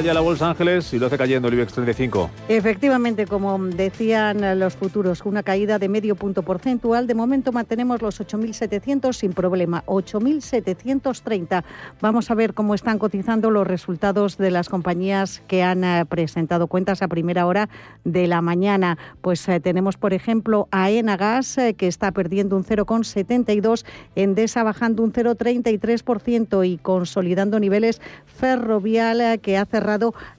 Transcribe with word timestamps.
Arranca 0.00 0.06
ya 0.06 0.14
la 0.14 0.20
Bolsa 0.20 0.48
Ángeles 0.48 0.92
y 0.92 0.98
lo 0.98 1.06
hace 1.06 1.18
cayendo 1.18 1.48
el 1.48 1.54
IBEX 1.54 1.72
35. 1.72 2.30
Efectivamente, 2.48 3.26
como 3.26 3.58
decían 3.58 4.58
los 4.58 4.74
futuros, 4.74 5.22
una 5.24 5.42
caída 5.42 5.78
de 5.78 5.88
medio 5.88 6.14
punto 6.16 6.42
porcentual. 6.42 7.06
De 7.06 7.14
momento 7.14 7.52
mantenemos 7.52 8.00
los 8.00 8.20
8.700 8.20 9.12
sin 9.12 9.32
problema, 9.32 9.84
8.730. 9.86 11.64
Vamos 12.00 12.30
a 12.30 12.34
ver 12.34 12.54
cómo 12.54 12.74
están 12.74 12.98
cotizando 12.98 13.50
los 13.50 13.66
resultados 13.66 14.38
de 14.38 14.50
las 14.50 14.68
compañías 14.68 15.42
que 15.46 15.62
han 15.62 15.84
eh, 15.84 16.04
presentado 16.08 16.66
cuentas 16.66 17.02
a 17.02 17.08
primera 17.08 17.46
hora 17.46 17.68
de 18.04 18.26
la 18.26 18.40
mañana. 18.40 18.98
Pues 19.20 19.46
eh, 19.48 19.60
tenemos, 19.60 19.96
por 19.96 20.12
ejemplo, 20.12 20.68
a 20.70 20.90
Enagas, 20.90 21.58
eh, 21.58 21.74
que 21.74 21.86
está 21.86 22.12
perdiendo 22.12 22.56
un 22.56 22.64
0,72, 22.64 23.84
Endesa 24.14 24.62
bajando 24.62 25.02
un 25.02 25.12
0,33% 25.12 26.66
y 26.66 26.78
consolidando 26.78 27.60
niveles 27.60 28.00
Ferrovial, 28.24 29.40
que 29.40 29.58
hace 29.58 29.70
cerrado 29.70 29.89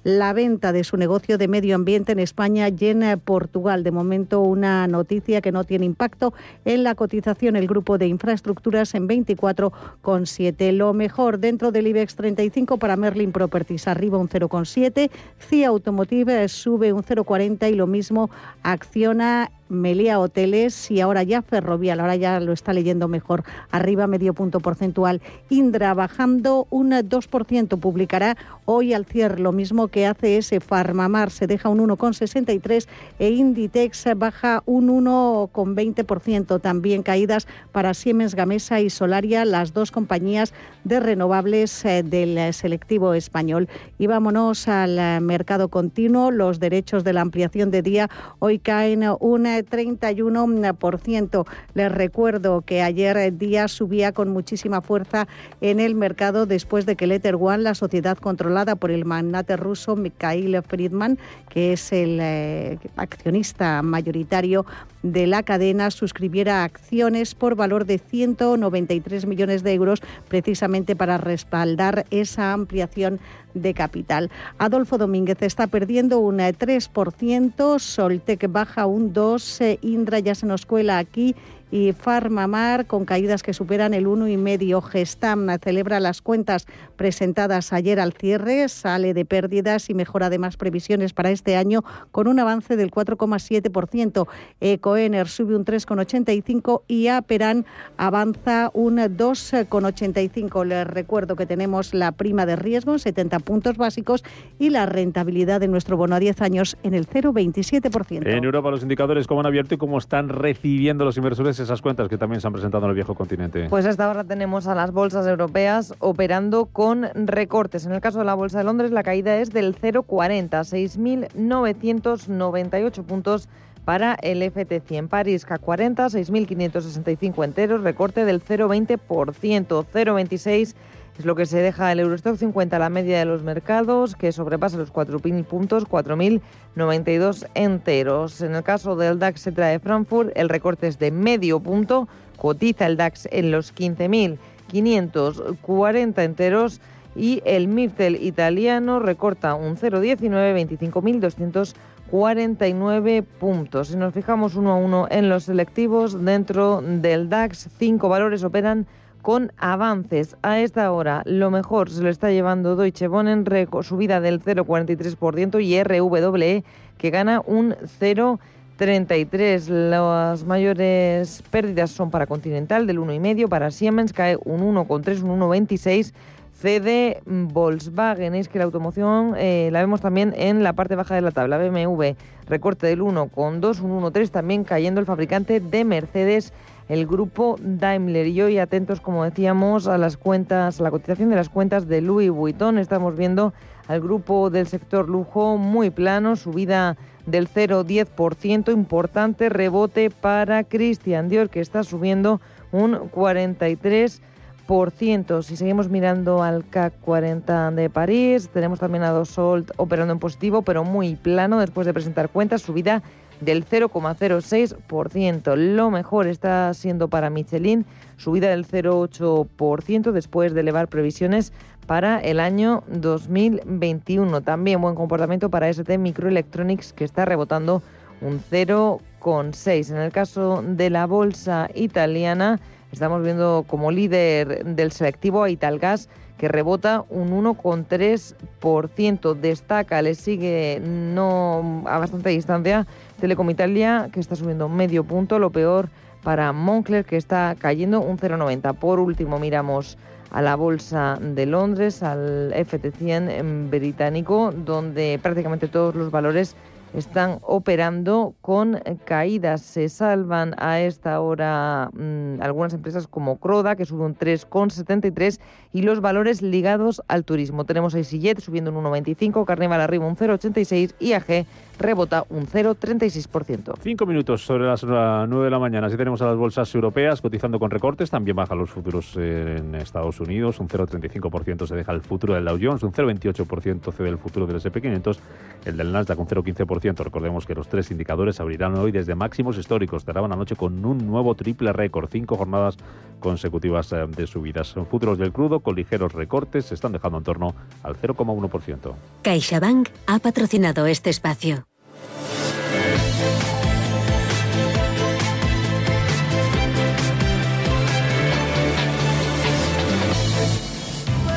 la 0.03 0.33
venta 0.33 0.71
de 0.71 0.83
su 0.83 0.97
negocio 0.97 1.37
de 1.37 1.47
medio 1.47 1.75
ambiente 1.75 2.11
en 2.11 2.19
España 2.19 2.69
y 2.69 2.85
en 2.85 3.19
Portugal. 3.19 3.83
De 3.83 3.91
momento, 3.91 4.41
una 4.41 4.87
noticia 4.87 5.41
que 5.41 5.51
no 5.51 5.63
tiene 5.63 5.85
impacto 5.85 6.33
en 6.65 6.83
la 6.83 6.95
cotización. 6.95 7.55
El 7.55 7.67
grupo 7.67 7.97
de 7.97 8.07
infraestructuras 8.07 8.93
en 8.95 9.07
24,7. 9.07 10.71
Lo 10.71 10.93
mejor 10.93 11.39
dentro 11.39 11.71
del 11.71 11.87
IBEX 11.87 12.15
35 12.15 12.77
para 12.77 12.95
Merlin 12.95 13.31
Properties, 13.31 13.87
arriba 13.87 14.17
un 14.17 14.29
0,7. 14.29 15.09
CIA 15.39 15.67
Automotive 15.67 16.47
sube 16.47 16.93
un 16.93 17.03
0,40 17.03 17.71
y 17.71 17.75
lo 17.75 17.87
mismo 17.87 18.29
acciona 18.63 19.51
Melia 19.71 20.19
Hoteles 20.19 20.91
y 20.91 20.99
ahora 20.99 21.23
ya 21.23 21.41
Ferrovial, 21.41 21.99
ahora 21.99 22.15
ya 22.15 22.39
lo 22.39 22.51
está 22.51 22.73
leyendo 22.73 23.07
mejor, 23.07 23.43
arriba 23.71 24.05
medio 24.05 24.33
punto 24.33 24.59
porcentual. 24.59 25.21
Indra 25.49 25.93
bajando 25.93 26.67
un 26.69 26.91
2%, 26.91 27.79
publicará 27.79 28.37
hoy 28.65 28.93
al 28.93 29.05
cierre 29.05 29.39
lo 29.39 29.51
mismo 29.51 29.87
que 29.87 30.05
hace 30.05 30.37
ese 30.37 30.59
Farmamar, 30.59 31.31
se 31.31 31.47
deja 31.47 31.69
un 31.69 31.79
1,63 31.79 32.87
e 33.17 33.29
Inditex 33.29 34.05
baja 34.15 34.61
un 34.65 34.89
1,20%, 34.89 36.61
también 36.61 37.01
caídas 37.01 37.47
para 37.71 37.93
Siemens 37.93 38.35
Gamesa 38.35 38.81
y 38.81 38.89
Solaria, 38.89 39.45
las 39.45 39.73
dos 39.73 39.91
compañías 39.91 40.53
de 40.83 40.99
renovables 40.99 41.85
eh, 41.85 42.03
del 42.03 42.53
selectivo 42.53 43.13
español. 43.13 43.69
Y 43.97 44.07
vámonos 44.07 44.67
al 44.67 45.21
mercado 45.21 45.69
continuo, 45.69 46.31
los 46.31 46.59
derechos 46.59 47.03
de 47.03 47.13
la 47.13 47.21
ampliación 47.21 47.71
de 47.71 47.81
día. 47.81 48.09
Hoy 48.39 48.59
caen 48.59 49.05
una 49.19 49.60
31%. 49.65 51.45
Les 51.73 51.91
recuerdo 51.91 52.61
que 52.61 52.81
ayer 52.81 53.17
día 53.37 53.67
subía 53.67 54.11
con 54.11 54.29
muchísima 54.29 54.81
fuerza 54.81 55.27
en 55.61 55.79
el 55.79 55.95
mercado 55.95 56.45
después 56.45 56.85
de 56.85 56.95
que 56.95 57.07
Letter 57.07 57.35
One, 57.35 57.59
la 57.59 57.75
sociedad 57.75 58.17
controlada 58.17 58.75
por 58.75 58.91
el 58.91 59.05
magnate 59.05 59.57
ruso 59.57 59.95
Mikhail 59.95 60.61
Friedman, 60.61 61.17
que 61.49 61.73
es 61.73 61.91
el 61.91 62.19
eh, 62.21 62.79
accionista 62.95 63.81
mayoritario 63.81 64.65
de 65.03 65.27
la 65.27 65.43
cadena, 65.43 65.91
suscribiera 65.91 66.63
acciones 66.63 67.35
por 67.35 67.55
valor 67.55 67.85
de 67.85 67.97
193 67.97 69.25
millones 69.25 69.63
de 69.63 69.73
euros 69.73 70.01
precisamente 70.27 70.95
para 70.95 71.17
respaldar 71.17 72.05
esa 72.11 72.53
ampliación 72.53 73.19
de 73.53 73.73
capital. 73.73 74.29
Adolfo 74.57 74.97
Domínguez 74.97 75.41
está 75.41 75.67
perdiendo 75.67 76.19
un 76.19 76.37
3%, 76.37 77.79
Soltec 77.79 78.51
baja 78.51 78.85
un 78.85 79.13
2%, 79.13 79.79
Indra 79.81 80.19
ya 80.19 80.35
se 80.35 80.45
nos 80.45 80.65
cuela 80.65 80.97
aquí 80.97 81.35
y 81.71 81.93
Farmamar 81.93 82.85
con 82.85 83.05
caídas 83.05 83.41
que 83.43 83.53
superan 83.53 83.93
el 83.93 84.05
1,5. 84.05 84.81
Gestam 84.83 85.47
celebra 85.59 85.99
las 85.99 86.21
cuentas 86.21 86.67
presentadas 86.95 87.73
ayer 87.73 87.99
al 87.99 88.13
cierre, 88.13 88.67
sale 88.69 89.13
de 89.13 89.25
pérdidas 89.25 89.89
y 89.89 89.93
mejora 89.93 90.27
además 90.27 90.57
previsiones 90.57 91.13
para 91.13 91.31
este 91.31 91.55
año 91.55 91.83
con 92.11 92.27
un 92.27 92.39
avance 92.39 92.75
del 92.75 92.91
4,7%. 92.91 94.27
Ecoener 94.59 95.27
sube 95.27 95.55
un 95.55 95.65
3,85 95.65 96.81
y 96.87 97.07
Aperan 97.07 97.65
avanza 97.97 98.69
un 98.73 98.97
2,85. 98.97 100.65
Les 100.65 100.85
recuerdo 100.85 101.35
que 101.35 101.45
tenemos 101.45 101.93
la 101.93 102.11
prima 102.11 102.45
de 102.45 102.55
riesgo, 102.55 102.99
70 102.99 103.39
puntos 103.39 103.77
básicos, 103.77 104.23
y 104.59 104.69
la 104.69 104.85
rentabilidad 104.85 105.59
de 105.59 105.67
nuestro 105.67 105.97
bono 105.97 106.15
a 106.15 106.19
10 106.19 106.41
años 106.41 106.77
en 106.83 106.93
el 106.93 107.07
0,27%. 107.07 108.27
En 108.27 108.43
Europa 108.43 108.71
los 108.71 108.81
indicadores 108.81 109.27
cómo 109.27 109.39
han 109.39 109.45
abierto 109.45 109.75
y 109.75 109.77
cómo 109.77 109.97
están 109.97 110.29
recibiendo 110.29 111.05
los 111.05 111.17
inversores 111.17 111.59
esas 111.61 111.81
cuentas 111.81 112.09
que 112.09 112.17
también 112.17 112.41
se 112.41 112.47
han 112.47 112.53
presentado 112.53 112.85
en 112.85 112.89
el 112.89 112.95
viejo 112.95 113.13
continente? 113.15 113.67
Pues 113.69 113.85
hasta 113.85 114.05
ahora 114.05 114.23
tenemos 114.23 114.67
a 114.67 114.75
las 114.75 114.91
bolsas 114.91 115.25
europeas 115.27 115.93
operando 115.99 116.65
con 116.65 117.07
recortes. 117.13 117.85
En 117.85 117.93
el 117.93 118.01
caso 118.01 118.19
de 118.19 118.25
la 118.25 118.33
Bolsa 118.33 118.57
de 118.57 118.65
Londres, 118.65 118.91
la 118.91 119.03
caída 119.03 119.37
es 119.37 119.51
del 119.51 119.75
0,40, 119.75 120.49
6.998 120.49 123.03
puntos 123.03 123.47
para 123.85 124.15
el 124.15 124.41
FT100. 124.41 125.07
París 125.07 125.45
CAC 125.45 125.61
40, 125.61 126.07
6.565 126.07 127.43
enteros, 127.43 127.81
recorte 127.81 128.25
del 128.25 128.43
0,20%, 128.43 129.85
0,26% 129.91 130.73
es 131.21 131.25
lo 131.25 131.35
que 131.35 131.45
se 131.45 131.59
deja 131.59 131.91
el 131.91 131.99
Eurostock 131.99 132.35
50 132.35 132.79
la 132.79 132.89
media 132.89 133.19
de 133.19 133.25
los 133.25 133.43
mercados, 133.43 134.15
que 134.15 134.31
sobrepasa 134.31 134.77
los 134.77 134.91
4.000 134.91 135.43
puntos, 135.43 135.87
4.092 135.87 137.45
enteros. 137.53 138.41
En 138.41 138.55
el 138.55 138.63
caso 138.63 138.95
del 138.95 139.19
DAX 139.19 139.41
se 139.41 139.51
trae 139.51 139.77
Frankfurt, 139.77 140.31
el 140.35 140.49
recorte 140.49 140.87
es 140.87 140.97
de 140.97 141.11
medio 141.11 141.59
punto, 141.59 142.07
cotiza 142.37 142.87
el 142.87 142.97
DAX 142.97 143.27
en 143.31 143.51
los 143.51 143.71
15.540 143.75 146.23
enteros 146.23 146.81
y 147.15 147.43
el 147.45 147.67
MIFTEL 147.67 148.15
italiano 148.15 148.97
recorta 148.97 149.53
un 149.53 149.77
0,19, 149.77 151.75
25.249 152.11 153.23
puntos. 153.23 153.89
Si 153.89 153.95
nos 153.95 154.11
fijamos 154.11 154.55
uno 154.55 154.71
a 154.71 154.75
uno 154.75 155.07
en 155.11 155.29
los 155.29 155.43
selectivos, 155.43 156.25
dentro 156.25 156.81
del 156.81 157.29
DAX, 157.29 157.69
cinco 157.77 158.09
valores 158.09 158.43
operan 158.43 158.87
con 159.21 159.51
avances. 159.57 160.35
A 160.41 160.59
esta 160.59 160.91
hora 160.91 161.23
lo 161.25 161.51
mejor 161.51 161.89
se 161.89 162.01
lo 162.01 162.09
está 162.09 162.31
llevando 162.31 162.75
Deutsche 162.75 163.07
Wohnen, 163.07 163.45
subida 163.81 164.19
del 164.21 164.41
0,43% 164.41 165.63
y 165.63 165.81
RWE 165.83 166.63
que 166.97 167.09
gana 167.09 167.41
un 167.45 167.75
0,33. 167.99 169.67
Las 169.67 170.45
mayores 170.45 171.43
pérdidas 171.49 171.91
son 171.91 172.11
para 172.11 172.27
Continental 172.27 172.87
del 172.87 172.99
1,5, 172.99 173.47
para 173.47 173.71
Siemens 173.71 174.13
cae 174.13 174.37
un 174.43 174.61
1,3, 174.61 175.23
un 175.23 175.39
1,26 175.39 176.13
cede 176.53 177.21
Volkswagen. 177.25 178.35
Es 178.35 178.47
que 178.47 178.59
la 178.59 178.65
automoción 178.65 179.33
eh, 179.37 179.69
la 179.71 179.81
vemos 179.81 180.01
también 180.01 180.33
en 180.37 180.63
la 180.63 180.73
parte 180.73 180.95
baja 180.95 181.15
de 181.15 181.21
la 181.21 181.31
tabla. 181.31 181.57
BMW 181.57 182.13
recorte 182.47 182.85
del 182.85 183.01
1,2, 183.01 183.79
un 183.81 184.01
1,3 184.03 184.29
también 184.29 184.63
cayendo 184.63 184.99
el 184.99 185.05
fabricante 185.05 185.59
de 185.59 185.85
Mercedes 185.85 186.53
el 186.91 187.07
grupo 187.07 187.55
Daimler. 187.61 188.27
Y 188.27 188.41
hoy 188.41 188.57
atentos, 188.57 188.99
como 188.99 189.23
decíamos, 189.23 189.87
a 189.87 189.97
las 189.97 190.17
cuentas, 190.17 190.81
a 190.81 190.83
la 190.83 190.91
cotización 190.91 191.29
de 191.29 191.37
las 191.37 191.47
cuentas 191.47 191.87
de 191.87 192.01
Louis 192.01 192.29
Vuitton. 192.29 192.77
Estamos 192.77 193.15
viendo 193.15 193.53
al 193.87 194.01
grupo 194.01 194.49
del 194.49 194.67
sector 194.67 195.07
lujo 195.07 195.55
muy 195.55 195.89
plano, 195.89 196.35
subida 196.35 196.97
del 197.25 197.47
0,10%, 197.47 198.73
importante 198.73 199.47
rebote 199.47 200.09
para 200.09 200.65
Christian 200.65 201.29
Dior, 201.29 201.49
que 201.49 201.61
está 201.61 201.85
subiendo 201.85 202.41
un 202.73 203.09
43%. 203.09 205.43
Si 205.43 205.55
seguimos 205.55 205.87
mirando 205.87 206.43
al 206.43 206.67
CAC 206.67 206.99
40 206.99 207.71
de 207.71 207.89
París, 207.89 208.49
tenemos 208.49 208.79
también 208.79 209.03
a 209.03 209.11
Dosolt 209.11 209.71
operando 209.77 210.11
en 210.11 210.19
positivo, 210.19 210.61
pero 210.61 210.83
muy 210.83 211.15
plano 211.15 211.57
después 211.57 211.87
de 211.87 211.93
presentar 211.93 212.27
cuentas, 212.27 212.63
subida 212.63 213.01
del 213.41 213.65
0,06%. 213.65 215.55
Lo 215.55 215.91
mejor 215.91 216.27
está 216.27 216.73
siendo 216.73 217.09
para 217.09 217.29
Michelin, 217.29 217.85
subida 218.15 218.49
del 218.49 218.65
0,8% 218.65 220.11
después 220.11 220.53
de 220.53 220.61
elevar 220.61 220.87
previsiones 220.87 221.51
para 221.85 222.19
el 222.19 222.39
año 222.39 222.83
2021. 222.87 224.41
También 224.41 224.79
buen 224.79 224.95
comportamiento 224.95 225.49
para 225.49 225.67
ST 225.67 225.97
Microelectronics 225.97 226.93
que 226.93 227.03
está 227.03 227.25
rebotando 227.25 227.81
un 228.21 228.39
0,4%. 228.39 229.01
0,6. 229.21 229.91
En 229.91 229.97
el 229.97 230.11
caso 230.11 230.63
de 230.65 230.89
la 230.89 231.05
bolsa 231.05 231.69
italiana, 231.73 232.59
estamos 232.91 233.23
viendo 233.23 233.63
como 233.67 233.91
líder 233.91 234.65
del 234.65 234.91
selectivo 234.91 235.43
a 235.43 235.49
Italgas 235.49 236.09
que 236.37 236.47
rebota 236.47 237.03
un 237.09 237.31
1,3%. 237.31 239.35
Destaca, 239.35 240.01
le 240.01 240.15
sigue 240.15 240.81
no 240.81 241.83
a 241.85 241.99
bastante 241.99 242.29
distancia 242.29 242.87
Telecom 243.21 243.49
Italia, 243.51 244.09
que 244.11 244.19
está 244.19 244.35
subiendo 244.35 244.67
medio 244.67 245.03
punto. 245.03 245.37
Lo 245.37 245.51
peor 245.51 245.89
para 246.23 246.51
Moncler, 246.51 247.05
que 247.05 247.17
está 247.17 247.55
cayendo 247.57 248.01
un 248.01 248.17
0,90. 248.17 248.73
Por 248.73 248.99
último, 248.99 249.39
miramos 249.39 249.97
a 250.31 250.41
la 250.41 250.55
Bolsa 250.55 251.19
de 251.21 251.45
Londres, 251.45 252.01
al 252.01 252.51
FT100 252.53 253.69
británico, 253.69 254.51
donde 254.51 255.19
prácticamente 255.21 255.67
todos 255.67 255.93
los 255.93 256.09
valores 256.09 256.55
están 256.93 257.39
operando 257.41 258.33
con 258.41 258.79
caídas. 259.05 259.61
Se 259.61 259.87
salvan 259.89 260.55
a 260.57 260.81
esta 260.81 261.21
hora 261.21 261.89
mm, 261.93 262.41
algunas 262.41 262.73
empresas 262.73 263.07
como 263.07 263.37
Croda, 263.37 263.75
que 263.75 263.85
sube 263.85 264.03
un 264.03 264.17
3,73, 264.17 265.39
y 265.73 265.83
los 265.83 266.01
valores 266.01 266.41
ligados 266.41 267.01
al 267.07 267.23
turismo. 267.23 267.65
Tenemos 267.65 267.95
a 267.95 267.99
EasyJet 267.99 268.39
subiendo 268.39 268.71
un 268.71 268.83
1,95, 268.83 269.45
Carnival 269.45 269.81
arriba 269.81 270.05
un 270.05 270.17
0,86 270.17 270.95
y 270.99 271.13
AG 271.13 271.45
rebota 271.81 272.25
un 272.29 272.47
0,36%. 272.47 273.73
Cinco 273.81 274.05
minutos 274.05 274.45
sobre 274.45 274.65
las 274.65 274.83
9 274.83 275.43
de 275.43 275.49
la 275.49 275.59
mañana. 275.59 275.89
Si 275.89 275.97
tenemos 275.97 276.21
a 276.21 276.27
las 276.27 276.37
bolsas 276.37 276.73
europeas 276.73 277.21
cotizando 277.21 277.59
con 277.59 277.71
recortes, 277.71 278.09
también 278.09 278.35
bajan 278.35 278.57
los 278.57 278.69
futuros 278.69 279.15
en 279.17 279.75
Estados 279.75 280.19
Unidos, 280.19 280.59
un 280.59 280.67
0,35% 280.67 281.67
se 281.67 281.75
deja 281.75 281.91
el 281.91 282.01
futuro 282.01 282.33
del 282.33 282.45
Dow 282.45 282.57
Jones, 282.61 282.83
un 282.83 282.91
0,28% 282.91 283.91
cede 283.93 284.09
el 284.09 284.17
futuro 284.17 284.47
del 284.47 284.57
SP500, 284.57 285.17
el 285.65 285.77
del 285.77 285.91
Nasdaq 285.91 286.19
un 286.19 286.27
0,15%. 286.27 287.03
Recordemos 287.03 287.45
que 287.45 287.55
los 287.55 287.67
tres 287.67 287.91
indicadores 287.91 288.39
abrirán 288.39 288.75
hoy 288.75 288.91
desde 288.91 289.15
máximos 289.15 289.57
históricos. 289.57 290.05
Cerraban 290.05 290.31
anoche 290.31 290.55
con 290.55 290.83
un 290.85 291.05
nuevo 291.07 291.35
triple 291.35 291.73
récord, 291.73 292.09
cinco 292.11 292.37
jornadas 292.37 292.77
consecutivas 293.19 293.91
eh, 293.93 294.05
de 294.07 294.27
subidas. 294.27 294.67
Son 294.67 294.85
futuros 294.85 295.17
del 295.17 295.31
crudo 295.31 295.59
con 295.59 295.75
ligeros 295.75 296.13
recortes 296.13 296.65
se 296.65 296.75
están 296.75 296.91
dejando 296.91 297.17
en 297.17 297.23
torno 297.23 297.55
al 297.83 297.95
0,1%. 297.95 298.93
CaixaBank 299.23 299.89
ha 300.07 300.19
patrocinado 300.19 300.85
este 300.85 301.09
espacio. 301.09 301.70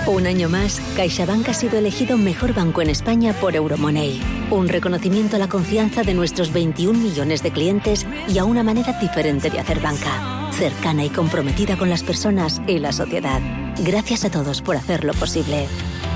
Un 0.07 0.27
año 0.27 0.51
más, 0.51 0.81
CaixaBank 0.97 1.49
ha 1.49 1.55
sido 1.55 1.79
elegido 1.79 2.19
mejor 2.19 2.53
banco 2.53 2.83
en 2.83 2.91
España 2.91 3.33
por 3.41 3.57
Euromoney. 3.57 4.21
Un 4.51 4.69
reconocimiento 4.69 5.37
a 5.37 5.39
la 5.39 5.49
confianza 5.49 6.03
de 6.03 6.13
nuestros 6.13 6.53
21 6.53 6.99
millones 6.99 7.43
de 7.43 7.51
clientes 7.51 8.07
y 8.29 8.37
a 8.37 8.45
una 8.45 8.63
manera 8.63 8.93
diferente 9.01 9.49
de 9.49 9.61
hacer 9.61 9.81
banca. 9.81 10.51
Cercana 10.53 11.07
y 11.07 11.09
comprometida 11.09 11.79
con 11.79 11.89
las 11.89 12.03
personas 12.03 12.61
y 12.67 12.81
la 12.81 12.93
sociedad. 12.93 13.41
Gracias 13.79 14.27
a 14.27 14.31
todos 14.31 14.61
por 14.61 14.77
hacerlo 14.77 15.15
posible. 15.15 15.67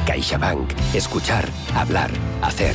CaixaBank. 0.06 0.70
Escuchar, 0.92 1.48
hablar, 1.74 2.10
hacer. 2.42 2.74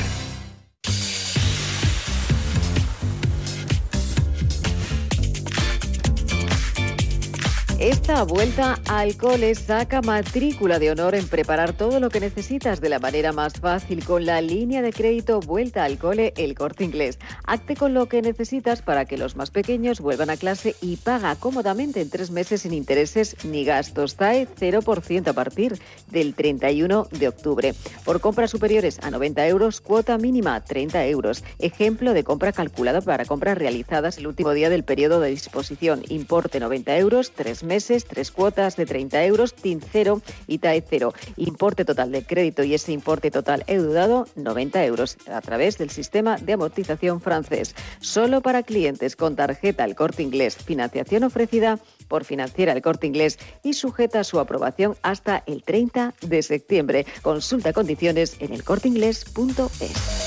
Esta 7.80 8.22
vuelta 8.22 8.78
al 8.88 9.16
cole 9.16 9.52
saca 9.56 10.00
matrícula 10.00 10.78
de 10.78 10.92
honor 10.92 11.16
en 11.16 11.26
preparar 11.26 11.72
todo 11.72 11.98
lo 11.98 12.08
que 12.08 12.20
necesitas 12.20 12.80
de 12.80 12.88
la 12.88 13.00
manera 13.00 13.32
más 13.32 13.54
fácil 13.54 14.04
con 14.04 14.24
la 14.24 14.40
línea 14.40 14.80
de 14.80 14.92
crédito 14.92 15.40
Vuelta 15.40 15.82
al 15.82 15.98
cole 15.98 16.32
El 16.36 16.54
Corte 16.54 16.84
Inglés. 16.84 17.18
Acte 17.44 17.74
con 17.74 17.92
lo 17.92 18.06
que 18.06 18.22
necesitas 18.22 18.80
para 18.80 19.06
que 19.06 19.18
los 19.18 19.34
más 19.34 19.50
pequeños 19.50 20.00
vuelvan 20.00 20.30
a 20.30 20.36
clase 20.36 20.76
y 20.80 20.98
paga 20.98 21.34
cómodamente 21.34 22.00
en 22.00 22.10
tres 22.10 22.30
meses 22.30 22.62
sin 22.62 22.72
intereses 22.72 23.36
ni 23.44 23.64
gastos. 23.64 24.14
TAE 24.14 24.46
0% 24.46 25.26
a 25.26 25.32
partir 25.32 25.76
del 26.06 26.34
31 26.34 27.08
de 27.10 27.28
octubre. 27.28 27.74
Por 28.04 28.20
compras 28.20 28.52
superiores 28.52 29.00
a 29.02 29.10
90 29.10 29.48
euros, 29.48 29.80
cuota 29.80 30.16
mínima 30.16 30.62
30 30.62 31.06
euros. 31.06 31.42
Ejemplo 31.58 32.14
de 32.14 32.22
compra 32.22 32.52
calculada 32.52 33.00
para 33.00 33.24
compras 33.24 33.58
realizadas 33.58 34.18
el 34.18 34.28
último 34.28 34.52
día 34.52 34.70
del 34.70 34.84
periodo 34.84 35.18
de 35.18 35.30
disposición. 35.30 36.02
Importe 36.08 36.60
90 36.60 36.96
euros, 36.98 37.32
tres 37.34 37.63
meses 37.64 38.04
tres 38.04 38.30
cuotas 38.30 38.76
de 38.76 38.86
30 38.86 39.24
euros, 39.24 39.54
TIN 39.54 39.80
0 39.80 40.22
y 40.46 40.58
TAE 40.58 40.84
0. 40.88 41.14
Importe 41.36 41.84
total 41.84 42.12
de 42.12 42.24
crédito 42.24 42.64
y 42.64 42.74
ese 42.74 42.92
importe 42.92 43.30
total 43.30 43.64
eudado, 43.66 44.26
90 44.36 44.84
euros, 44.84 45.16
a 45.26 45.40
través 45.40 45.78
del 45.78 45.90
sistema 45.90 46.36
de 46.36 46.54
amortización 46.54 47.20
francés. 47.20 47.74
Solo 48.00 48.40
para 48.40 48.62
clientes 48.62 49.16
con 49.16 49.36
tarjeta 49.36 49.84
El 49.84 49.94
Corte 49.94 50.22
Inglés. 50.22 50.56
Financiación 50.56 51.24
ofrecida 51.24 51.78
por 52.08 52.24
Financiera 52.24 52.72
El 52.72 52.82
Corte 52.82 53.06
Inglés 53.06 53.38
y 53.62 53.74
sujeta 53.74 54.20
a 54.20 54.24
su 54.24 54.38
aprobación 54.40 54.96
hasta 55.02 55.42
el 55.46 55.62
30 55.62 56.14
de 56.20 56.42
septiembre. 56.42 57.06
Consulta 57.22 57.72
condiciones 57.72 58.36
en 58.40 58.52
elcorteinglés.es. 58.52 60.23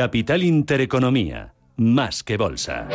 Capital 0.00 0.40
Intereconomía, 0.42 1.52
más 1.76 2.22
que 2.22 2.38
bolsa. 2.38 2.88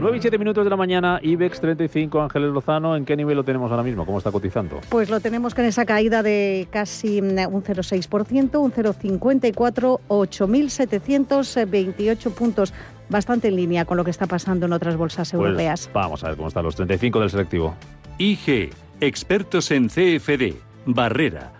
9 0.00 0.16
y 0.16 0.20
7 0.22 0.38
minutos 0.38 0.64
de 0.64 0.70
la 0.70 0.76
mañana, 0.76 1.20
IBEX 1.22 1.60
35, 1.60 2.22
Ángeles 2.22 2.50
Lozano, 2.50 2.96
¿en 2.96 3.04
qué 3.04 3.18
nivel 3.18 3.36
lo 3.36 3.44
tenemos 3.44 3.70
ahora 3.70 3.82
mismo? 3.82 4.06
¿Cómo 4.06 4.16
está 4.16 4.32
cotizando? 4.32 4.80
Pues 4.88 5.10
lo 5.10 5.20
tenemos 5.20 5.54
con 5.54 5.66
esa 5.66 5.84
caída 5.84 6.22
de 6.22 6.66
casi 6.70 7.20
mm, 7.20 7.52
un 7.52 7.62
0,6%, 7.62 8.58
un 8.58 8.72
0,54, 8.72 10.00
8.728 10.08 12.32
puntos, 12.32 12.72
bastante 13.10 13.48
en 13.48 13.56
línea 13.56 13.84
con 13.84 13.98
lo 13.98 14.04
que 14.04 14.12
está 14.12 14.26
pasando 14.28 14.64
en 14.64 14.72
otras 14.72 14.96
bolsas 14.96 15.30
Pues 15.32 15.44
europeas. 15.44 15.90
vamos 15.92 16.24
a 16.24 16.28
ver 16.28 16.38
cómo 16.38 16.48
están 16.48 16.64
los 16.64 16.74
35 16.74 17.20
del 17.20 17.28
selectivo. 17.28 17.74
IG, 18.16 18.70
expertos 19.02 19.70
en 19.72 19.88
CFD, 19.90 20.54
Barrera, 20.86 21.59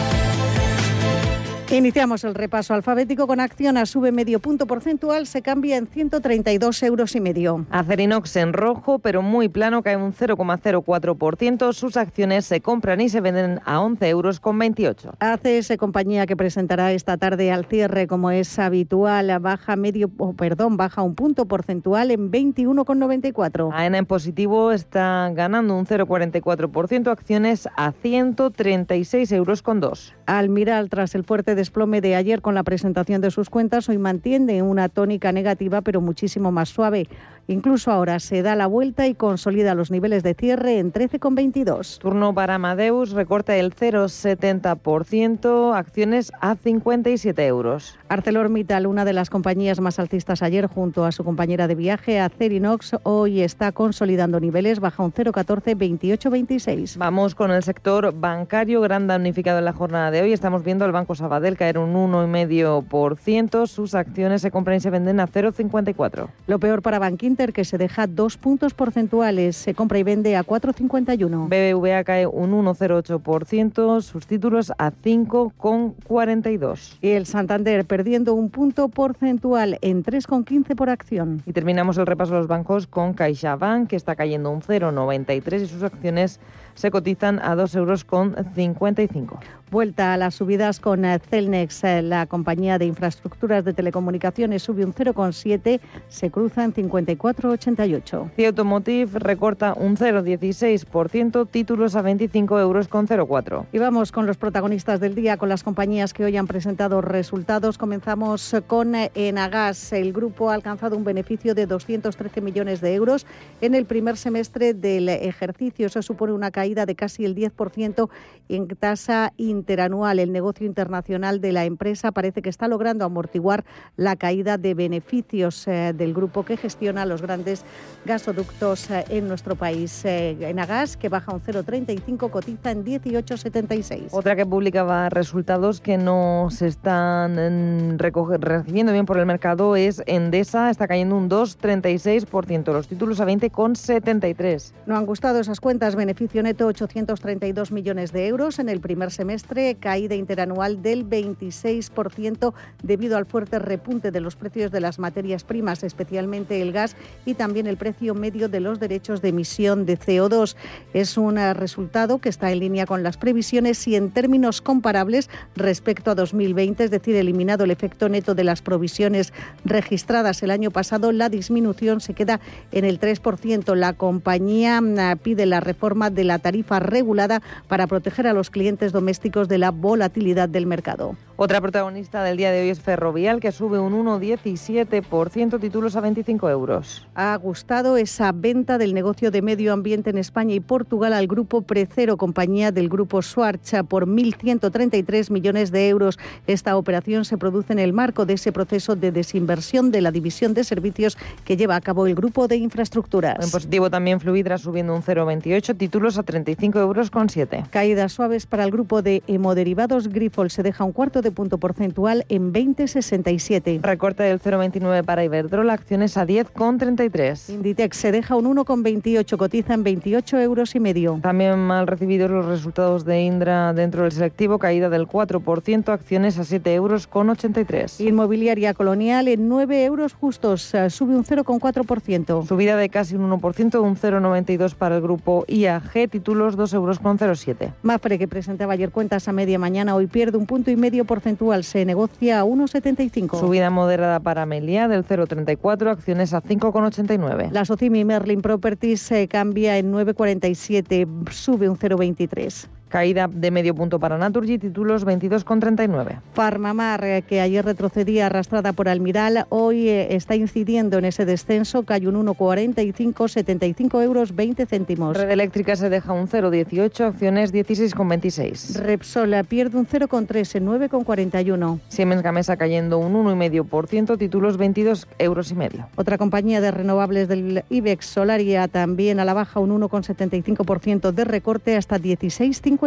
Iniciamos 1.71 2.25
el 2.25 2.35
repaso 2.35 2.73
alfabético 2.73 3.27
con 3.27 3.39
Acciona 3.39 3.85
sube 3.85 4.11
medio 4.11 4.41
punto 4.41 4.65
porcentual, 4.65 5.25
se 5.25 5.41
cambia 5.41 5.77
en 5.77 5.87
132 5.87 6.83
euros 6.83 7.15
y 7.15 7.21
medio. 7.21 7.65
Acerinox 7.69 8.35
en 8.35 8.51
rojo, 8.51 8.99
pero 8.99 9.21
muy 9.21 9.47
plano, 9.47 9.81
cae 9.81 9.95
un 9.95 10.13
0,04%. 10.13 11.71
Sus 11.71 11.95
acciones 11.95 12.45
se 12.45 12.59
compran 12.59 12.99
y 12.99 13.07
se 13.07 13.21
venden 13.21 13.61
a 13.63 13.79
11 13.79 14.09
euros 14.09 14.41
con 14.41 14.59
28. 14.59 15.13
ACS 15.19 15.77
compañía 15.77 16.25
que 16.25 16.35
presentará 16.35 16.91
esta 16.91 17.15
tarde 17.15 17.53
al 17.53 17.63
cierre 17.63 18.05
como 18.05 18.31
es 18.31 18.59
habitual, 18.59 19.39
baja 19.39 19.77
medio, 19.77 20.11
oh, 20.17 20.33
perdón, 20.33 20.75
baja 20.75 21.03
un 21.03 21.15
punto 21.15 21.45
porcentual 21.45 22.11
en 22.11 22.29
21,94. 22.29 23.69
AENA 23.71 23.99
en 23.99 24.05
positivo 24.05 24.73
está 24.73 25.31
ganando 25.33 25.77
un 25.77 25.85
0,44%, 25.85 27.07
acciones 27.09 27.69
a 27.77 27.93
136 27.93 29.31
euros 29.31 29.61
con 29.61 29.79
2. 29.79 30.15
Almiral, 30.25 30.89
tras 30.89 31.15
el 31.15 31.23
fuerte 31.23 31.60
desplome 31.61 32.01
de 32.01 32.15
ayer 32.15 32.41
con 32.41 32.55
la 32.55 32.63
presentación 32.63 33.21
de 33.21 33.29
sus 33.29 33.51
cuentas, 33.51 33.87
hoy 33.87 33.99
mantiene 33.99 34.63
una 34.63 34.89
tónica 34.89 35.31
negativa, 35.31 35.81
pero 35.81 36.01
muchísimo 36.01 36.51
más 36.51 36.69
suave. 36.69 37.07
Incluso 37.47 37.91
ahora 37.91 38.19
se 38.19 38.41
da 38.41 38.55
la 38.55 38.67
vuelta 38.67 39.07
y 39.07 39.15
consolida 39.15 39.75
los 39.75 39.91
niveles 39.91 40.23
de 40.23 40.33
cierre 40.33 40.79
en 40.79 40.91
13,22. 40.91 41.99
Turno 41.99 42.33
para 42.33 42.55
Amadeus, 42.55 43.11
recorta 43.11 43.55
el 43.55 43.73
0,70%, 43.73 45.75
acciones 45.75 46.31
a 46.41 46.55
57 46.55 47.45
euros. 47.45 47.97
ArcelorMittal, 48.09 48.87
una 48.87 49.05
de 49.05 49.13
las 49.13 49.29
compañías 49.29 49.79
más 49.79 49.99
alcistas 49.99 50.43
ayer 50.43 50.67
junto 50.67 51.05
a 51.05 51.11
su 51.11 51.23
compañera 51.23 51.67
de 51.67 51.75
viaje, 51.75 52.19
Acerinox, 52.19 52.95
hoy 53.03 53.41
está 53.41 53.71
consolidando 53.71 54.39
niveles, 54.39 54.79
baja 54.79 55.03
un 55.03 55.13
0,14, 55.13 55.77
28,26. 55.77 56.97
Vamos 56.97 57.35
con 57.35 57.51
el 57.51 57.63
sector 57.63 58.13
bancario, 58.13 58.81
gran 58.81 59.07
damnificado 59.07 59.59
en 59.59 59.65
la 59.65 59.73
jornada 59.73 60.11
de 60.11 60.21
hoy. 60.21 60.33
Estamos 60.33 60.63
viendo 60.63 60.85
al 60.85 60.91
Banco 60.91 61.15
Sabadell 61.15 61.57
caer 61.57 61.77
un 61.77 61.93
1,5%. 61.93 63.67
Sus 63.67 63.95
acciones 63.95 64.41
se 64.41 64.51
compran 64.51 64.77
y 64.77 64.79
se 64.79 64.89
venden 64.89 65.19
a 65.19 65.27
0,54. 65.27 66.27
Lo 66.47 66.59
peor 66.59 66.81
para 66.81 66.99
Bank 66.99 67.23
Inter, 67.31 67.53
que 67.53 67.63
se 67.63 67.77
deja 67.77 68.07
dos 68.07 68.35
puntos 68.35 68.73
porcentuales, 68.73 69.55
se 69.55 69.73
compra 69.73 69.97
y 69.99 70.03
vende 70.03 70.35
a 70.35 70.43
4,51. 70.43 71.47
BBVA 71.47 72.03
cae 72.03 72.27
un 72.27 72.51
1,08%, 72.51 74.01
sus 74.01 74.27
títulos 74.27 74.73
a 74.77 74.91
5,42. 74.91 76.97
Y 77.01 77.11
el 77.11 77.25
Santander 77.25 77.85
perdiendo 77.85 78.33
un 78.33 78.49
punto 78.49 78.89
porcentual 78.89 79.77
en 79.81 80.03
3,15 80.03 80.75
por 80.75 80.89
acción. 80.89 81.41
Y 81.45 81.53
terminamos 81.53 81.97
el 81.97 82.05
repaso 82.05 82.33
de 82.33 82.39
los 82.39 82.47
bancos 82.47 82.85
con 82.85 83.13
CaixaBank, 83.13 83.87
que 83.87 83.95
está 83.95 84.17
cayendo 84.17 84.51
un 84.51 84.61
0,93 84.61 85.61
y 85.61 85.67
sus 85.67 85.83
acciones 85.83 86.41
se 86.81 86.89
cotizan 86.89 87.39
a 87.39 87.55
2,55 87.55 89.15
euros. 89.15 89.39
Vuelta 89.69 90.13
a 90.13 90.17
las 90.17 90.35
subidas 90.35 90.81
con 90.81 91.05
eh, 91.05 91.17
Celnex, 91.19 91.85
eh, 91.85 92.01
la 92.01 92.25
compañía 92.25 92.77
de 92.77 92.85
infraestructuras 92.85 93.63
de 93.63 93.71
telecomunicaciones, 93.71 94.63
sube 94.63 94.83
un 94.83 94.93
0,7, 94.93 95.79
se 96.09 96.29
cruza 96.29 96.65
en 96.65 96.73
54,88. 96.73 98.31
The 98.35 98.47
Automotive 98.47 99.19
recorta 99.19 99.73
un 99.73 99.95
0,16%, 99.95 101.47
títulos 101.49 101.95
a 101.95 102.01
25 102.01 102.59
euros 102.59 102.89
con 102.89 103.07
0,4. 103.07 103.67
Y 103.71 103.77
vamos 103.77 104.11
con 104.11 104.25
los 104.25 104.35
protagonistas 104.35 104.99
del 104.99 105.15
día, 105.15 105.37
con 105.37 105.47
las 105.47 105.63
compañías 105.63 106.13
que 106.13 106.25
hoy 106.25 106.35
han 106.35 106.47
presentado 106.47 106.99
resultados. 106.99 107.77
Comenzamos 107.77 108.53
con 108.67 108.93
Enagas. 108.93 109.93
El 109.93 110.11
grupo 110.11 110.49
ha 110.49 110.55
alcanzado 110.55 110.97
un 110.97 111.05
beneficio 111.05 111.55
de 111.55 111.65
213 111.65 112.41
millones 112.41 112.81
de 112.81 112.93
euros 112.93 113.25
en 113.61 113.73
el 113.75 113.85
primer 113.85 114.17
semestre 114.17 114.73
del 114.73 115.07
ejercicio. 115.07 115.87
Eso 115.87 116.01
supone 116.01 116.33
una 116.33 116.51
caída 116.51 116.70
de 116.71 116.95
casi 116.95 117.25
el 117.25 117.35
10% 117.35 118.09
en 118.49 118.67
tasa 118.67 119.33
interanual. 119.37 120.19
El 120.19 120.31
negocio 120.31 120.65
internacional 120.65 121.41
de 121.41 121.51
la 121.51 121.65
empresa 121.65 122.11
parece 122.11 122.41
que 122.41 122.49
está 122.49 122.67
logrando 122.67 123.05
amortiguar 123.05 123.63
la 123.95 124.15
caída 124.15 124.57
de 124.57 124.73
beneficios 124.73 125.67
eh, 125.67 125.93
del 125.95 126.13
grupo 126.13 126.43
que 126.43 126.57
gestiona 126.57 127.05
los 127.05 127.21
grandes 127.21 127.63
gasoductos 128.05 128.89
eh, 128.89 129.05
en 129.09 129.27
nuestro 129.27 129.55
país. 129.55 130.03
Eh, 130.05 130.37
Enagas, 130.41 130.97
que 130.97 131.09
baja 131.09 131.33
un 131.33 131.41
0,35, 131.41 132.29
cotiza 132.29 132.71
en 132.71 132.83
18,76. 132.83 134.09
Otra 134.11 134.35
que 134.35 134.45
publicaba 134.45 135.09
resultados 135.09 135.81
que 135.81 135.97
no 135.97 136.49
se 136.51 136.67
están 136.67 137.95
mm, 137.95 137.97
recibiendo 137.97 138.91
bien 138.91 139.05
por 139.05 139.17
el 139.17 139.25
mercado 139.25 139.75
es 139.75 140.01
Endesa, 140.05 140.69
está 140.69 140.87
cayendo 140.87 141.15
un 141.15 141.29
2,36%, 141.29 142.73
los 142.73 142.87
títulos 142.87 143.19
a 143.19 143.25
20,73. 143.25 144.73
No 144.85 144.97
han 144.97 145.05
gustado 145.05 145.39
esas 145.39 145.59
cuentas, 145.59 145.95
beneficio 145.95 146.43
neto 146.43 146.50
832 146.59 147.71
millones 147.71 148.11
de 148.11 148.27
euros 148.27 148.59
en 148.59 148.69
el 148.69 148.79
primer 148.79 149.11
semestre, 149.11 149.75
caída 149.75 150.15
interanual 150.15 150.81
del 150.81 151.07
26% 151.07 152.53
debido 152.83 153.17
al 153.17 153.25
fuerte 153.25 153.59
repunte 153.59 154.11
de 154.11 154.19
los 154.19 154.35
precios 154.35 154.71
de 154.71 154.81
las 154.81 154.99
materias 154.99 155.43
primas, 155.43 155.83
especialmente 155.83 156.61
el 156.61 156.71
gas 156.71 156.95
y 157.25 157.33
también 157.33 157.67
el 157.67 157.77
precio 157.77 158.13
medio 158.13 158.49
de 158.49 158.59
los 158.59 158.79
derechos 158.79 159.21
de 159.21 159.29
emisión 159.29 159.85
de 159.85 159.97
CO2. 159.97 160.55
Es 160.93 161.17
un 161.17 161.37
resultado 161.53 162.19
que 162.19 162.29
está 162.29 162.51
en 162.51 162.59
línea 162.59 162.85
con 162.85 163.03
las 163.03 163.17
previsiones 163.17 163.87
y 163.87 163.95
en 163.95 164.11
términos 164.11 164.61
comparables 164.61 165.29
respecto 165.55 166.11
a 166.11 166.15
2020, 166.15 166.83
es 166.83 166.91
decir, 166.91 167.15
eliminado 167.15 167.63
el 167.63 167.71
efecto 167.71 168.09
neto 168.09 168.35
de 168.35 168.43
las 168.43 168.61
provisiones 168.61 169.33
registradas 169.65 170.43
el 170.43 170.51
año 170.51 170.71
pasado, 170.71 171.11
la 171.11 171.29
disminución 171.29 172.01
se 172.01 172.13
queda 172.13 172.39
en 172.71 172.85
el 172.85 172.99
3%. 172.99 173.75
La 173.75 173.93
compañía 173.93 174.81
mm, 174.81 175.17
pide 175.21 175.45
la 175.45 175.59
reforma 175.59 176.09
de 176.09 176.23
la 176.23 176.39
tarifa 176.41 176.79
regulada 176.79 177.41
para 177.67 177.87
proteger 177.87 178.27
a 178.27 178.33
los 178.33 178.49
clientes 178.49 178.91
domésticos 178.91 179.47
de 179.47 179.57
la 179.57 179.71
volatilidad 179.71 180.49
del 180.49 180.65
mercado. 180.65 181.15
Otra 181.43 181.59
protagonista 181.59 182.23
del 182.23 182.37
día 182.37 182.51
de 182.51 182.61
hoy 182.61 182.69
es 182.69 182.81
Ferrovial, 182.81 183.39
que 183.39 183.51
sube 183.51 183.79
un 183.79 183.93
1,17%, 183.93 185.59
títulos 185.59 185.95
a 185.95 186.01
25 186.01 186.47
euros. 186.51 187.07
Ha 187.15 187.35
gustado 187.37 187.97
esa 187.97 188.31
venta 188.31 188.77
del 188.77 188.93
negocio 188.93 189.31
de 189.31 189.41
medio 189.41 189.73
ambiente 189.73 190.11
en 190.11 190.19
España 190.19 190.53
y 190.53 190.59
Portugal 190.59 191.13
al 191.13 191.25
grupo 191.25 191.63
Precero, 191.63 192.15
compañía 192.15 192.71
del 192.71 192.89
grupo 192.89 193.23
Suarcha, 193.23 193.81
por 193.81 194.05
1.133 194.05 195.31
millones 195.31 195.71
de 195.71 195.89
euros. 195.89 196.19
Esta 196.45 196.77
operación 196.77 197.25
se 197.25 197.39
produce 197.39 197.73
en 197.73 197.79
el 197.79 197.91
marco 197.91 198.27
de 198.27 198.33
ese 198.33 198.51
proceso 198.51 198.95
de 198.95 199.11
desinversión 199.11 199.89
de 199.89 200.01
la 200.01 200.11
división 200.11 200.53
de 200.53 200.63
servicios 200.63 201.17
que 201.43 201.57
lleva 201.57 201.75
a 201.75 201.81
cabo 201.81 202.05
el 202.05 202.13
grupo 202.13 202.47
de 202.47 202.57
infraestructuras. 202.57 203.43
En 203.43 203.49
positivo 203.49 203.89
también 203.89 204.19
Fluidra 204.19 204.59
subiendo 204.59 204.93
un 204.93 205.01
0,28, 205.01 205.75
títulos 205.75 206.19
a 206.19 206.21
35 206.21 206.77
euros 206.77 207.09
con 207.09 207.29
7. 207.29 207.63
Caídas 207.71 208.13
suaves 208.13 208.45
para 208.45 208.63
el 208.63 208.69
grupo 208.69 209.01
de 209.01 209.23
hemoderivados 209.25 210.07
Grifol 210.07 210.51
se 210.51 210.61
deja 210.61 210.83
un 210.83 210.91
cuarto 210.91 211.23
de 211.23 211.30
punto 211.31 211.57
porcentual 211.57 212.25
en 212.29 212.53
20,67. 212.53 213.81
Recorte 213.81 214.23
del 214.23 214.39
0,29 214.39 215.03
para 215.03 215.23
Iberdrola, 215.23 215.73
acciones 215.73 216.17
a 216.17 216.25
10,33. 216.25 217.53
Inditex 217.53 217.97
se 217.97 218.11
deja 218.11 218.35
un 218.35 218.45
1,28, 218.55 219.37
cotiza 219.37 219.73
en 219.73 219.83
28 219.83 220.39
euros 220.39 220.75
y 220.75 220.79
medio. 220.79 221.19
También 221.21 221.59
mal 221.59 221.87
recibidos 221.87 222.29
los 222.29 222.45
resultados 222.45 223.05
de 223.05 223.21
Indra 223.21 223.73
dentro 223.73 224.03
del 224.03 224.11
selectivo, 224.11 224.59
caída 224.59 224.89
del 224.89 225.07
4%, 225.07 225.89
acciones 225.89 226.37
a 226.37 226.43
7 226.43 226.73
euros 226.73 227.07
con 227.07 227.29
83. 227.29 228.01
Inmobiliaria 228.01 228.73
Colonial 228.73 229.27
en 229.27 229.47
9 229.47 229.85
euros 229.85 230.13
justos, 230.13 230.73
eh, 230.73 230.89
sube 230.89 231.15
un 231.15 231.23
0,4%. 231.23 232.45
Subida 232.45 232.75
de 232.75 232.89
casi 232.89 233.15
un 233.15 233.29
1%, 233.29 233.81
un 233.81 233.95
0,92 233.95 234.75
para 234.75 234.95
el 234.95 235.01
grupo 235.01 235.45
IAG, 235.47 236.09
títulos 236.09 236.55
2 236.55 236.73
euros 236.73 236.99
con 236.99 237.17
07. 237.17 237.73
Mafre, 237.81 238.17
que 238.17 238.27
presentaba 238.27 238.73
ayer 238.73 238.91
cuentas 238.91 239.27
a 239.27 239.33
media 239.33 239.59
mañana, 239.59 239.95
hoy 239.95 240.07
pierde 240.07 240.37
un 240.37 240.45
punto 240.45 240.71
y 240.71 240.75
medio 240.75 241.05
porcentual, 241.21 241.63
se 241.63 241.85
negocia 241.85 242.39
a 242.39 242.43
1,75. 242.43 243.39
Subida 243.39 243.69
moderada 243.69 244.19
para 244.19 244.45
Melia 244.47 244.87
del 244.87 245.05
0,34, 245.05 245.91
acciones 245.91 246.33
a 246.33 246.41
5,89. 246.41 247.51
La 247.51 247.63
Socimi 247.63 248.03
Merlin 248.03 248.41
Properties 248.41 249.01
se 249.01 249.27
cambia 249.27 249.77
en 249.77 249.93
9,47, 249.93 251.29
sube 251.31 251.69
un 251.69 251.77
0,23. 251.77 252.67
Caída 252.91 253.29
de 253.31 253.51
medio 253.51 253.73
punto 253.73 253.99
para 253.99 254.17
Naturgy, 254.17 254.57
títulos 254.57 255.05
22,39. 255.05 256.19
Farmamar, 256.33 257.03
eh, 257.05 257.21
que 257.21 257.39
ayer 257.39 257.63
retrocedía 257.63 258.25
arrastrada 258.25 258.73
por 258.73 258.89
Almiral, 258.89 259.45
hoy 259.47 259.87
eh, 259.87 260.13
está 260.13 260.35
incidiendo 260.35 260.97
en 260.97 261.05
ese 261.05 261.23
descenso, 261.23 261.83
cae 261.83 262.05
un 262.09 262.15
1,45, 262.27 263.29
75 263.29 264.01
euros 264.01 264.35
20 264.35 264.65
céntimos. 264.65 265.15
Red 265.15 265.31
Eléctrica 265.31 265.77
se 265.77 265.89
deja 265.89 266.11
un 266.11 266.27
0,18, 266.27 267.05
acciones 267.05 267.53
16,26. 267.53 268.75
Repsol 268.75 269.31
pierde 269.47 269.77
un 269.77 269.87
0,3 269.87 270.55
en 270.55 270.67
9,41. 270.67 271.79
Siemens 271.87 272.21
Gamesa 272.21 272.57
cayendo 272.57 272.97
un 272.97 273.13
1,5%, 273.13 274.17
títulos 274.17 274.57
22 274.57 275.07
euros 275.17 275.49
y 275.49 275.55
medio. 275.55 275.87
Otra 275.95 276.17
compañía 276.17 276.59
de 276.59 276.71
renovables 276.71 277.29
del 277.29 277.63
IBEX, 277.69 278.05
Solaria, 278.05 278.67
también 278.67 279.21
a 279.21 279.25
la 279.25 279.33
baja 279.33 279.61
un 279.61 279.79
1,75% 279.79 281.13
de 281.13 281.23
recorte 281.23 281.77
hasta 281.77 281.97
16,50. 281.97 282.80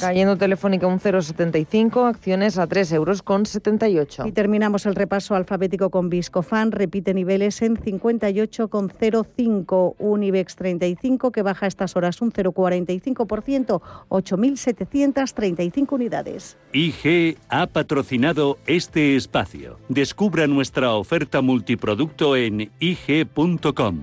Cayendo 0.00 0.36
Telefónica 0.36 0.86
un 0.86 1.00
0,75, 1.00 2.06
acciones 2.06 2.58
a 2.58 2.66
3 2.66 2.92
euros 2.92 3.22
con 3.22 3.46
78. 3.46 4.26
Y 4.26 4.32
terminamos 4.32 4.84
el 4.84 4.94
repaso 4.94 5.34
alfabético 5.34 5.88
con 5.88 6.10
Viscofan, 6.10 6.72
repite 6.72 7.14
niveles 7.14 7.62
en 7.62 7.78
58,05. 7.78 9.94
Unibex 9.98 10.56
35 10.56 11.32
que 11.32 11.40
baja 11.42 11.64
a 11.64 11.68
estas 11.68 11.96
horas 11.96 12.20
un 12.20 12.32
0,45%, 12.32 13.80
8.735 14.08 15.92
unidades. 15.92 16.58
IG 16.72 17.38
ha 17.48 17.66
patrocinado 17.66 18.58
este 18.66 19.16
espacio. 19.16 19.78
Descubra 19.88 20.46
nuestra 20.46 20.92
oferta 20.92 21.40
multiproducto 21.40 22.36
en 22.36 22.70
IG.com. 22.78 24.02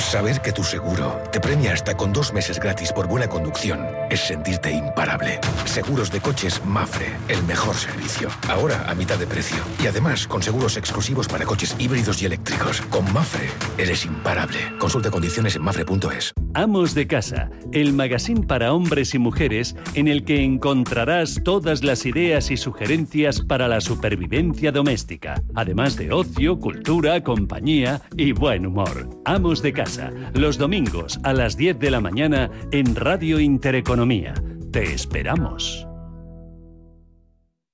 Saber 0.00 0.40
que 0.40 0.52
tu 0.52 0.64
seguro 0.64 1.22
te 1.30 1.40
premia 1.40 1.72
hasta 1.72 1.96
con 1.96 2.12
dos 2.12 2.32
meses 2.32 2.58
gratis 2.58 2.92
por 2.92 3.06
buena 3.06 3.28
conducción 3.28 3.86
es 4.10 4.20
sentirte 4.20 4.72
imparable. 4.72 5.38
Seguros 5.66 6.10
de 6.10 6.20
coches 6.20 6.64
Mafre, 6.64 7.06
el 7.28 7.42
mejor 7.44 7.76
servicio. 7.76 8.28
Ahora 8.48 8.84
a 8.88 8.94
mitad 8.94 9.18
de 9.18 9.26
precio. 9.26 9.58
Y 9.80 9.86
además 9.86 10.26
con 10.26 10.42
seguros 10.42 10.76
exclusivos 10.76 11.28
para 11.28 11.44
coches 11.44 11.76
híbridos 11.78 12.20
y 12.22 12.26
eléctricos. 12.26 12.80
Con 12.82 13.12
Mafre 13.12 13.50
eres 13.78 14.04
imparable. 14.04 14.58
Consulta 14.78 15.10
condiciones 15.10 15.54
en 15.54 15.62
mafre.es. 15.62 16.32
Amos 16.54 16.94
de 16.94 17.06
Casa, 17.06 17.48
el 17.70 17.92
magazine 17.92 18.44
para 18.44 18.72
hombres 18.72 19.14
y 19.14 19.18
mujeres 19.20 19.76
en 19.94 20.08
el 20.08 20.24
que 20.24 20.42
encontrarás 20.42 21.40
todas 21.44 21.84
las 21.84 22.04
ideas 22.04 22.50
y 22.50 22.56
sugerencias 22.56 23.40
para 23.40 23.68
la 23.68 23.80
supervivencia 23.80 24.72
doméstica, 24.72 25.40
además 25.54 25.96
de 25.96 26.12
ocio, 26.12 26.58
cultura, 26.58 27.22
compañía 27.22 28.02
y 28.16 28.32
buen 28.32 28.66
humor. 28.66 29.08
Amos 29.24 29.62
de 29.62 29.72
Casa, 29.72 29.89
los 30.34 30.58
domingos 30.58 31.18
a 31.22 31.32
las 31.32 31.56
10 31.56 31.78
de 31.78 31.90
la 31.90 32.00
mañana 32.00 32.50
en 32.70 32.94
Radio 32.94 33.40
Intereconomía. 33.40 34.34
Te 34.70 34.94
esperamos. 34.94 35.86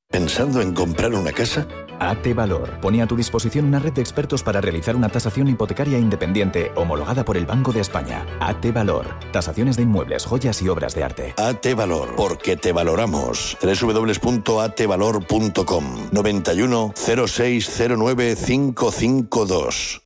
¿Pensando 0.08 0.62
en 0.62 0.72
comprar 0.72 1.12
una 1.12 1.32
casa? 1.32 1.66
AT 1.98 2.34
Valor 2.34 2.80
pone 2.80 3.02
a 3.02 3.06
tu 3.06 3.16
disposición 3.16 3.66
una 3.66 3.78
red 3.78 3.92
de 3.92 4.00
expertos 4.00 4.42
para 4.42 4.60
realizar 4.60 4.96
una 4.96 5.08
tasación 5.08 5.46
hipotecaria 5.48 5.98
independiente 5.98 6.72
homologada 6.74 7.24
por 7.24 7.36
el 7.36 7.46
Banco 7.46 7.72
de 7.72 7.80
España. 7.80 8.26
AT 8.40 8.72
Valor. 8.72 9.06
Tasaciones 9.32 9.76
de 9.76 9.82
inmuebles, 9.82 10.24
joyas 10.24 10.62
y 10.62 10.68
obras 10.68 10.94
de 10.94 11.04
arte. 11.04 11.34
AT 11.36 11.74
Valor, 11.74 12.14
porque 12.16 12.56
te 12.56 12.72
valoramos. 12.72 13.58
www.atvalor.com 13.60 15.84
91 16.12 16.94
0609 16.96 18.36
552. 18.36 20.05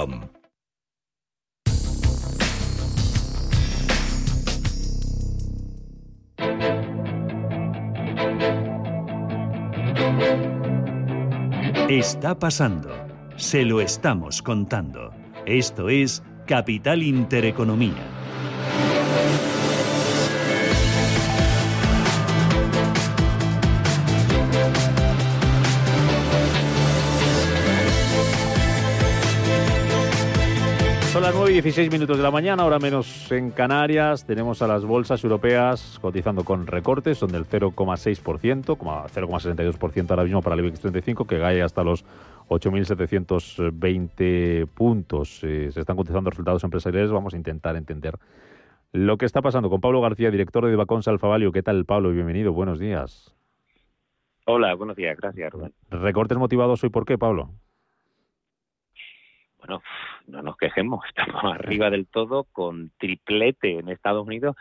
Está 11.89 12.39
pasando. 12.39 12.89
Se 13.35 13.63
lo 13.63 13.81
estamos 13.81 14.41
contando. 14.41 15.11
Esto 15.45 15.89
es 15.89 16.23
Capital 16.47 17.03
Intereconomía. 17.03 18.20
9 31.51 31.59
y 31.59 31.63
16 31.63 31.91
minutos 31.91 32.15
de 32.15 32.23
la 32.23 32.31
mañana, 32.31 32.63
ahora 32.63 32.79
menos 32.79 33.29
en 33.29 33.51
Canarias. 33.51 34.25
Tenemos 34.25 34.61
a 34.61 34.67
las 34.67 34.85
bolsas 34.85 35.21
europeas 35.21 35.99
cotizando 35.99 36.45
con 36.45 36.65
recortes, 36.65 37.17
son 37.17 37.33
del 37.33 37.45
0,6%, 37.45 38.77
0,62% 38.77 40.11
ahora 40.11 40.23
mismo 40.23 40.41
para 40.41 40.53
el 40.53 40.61
IBEX 40.61 40.79
35, 40.79 41.27
que 41.27 41.39
cae 41.39 41.61
hasta 41.61 41.83
los 41.83 42.05
8.720 42.47 44.65
puntos. 44.65 45.43
Eh, 45.43 45.71
se 45.73 45.81
están 45.81 45.97
cotizando 45.97 46.29
resultados 46.29 46.63
empresariales. 46.63 47.11
Vamos 47.11 47.33
a 47.33 47.37
intentar 47.37 47.75
entender 47.75 48.17
lo 48.93 49.17
que 49.17 49.25
está 49.25 49.41
pasando 49.41 49.69
con 49.69 49.81
Pablo 49.81 49.99
García, 49.99 50.31
director 50.31 50.65
de 50.65 50.73
Bacons 50.77 51.09
Alfavalio. 51.09 51.51
¿Qué 51.51 51.63
tal, 51.63 51.83
Pablo? 51.83 52.11
Bienvenido, 52.11 52.53
buenos 52.53 52.79
días. 52.79 53.35
Hola, 54.45 54.73
buenos 54.75 54.95
días, 54.95 55.17
gracias, 55.17 55.51
Rubén. 55.51 55.73
¿Recortes 55.89 56.37
motivados 56.37 56.81
hoy 56.85 56.91
por 56.91 57.05
qué, 57.05 57.17
Pablo? 57.17 57.49
Bueno, 59.61 59.83
no 60.27 60.41
nos 60.41 60.57
quejemos, 60.57 61.05
estamos 61.07 61.43
arriba 61.53 61.89
del 61.89 62.07
todo 62.07 62.45
con 62.51 62.91
triplete 62.97 63.79
en 63.79 63.89
Estados 63.89 64.25
Unidos 64.25 64.55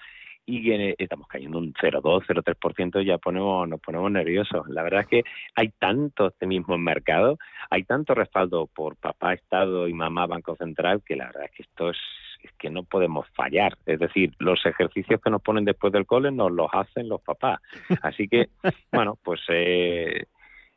y 0.46 0.72
estamos 0.98 1.28
cayendo 1.28 1.58
un 1.58 1.72
0,2, 1.74 2.24
0,3%, 2.26 3.04
ya 3.04 3.18
ponemos, 3.18 3.68
nos 3.68 3.80
ponemos 3.80 4.10
nerviosos. 4.10 4.68
La 4.68 4.82
verdad 4.82 5.02
es 5.02 5.06
que 5.06 5.22
hay 5.54 5.68
tanto 5.78 6.26
optimismo 6.26 6.74
en 6.74 6.82
mercado, 6.82 7.38
hay 7.70 7.84
tanto 7.84 8.14
respaldo 8.14 8.66
por 8.66 8.96
papá 8.96 9.34
Estado 9.34 9.86
y 9.86 9.94
mamá 9.94 10.26
Banco 10.26 10.56
Central, 10.56 11.02
que 11.06 11.14
la 11.14 11.26
verdad 11.26 11.44
es 11.44 11.50
que 11.52 11.62
esto 11.62 11.90
es, 11.90 11.98
es 12.42 12.50
que 12.58 12.68
no 12.68 12.82
podemos 12.82 13.28
fallar. 13.28 13.76
Es 13.86 14.00
decir, 14.00 14.34
los 14.38 14.64
ejercicios 14.66 15.20
que 15.20 15.30
nos 15.30 15.42
ponen 15.42 15.64
después 15.64 15.92
del 15.92 16.06
cole 16.06 16.32
nos 16.32 16.50
los 16.50 16.68
hacen 16.72 17.08
los 17.08 17.20
papás. 17.20 17.60
Así 18.02 18.26
que, 18.26 18.48
bueno, 18.92 19.16
pues... 19.22 19.40
Eh, 19.48 20.24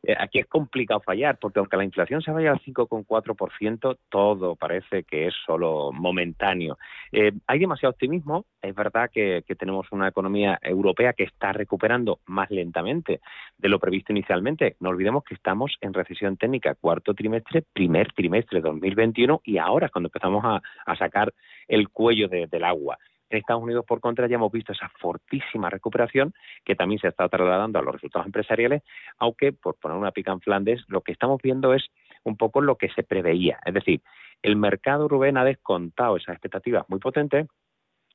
eh, 0.06 0.16
aquí 0.20 0.39
es 0.39 0.48
complicado 0.48 1.00
fallar, 1.00 1.38
porque 1.39 1.60
aunque 1.60 1.78
la 1.78 1.86
inflación 1.86 2.22
se 2.22 2.32
vaya 2.32 2.52
al 2.52 2.60
5,4%, 2.60 3.98
todo 4.10 4.56
parece 4.58 5.04
que 5.04 5.28
es 5.28 5.34
solo 5.46 5.92
momentáneo. 5.94 6.78
Eh, 7.12 7.32
hay 7.48 7.60
demasiado 7.60 7.92
optimismo. 7.92 8.46
Es 8.62 8.76
verdad 8.76 9.10
que, 9.12 9.44
tenemos 9.58 9.88
una 9.92 10.08
economía 10.08 10.60
europea 10.62 11.13
que 11.13 11.24
está 11.24 11.54
recuperando 11.54 12.20
más 12.26 12.50
lentamente 12.50 13.22
de 13.58 13.70
lo 13.70 13.80
previsto 13.80 14.12
inicialmente. 14.12 14.76
No 14.80 14.89
olvidemos 14.89 15.24
que 15.24 15.36
estamos 15.36 15.78
en 15.80 15.94
recesión 15.94 16.38
técnica, 16.38 16.76
cuarto 16.76 17.13
trimestre, 17.13 17.63
primer 17.72 18.12
trimestre 18.13 18.60
de 18.60 18.68
2021 18.68 19.42
y 19.46 19.58
ahora 19.58 19.86
es 19.86 19.92
cuando 19.92 20.08
empezamos 20.08 20.44
a, 20.44 20.62
sacar 20.98 21.34
el 21.68 21.89
cuello 21.89 22.28
del 22.28 22.63
agua. 22.63 22.98
En 23.34 23.39
Estados 23.39 23.63
Unidos, 23.63 23.84
por 23.88 24.00
contra, 24.00 24.28
ya 24.28 24.36
hemos 24.36 24.52
visto 24.52 24.74
esa 24.74 24.89
fortísima 25.00 25.67
recuperación 25.67 26.34
que 26.63 26.76
también 26.76 27.00
se 27.00 27.08
está 27.08 27.28
trasladando 27.30 27.80
a 27.80 27.82
los 27.82 27.96
resultados 27.96 28.28
empresariales, 28.28 28.84
aunque, 29.17 29.52
por 29.52 29.76
poner 29.76 29.98
una 29.98 30.12
pica 30.12 30.32
en 30.32 30.39
Flandes, 30.39 30.84
lo 30.88 31.02
que 31.02 31.13
estamos 31.13 31.41
viendo 31.41 31.74
es 31.74 31.84
un 32.24 32.38
poco 32.38 32.62
lo 32.62 32.78
que 32.78 32.89
se 32.89 33.02
preveía. 33.02 33.60
Es 33.65 33.74
decir, 33.74 34.02
el 34.43 34.56
mercado, 34.56 35.08
Rubén, 35.08 35.38
ha 35.38 35.46
descontado 35.46 36.17
esas 36.17 36.34
expectativas 36.34 36.88
muy 36.89 37.00
potentes 37.00 37.48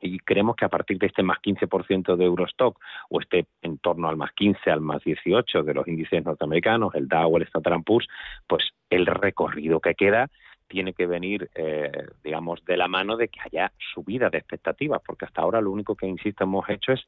y 0.01 0.21
creemos 0.21 0.55
que 0.55 0.65
a 0.65 0.69
partir 0.69 0.99
de 0.99 1.09
este 1.09 1.25
más 1.25 1.39
15% 1.39 2.15
de 2.15 2.25
Eurostock 2.25 2.79
o 3.11 3.21
este 3.21 3.47
en 3.63 3.79
torno 3.79 4.09
al 4.09 4.17
más 4.17 4.31
15, 4.35 4.71
al 4.71 4.81
más 4.81 5.03
18 5.03 5.65
de 5.65 5.75
los 5.75 5.89
índices 5.89 6.25
norteamericanos, 6.25 6.95
el 6.95 7.09
Dow, 7.09 7.37
el 7.37 7.43
Standard 7.43 7.83
Poor's, 7.83 8.07
pues 8.47 8.71
el 8.89 9.07
recorrido 9.07 9.81
que 9.81 9.97
queda 9.97 10.29
tiene 10.69 10.93
que 10.93 11.07
venir, 11.07 11.51
eh, 11.55 11.91
digamos, 12.23 12.65
de 12.65 12.77
la 12.77 12.87
mano 12.87 13.17
de 13.17 13.29
que 13.29 13.41
haya 13.41 13.73
subida 13.95 14.31
de 14.31 14.39
expectativas, 14.39 15.01
porque 15.05 15.25
hasta 15.25 15.43
ahora 15.43 15.61
lo 15.61 15.71
único 15.71 15.97
que, 15.97 16.07
insisto, 16.07 16.45
hemos 16.45 16.69
hecho 16.69 16.93
es, 16.93 17.05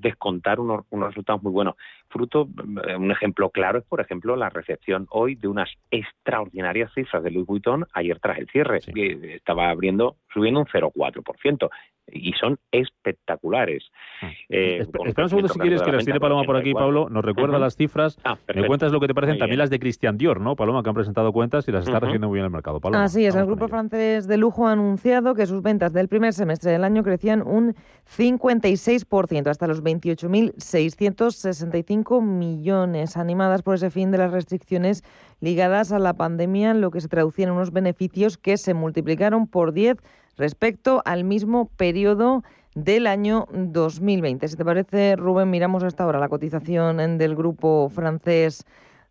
descontar 0.00 0.60
unos, 0.60 0.84
resultados 0.90 1.42
muy 1.42 1.52
buenos. 1.52 1.74
Fruto, 2.08 2.48
eh, 2.86 2.96
un 2.96 3.10
ejemplo 3.10 3.50
claro 3.50 3.78
es, 3.78 3.84
por 3.84 4.00
ejemplo, 4.00 4.36
la 4.36 4.50
recepción 4.50 5.06
hoy 5.10 5.34
de 5.34 5.48
unas 5.48 5.70
extraordinarias 5.90 6.92
cifras 6.92 7.22
de 7.22 7.30
Louis 7.30 7.46
Vuitton 7.46 7.86
ayer 7.94 8.20
tras 8.20 8.38
el 8.38 8.48
cierre. 8.48 8.80
que 8.80 9.36
Estaba 9.36 9.70
abriendo, 9.70 10.16
subiendo 10.32 10.60
un 10.60 10.66
0,4% 10.66 11.70
y 12.12 12.32
son 12.32 12.58
espectaculares. 12.72 13.84
Ah. 14.22 14.30
Eh, 14.48 14.78
espera 14.80 15.24
un 15.24 15.28
segundo 15.28 15.48
si 15.48 15.58
quieres 15.58 15.82
que 15.82 15.92
las 15.92 16.04
tiene 16.04 16.20
Paloma 16.20 16.44
por 16.44 16.56
aquí, 16.56 16.72
Pablo. 16.72 17.08
Nos 17.08 17.24
recuerda 17.24 17.58
las 17.58 17.76
cifras. 17.76 18.18
Ah, 18.24 18.36
me 18.54 18.66
cuentas 18.66 18.92
lo 18.92 19.00
que 19.00 19.06
te 19.06 19.14
parecen 19.14 19.38
también 19.38 19.58
las 19.58 19.70
de 19.70 19.78
Christian 19.78 20.18
Dior, 20.18 20.40
¿no, 20.40 20.56
Paloma? 20.56 20.82
Que 20.82 20.88
han 20.88 20.94
presentado 20.94 21.32
cuentas 21.32 21.68
y 21.68 21.72
las 21.72 21.86
está 21.86 22.00
recibiendo 22.00 22.28
muy 22.28 22.36
bien 22.36 22.44
el 22.44 22.50
mercado. 22.50 22.80
Paloma, 22.80 23.04
Así 23.04 23.24
es, 23.24 23.34
el 23.34 23.46
grupo 23.46 23.68
francés 23.68 24.26
de 24.26 24.36
lujo 24.36 24.66
ha 24.66 24.72
anunciado 24.72 25.34
que 25.34 25.46
sus 25.46 25.62
ventas 25.62 25.92
del 25.92 26.08
primer 26.08 26.32
semestre 26.32 26.72
del 26.72 26.84
año 26.84 27.02
crecían 27.02 27.42
un 27.42 27.74
56%, 28.16 29.48
hasta 29.48 29.66
los 29.66 29.82
28.665 29.82 32.22
millones, 32.22 33.16
animadas 33.16 33.62
por 33.62 33.74
ese 33.74 33.90
fin 33.90 34.10
de 34.10 34.18
las 34.18 34.32
restricciones 34.32 35.02
ligadas 35.40 35.92
a 35.92 35.98
la 35.98 36.14
pandemia, 36.14 36.74
lo 36.74 36.90
que 36.90 37.00
se 37.00 37.08
traducía 37.08 37.46
en 37.46 37.52
unos 37.52 37.72
beneficios 37.72 38.38
que 38.38 38.56
se 38.56 38.74
multiplicaron 38.74 39.46
por 39.46 39.72
10 39.72 39.98
respecto 40.38 41.02
al 41.04 41.24
mismo 41.24 41.68
periodo 41.76 42.42
del 42.74 43.06
año 43.06 43.46
2020. 43.52 44.48
Si 44.48 44.56
te 44.56 44.64
parece, 44.64 45.16
Rubén, 45.16 45.50
miramos 45.50 45.82
hasta 45.82 46.04
ahora 46.04 46.18
la 46.18 46.28
cotización 46.28 47.18
del 47.18 47.36
grupo 47.36 47.90
francés 47.90 48.64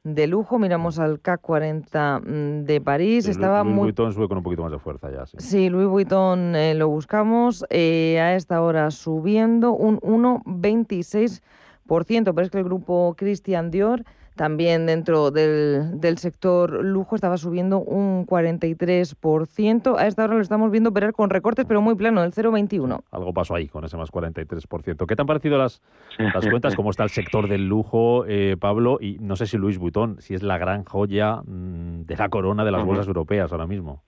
de 0.04 0.26
lujo. 0.28 0.58
Miramos 0.58 1.00
al 1.00 1.20
CAC 1.20 1.42
40 1.42 2.20
mm, 2.20 2.64
de 2.64 2.82
París. 2.82 3.28
Estaba 3.28 3.64
Louis 3.64 3.76
muy... 3.76 3.84
Vuitton 3.84 4.14
sube 4.14 4.28
con 4.28 4.38
un 4.38 4.44
poquito 4.44 4.64
más 4.64 4.72
de 4.72 4.80
fuerza 4.80 5.12
ya. 5.12 5.26
Sí, 5.26 5.38
sí 5.40 5.70
Louis 5.70 5.88
Vuitton 5.88 6.56
eh, 6.56 6.74
lo 6.76 6.88
buscamos. 6.88 7.66
Eh, 7.70 8.20
a 8.22 8.36
esta 8.36 8.62
hora 8.62 8.90
subiendo 8.92 9.74
un 9.74 10.00
1,26%. 10.00 11.42
Pero 11.88 12.42
es 12.42 12.50
que 12.50 12.58
el 12.58 12.64
grupo 12.64 13.16
Christian 13.18 13.70
Dior 13.72 14.04
También 14.38 14.86
dentro 14.86 15.32
del, 15.32 16.00
del 16.00 16.18
sector 16.20 16.86
lujo 16.86 17.16
estaba 17.16 17.38
subiendo 17.38 17.80
un 17.80 18.26
43%. 18.26 19.98
A 19.98 20.08
esta 20.08 20.24
hora 20.24 20.36
lo 20.36 20.42
estamos 20.42 20.72
viendo 20.72 20.92
operar 20.92 21.12
con 21.12 21.30
recortes, 21.30 21.66
pero 21.68 21.82
muy 21.82 21.96
plano, 21.96 22.22
del 22.22 22.32
0,21. 22.32 23.02
Algo 23.12 23.34
pasó 23.34 23.56
ahí 23.56 23.68
con 23.68 23.84
ese 23.84 23.98
más 23.98 24.12
43%. 24.12 25.06
¿Qué 25.08 25.16
te 25.16 25.22
han 25.22 25.28
parecido 25.28 25.58
las, 25.58 25.82
las 26.18 26.48
cuentas? 26.48 26.76
¿Cómo 26.76 26.92
está 26.92 27.04
el 27.04 27.10
sector 27.10 27.50
del 27.50 27.68
lujo, 27.68 28.26
eh, 28.28 28.56
Pablo? 28.60 29.00
Y 29.02 29.18
no 29.20 29.36
sé 29.36 29.48
si 29.48 29.58
Luis 29.58 29.80
Vuitton, 29.80 30.22
si 30.22 30.36
es 30.36 30.44
la 30.44 30.60
gran 30.60 30.84
joya 30.84 31.42
mm, 31.44 32.04
de 32.04 32.16
la 32.16 32.30
corona 32.30 32.64
de 32.64 32.72
las 32.72 32.86
bolsas 32.86 33.08
europeas 33.08 33.52
ahora 33.52 33.66
mismo. 33.66 34.04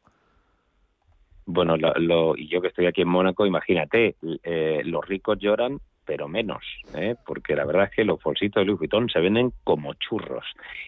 Bueno, 1.48 1.76
lo, 1.78 2.38
y 2.38 2.48
yo 2.48 2.62
que 2.62 2.68
estoy 2.68 2.86
aquí 2.86 3.02
en 3.02 3.10
Mónaco, 3.10 3.48
imagínate, 3.48 4.15
eh, 4.44 4.84
los 4.86 5.04
ricos 5.08 5.39
lloran 5.39 5.80
pero 6.10 6.28
menos, 6.28 6.63
¿eh? 6.95 7.13
porque 7.24 7.56
la 7.56 7.65
verdad 7.65 7.84
es 7.84 7.91
que 7.91 8.04
los 8.04 8.19
bolsitos 8.24 8.60
de 8.60 8.65
Louis 8.65 8.80
Vuitton 8.80 9.10
se 9.10 9.19
venden 9.19 9.54
como 9.63 9.93
churros. 9.93 10.43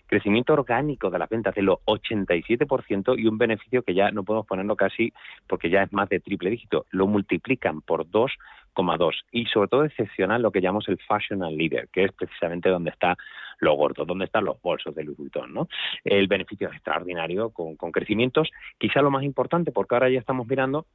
Crecimiento 0.08 0.54
orgánico 0.54 1.12
de 1.12 1.20
las 1.20 1.30
ventas 1.30 1.54
de 1.54 1.62
los 1.62 1.78
87% 1.86 3.20
y 3.20 3.28
un 3.28 3.38
beneficio 3.38 3.84
que 3.84 3.94
ya 3.94 4.10
no 4.10 4.24
podemos 4.24 4.48
ponerlo 4.48 4.76
casi 4.76 5.14
porque 5.46 5.70
ya 5.70 5.84
es 5.84 5.94
más 5.94 6.10
de 6.10 6.22
triple 6.22 6.50
dígito. 6.50 6.88
Lo 6.90 7.06
multiplican 7.06 7.82
por 7.82 8.08
2,2 8.08 9.12
y 9.32 9.46
sobre 9.46 9.68
todo 9.68 9.86
excepcional 9.86 10.42
lo 10.42 10.52
que 10.52 10.60
llamamos 10.60 10.90
el 10.90 10.98
Fashion 10.98 11.42
Leader, 11.56 11.88
que 11.90 12.06
es 12.06 12.12
precisamente 12.14 12.70
donde 12.70 12.90
está 12.90 13.16
lo 13.60 13.76
gordo, 13.76 14.06
donde 14.06 14.26
están 14.26 14.46
los 14.46 14.60
bolsos 14.60 14.96
de 14.96 15.04
Louis 15.04 15.20
Vuitton. 15.20 15.54
¿no? 15.54 15.68
El 16.04 16.26
beneficio 16.26 16.68
es 16.68 16.74
extraordinario 16.74 17.52
con, 17.52 17.76
con 17.76 17.92
crecimientos, 17.92 18.50
quizá 18.80 19.04
lo 19.04 19.12
más 19.12 19.22
importante 19.22 19.72
porque 19.72 19.94
ahora 19.94 20.10
ya 20.10 20.18
estamos 20.18 20.48
mirando 20.48 20.88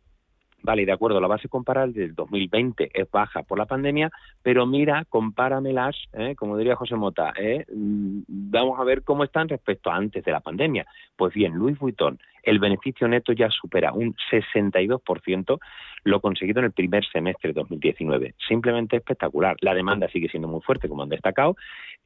Vale, 0.67 0.85
de 0.85 0.91
acuerdo, 0.91 1.21
la 1.21 1.29
base 1.29 1.49
comparable 1.49 1.93
del 1.93 2.17
2020 2.17 2.91
es 2.93 3.09
baja 3.09 3.45
por 3.45 3.57
la 3.57 3.67
pandemia, 3.67 4.11
pero 4.43 4.67
mira, 4.67 5.05
compáramelas, 5.09 5.95
¿eh? 6.13 6.35
como 6.35 6.59
diría 6.59 6.75
José 6.75 6.97
Mota, 6.97 7.33
¿eh? 7.39 7.65
Mm, 7.73 8.23
vamos 8.27 8.81
a 8.81 8.83
ver 8.83 9.05
cómo 9.05 9.23
están 9.23 9.49
respecto 9.49 9.91
a 9.91 9.95
antes 9.95 10.25
de 10.25 10.33
la 10.33 10.41
pandemia. 10.41 10.85
Pues 11.15 11.33
bien, 11.33 11.55
Louis 11.55 11.79
Vuitton, 11.79 12.19
el 12.43 12.59
beneficio 12.59 13.07
neto 13.07 13.33
ya 13.33 13.49
supera 13.49 13.93
un 13.93 14.17
62% 14.29 15.61
lo 16.07 16.21
conseguido 16.21 16.61
en 16.61 16.67
el 16.67 16.73
primer 16.73 17.05
semestre 17.05 17.53
de 17.53 17.61
2019. 17.61 18.35
Simplemente 18.47 18.97
espectacular. 18.97 19.57
La 19.61 19.75
demanda 19.75 20.09
sigue 20.09 20.29
siendo 20.29 20.47
muy 20.47 20.61
fuerte, 20.61 20.89
como 20.89 21.03
han 21.03 21.09
destacado, 21.09 21.57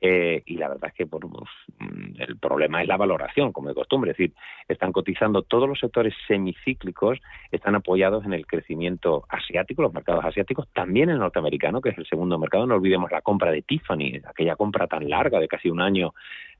eh, 0.00 0.42
y 0.46 0.56
la 0.56 0.68
verdad 0.68 0.88
es 0.88 0.94
que 0.94 1.06
pues, 1.06 1.22
mm, 1.78 2.22
el 2.22 2.38
problema 2.38 2.80
es 2.80 2.88
la 2.88 2.96
valoración, 2.96 3.52
como 3.52 3.68
de 3.68 3.74
costumbre. 3.74 4.12
Es 4.12 4.16
decir, 4.16 4.34
están 4.68 4.92
cotizando 4.92 5.42
todos 5.42 5.68
los 5.68 5.78
sectores 5.78 6.14
semicíclicos, 6.26 7.18
están 7.50 7.74
apoyados 7.74 8.24
en 8.24 8.32
el 8.32 8.46
crecimiento 8.50 9.24
asiático, 9.28 9.82
los 9.82 9.94
mercados 9.94 10.24
asiáticos, 10.24 10.68
también 10.74 11.08
el 11.08 11.18
norteamericano, 11.18 11.80
que 11.80 11.90
es 11.90 11.98
el 11.98 12.06
segundo 12.06 12.38
mercado. 12.38 12.66
No 12.66 12.74
olvidemos 12.74 13.10
la 13.10 13.22
compra 13.22 13.52
de 13.52 13.62
Tiffany, 13.62 14.20
aquella 14.24 14.56
compra 14.56 14.86
tan 14.86 15.08
larga 15.08 15.38
de 15.38 15.48
casi 15.48 15.70
un 15.70 15.80
año 15.80 16.12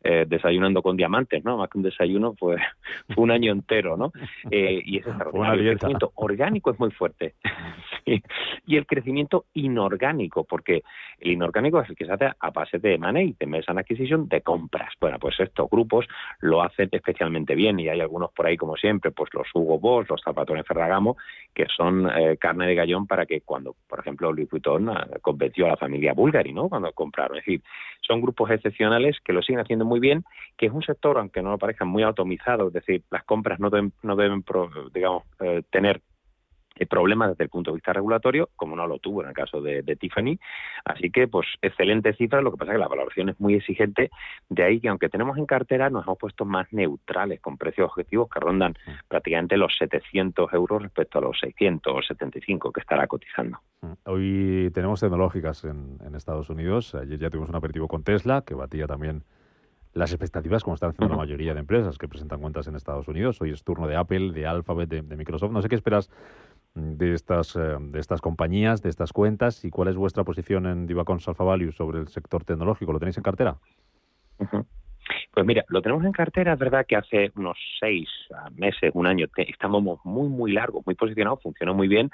eh, 0.02 0.24
desayunando 0.26 0.80
con 0.82 0.96
diamantes, 0.96 1.44
¿no? 1.44 1.58
Más 1.58 1.68
que 1.68 1.76
un 1.76 1.84
desayuno, 1.84 2.34
fue, 2.34 2.56
fue 3.14 3.22
un 3.22 3.30
año 3.30 3.52
entero, 3.52 3.98
¿no? 3.98 4.12
Eh, 4.50 4.80
y 4.84 4.98
ese 4.98 5.10
es 5.10 5.16
el 5.16 5.78
crecimiento 5.78 6.12
orgánico 6.14 6.70
es 6.70 6.80
muy 6.80 6.90
fuerte. 6.90 7.34
Y 8.66 8.76
el 8.76 8.86
crecimiento 8.86 9.44
inorgánico, 9.54 10.44
porque 10.44 10.82
el 11.18 11.32
inorgánico 11.32 11.80
es 11.80 11.90
el 11.90 11.96
que 11.96 12.06
se 12.06 12.12
hace 12.12 12.30
a 12.38 12.50
base 12.50 12.78
de 12.78 12.98
money, 12.98 13.36
de 13.38 13.46
mesa 13.46 13.72
adquisición, 13.72 14.28
de 14.28 14.40
compras. 14.40 14.92
Bueno, 15.00 15.18
pues 15.18 15.38
estos 15.38 15.68
grupos 15.70 16.06
lo 16.40 16.62
hacen 16.62 16.88
especialmente 16.90 17.54
bien 17.54 17.78
y 17.78 17.88
hay 17.88 18.00
algunos 18.00 18.32
por 18.32 18.46
ahí, 18.46 18.56
como 18.56 18.76
siempre, 18.76 19.10
pues 19.10 19.30
los 19.32 19.46
Hugo 19.54 19.78
Boss, 19.78 20.08
los 20.08 20.22
Zapatones 20.22 20.66
Ferragamo, 20.66 21.16
que 21.54 21.66
son 21.76 22.08
eh, 22.10 22.36
carne 22.38 22.66
de 22.66 22.74
gallón 22.74 23.06
para 23.06 23.26
que 23.26 23.42
cuando, 23.42 23.76
por 23.88 24.00
ejemplo, 24.00 24.32
Louis 24.32 24.48
Vuitton 24.48 24.90
convenció 25.20 25.66
a 25.66 25.70
la 25.70 25.76
familia 25.76 26.14
Bulgari, 26.14 26.52
¿no? 26.52 26.68
Cuando 26.68 26.92
compraron. 26.92 27.38
Es 27.38 27.44
decir, 27.44 27.62
son 28.00 28.20
grupos 28.20 28.50
excepcionales 28.50 29.18
que 29.24 29.32
lo 29.32 29.42
siguen 29.42 29.60
haciendo 29.60 29.84
muy 29.90 30.00
bien, 30.00 30.24
que 30.56 30.66
es 30.66 30.72
un 30.72 30.82
sector, 30.82 31.18
aunque 31.18 31.42
no 31.42 31.50
lo 31.50 31.58
parezca, 31.58 31.84
muy 31.84 32.04
automizado, 32.04 32.68
es 32.68 32.72
decir, 32.72 33.02
las 33.10 33.24
compras 33.24 33.58
no 33.58 33.70
deben, 33.70 33.92
no 34.02 34.14
deben 34.14 34.44
digamos, 34.94 35.24
eh, 35.40 35.62
tener 35.68 36.00
problemas 36.86 37.30
desde 37.30 37.44
el 37.44 37.50
punto 37.50 37.70
de 37.70 37.76
vista 37.76 37.92
regulatorio, 37.92 38.48
como 38.56 38.76
no 38.76 38.86
lo 38.86 38.98
tuvo 38.98 39.22
en 39.22 39.28
el 39.28 39.34
caso 39.34 39.60
de, 39.60 39.82
Tiffany. 39.96 40.38
Así 40.84 41.10
que, 41.10 41.28
pues, 41.28 41.46
excelente 41.60 42.14
cifra, 42.14 42.40
lo 42.40 42.52
que 42.52 42.56
pasa 42.56 42.72
es 42.72 42.76
que 42.76 42.80
la 42.80 42.88
valoración 42.88 43.28
es 43.28 43.40
muy 43.40 43.54
exigente, 43.54 44.10
de 44.48 44.62
ahí 44.62 44.80
que 44.80 44.88
aunque 44.88 45.08
tenemos 45.08 45.36
en 45.36 45.46
cartera, 45.46 45.90
nos 45.90 46.06
hemos 46.06 46.18
puesto 46.18 46.44
más 46.44 46.72
neutrales, 46.72 47.40
con 47.40 47.58
precios 47.58 47.90
objetivos 47.90 48.28
que 48.30 48.40
rondan 48.40 48.74
prácticamente 49.08 49.56
los 49.56 49.76
700 49.76 50.52
euros 50.52 50.82
respecto 50.82 51.18
a 51.18 51.22
los 51.22 51.38
675 51.40 52.72
que 52.72 52.80
estará 52.80 53.06
cotizando. 53.06 53.58
Hoy 54.04 54.70
tenemos 54.72 55.00
tecnológicas 55.00 55.64
en, 55.64 55.98
en 56.04 56.14
Estados 56.14 56.48
Unidos. 56.50 56.94
Ayer 56.94 57.18
ya 57.18 57.30
tuvimos 57.30 57.50
un 57.50 57.56
aperitivo 57.56 57.88
con 57.88 58.04
Tesla, 58.04 58.42
que 58.46 58.54
batía 58.54 58.86
también 58.86 59.24
las 59.92 60.12
expectativas, 60.12 60.62
como 60.62 60.74
están 60.74 60.90
haciendo 60.90 61.14
la 61.14 61.18
mayoría 61.18 61.52
de 61.52 61.60
empresas 61.60 61.98
que 61.98 62.08
presentan 62.08 62.40
cuentas 62.40 62.66
en 62.68 62.76
Estados 62.76 63.08
Unidos. 63.08 63.40
Hoy 63.40 63.50
es 63.50 63.64
turno 63.64 63.86
de 63.86 63.96
Apple, 63.96 64.32
de 64.32 64.46
Alphabet, 64.46 64.88
de, 64.88 65.16
Microsoft. 65.16 65.50
No 65.50 65.62
sé 65.62 65.68
qué 65.68 65.74
esperas 65.74 66.10
de 66.74 67.14
estas, 67.14 67.56
eh, 67.56 67.76
de 67.80 67.98
estas 67.98 68.20
compañías, 68.20 68.82
de 68.82 68.88
estas 68.88 69.12
cuentas 69.12 69.64
y 69.64 69.70
cuál 69.70 69.88
es 69.88 69.96
vuestra 69.96 70.22
posición 70.22 70.66
en 70.66 70.86
Divacons 70.86 71.26
Alpha 71.26 71.42
Value 71.42 71.72
sobre 71.72 71.98
el 71.98 72.08
sector 72.08 72.44
tecnológico. 72.44 72.92
¿Lo 72.92 73.00
tenéis 73.00 73.16
en 73.16 73.24
cartera? 73.24 73.56
Pues 75.32 75.46
mira, 75.46 75.64
lo 75.68 75.82
tenemos 75.82 76.04
en 76.04 76.12
cartera, 76.12 76.52
es 76.52 76.58
verdad 76.58 76.86
que 76.86 76.96
hace 76.96 77.32
unos 77.34 77.58
seis 77.80 78.08
meses, 78.52 78.92
un 78.94 79.06
año, 79.06 79.26
estamos 79.36 79.82
muy, 80.04 80.28
muy 80.28 80.52
largos, 80.52 80.84
muy 80.86 80.94
posicionados, 80.94 81.42
funcionó 81.42 81.74
muy 81.74 81.88
bien, 81.88 82.10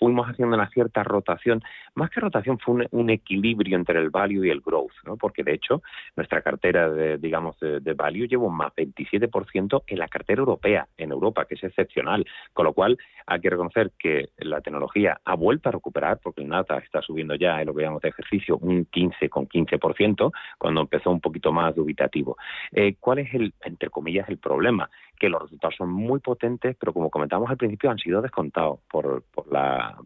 fuimos 0.00 0.26
haciendo 0.28 0.56
una 0.56 0.68
cierta 0.70 1.04
rotación. 1.04 1.62
Más 1.94 2.10
que 2.10 2.20
rotación, 2.20 2.58
fue 2.58 2.86
un, 2.90 3.10
equilibrio 3.10 3.76
entre 3.76 3.98
el 3.98 4.10
value 4.10 4.46
y 4.46 4.50
el 4.50 4.60
growth, 4.60 4.92
¿no? 5.04 5.16
porque 5.16 5.44
de 5.44 5.54
hecho 5.54 5.82
nuestra 6.16 6.40
cartera 6.42 6.90
de, 6.90 7.18
digamos, 7.18 7.58
de, 7.60 7.92
value 7.92 8.26
lleva 8.26 8.44
un 8.44 8.56
más 8.56 8.72
27% 8.74 9.82
en 9.86 9.98
la 9.98 10.08
cartera 10.08 10.40
europea, 10.40 10.88
en 10.96 11.10
Europa, 11.10 11.44
que 11.44 11.56
es 11.56 11.64
excepcional. 11.64 12.24
Con 12.54 12.64
lo 12.64 12.72
cual 12.72 12.96
hay 13.26 13.40
que 13.40 13.50
reconocer 13.50 13.92
que 13.98 14.30
la 14.38 14.60
tecnología 14.62 15.20
ha 15.24 15.34
vuelto 15.34 15.68
a 15.68 15.72
recuperar, 15.72 16.18
porque 16.22 16.42
el 16.42 16.48
NATA 16.48 16.78
está 16.78 17.02
subiendo 17.02 17.34
ya 17.34 17.60
en 17.60 17.66
lo 17.66 17.74
que 17.74 17.82
llamamos 17.82 18.02
de 18.02 18.08
ejercicio 18.08 18.56
un 18.56 18.86
15 18.86 19.28
con 19.28 19.46
15%, 19.46 20.32
cuando 20.56 20.80
empezó 20.80 21.10
un 21.10 21.20
poquito 21.20 21.52
más 21.52 21.74
dubitativo. 21.74 22.38
Eh, 22.72 22.94
¿Cuál 22.98 23.18
es 23.18 23.34
el, 23.34 23.52
entre 23.64 23.90
comillas, 23.90 24.28
el 24.28 24.38
problema? 24.38 24.88
Que 25.20 25.28
los 25.28 25.42
resultados 25.42 25.76
son 25.76 25.90
muy 25.90 26.18
potentes, 26.18 26.74
pero 26.80 26.94
como 26.94 27.10
comentamos 27.10 27.50
al 27.50 27.58
principio, 27.58 27.90
han 27.90 27.98
sido 27.98 28.22
descontados 28.22 28.80
por, 28.90 29.22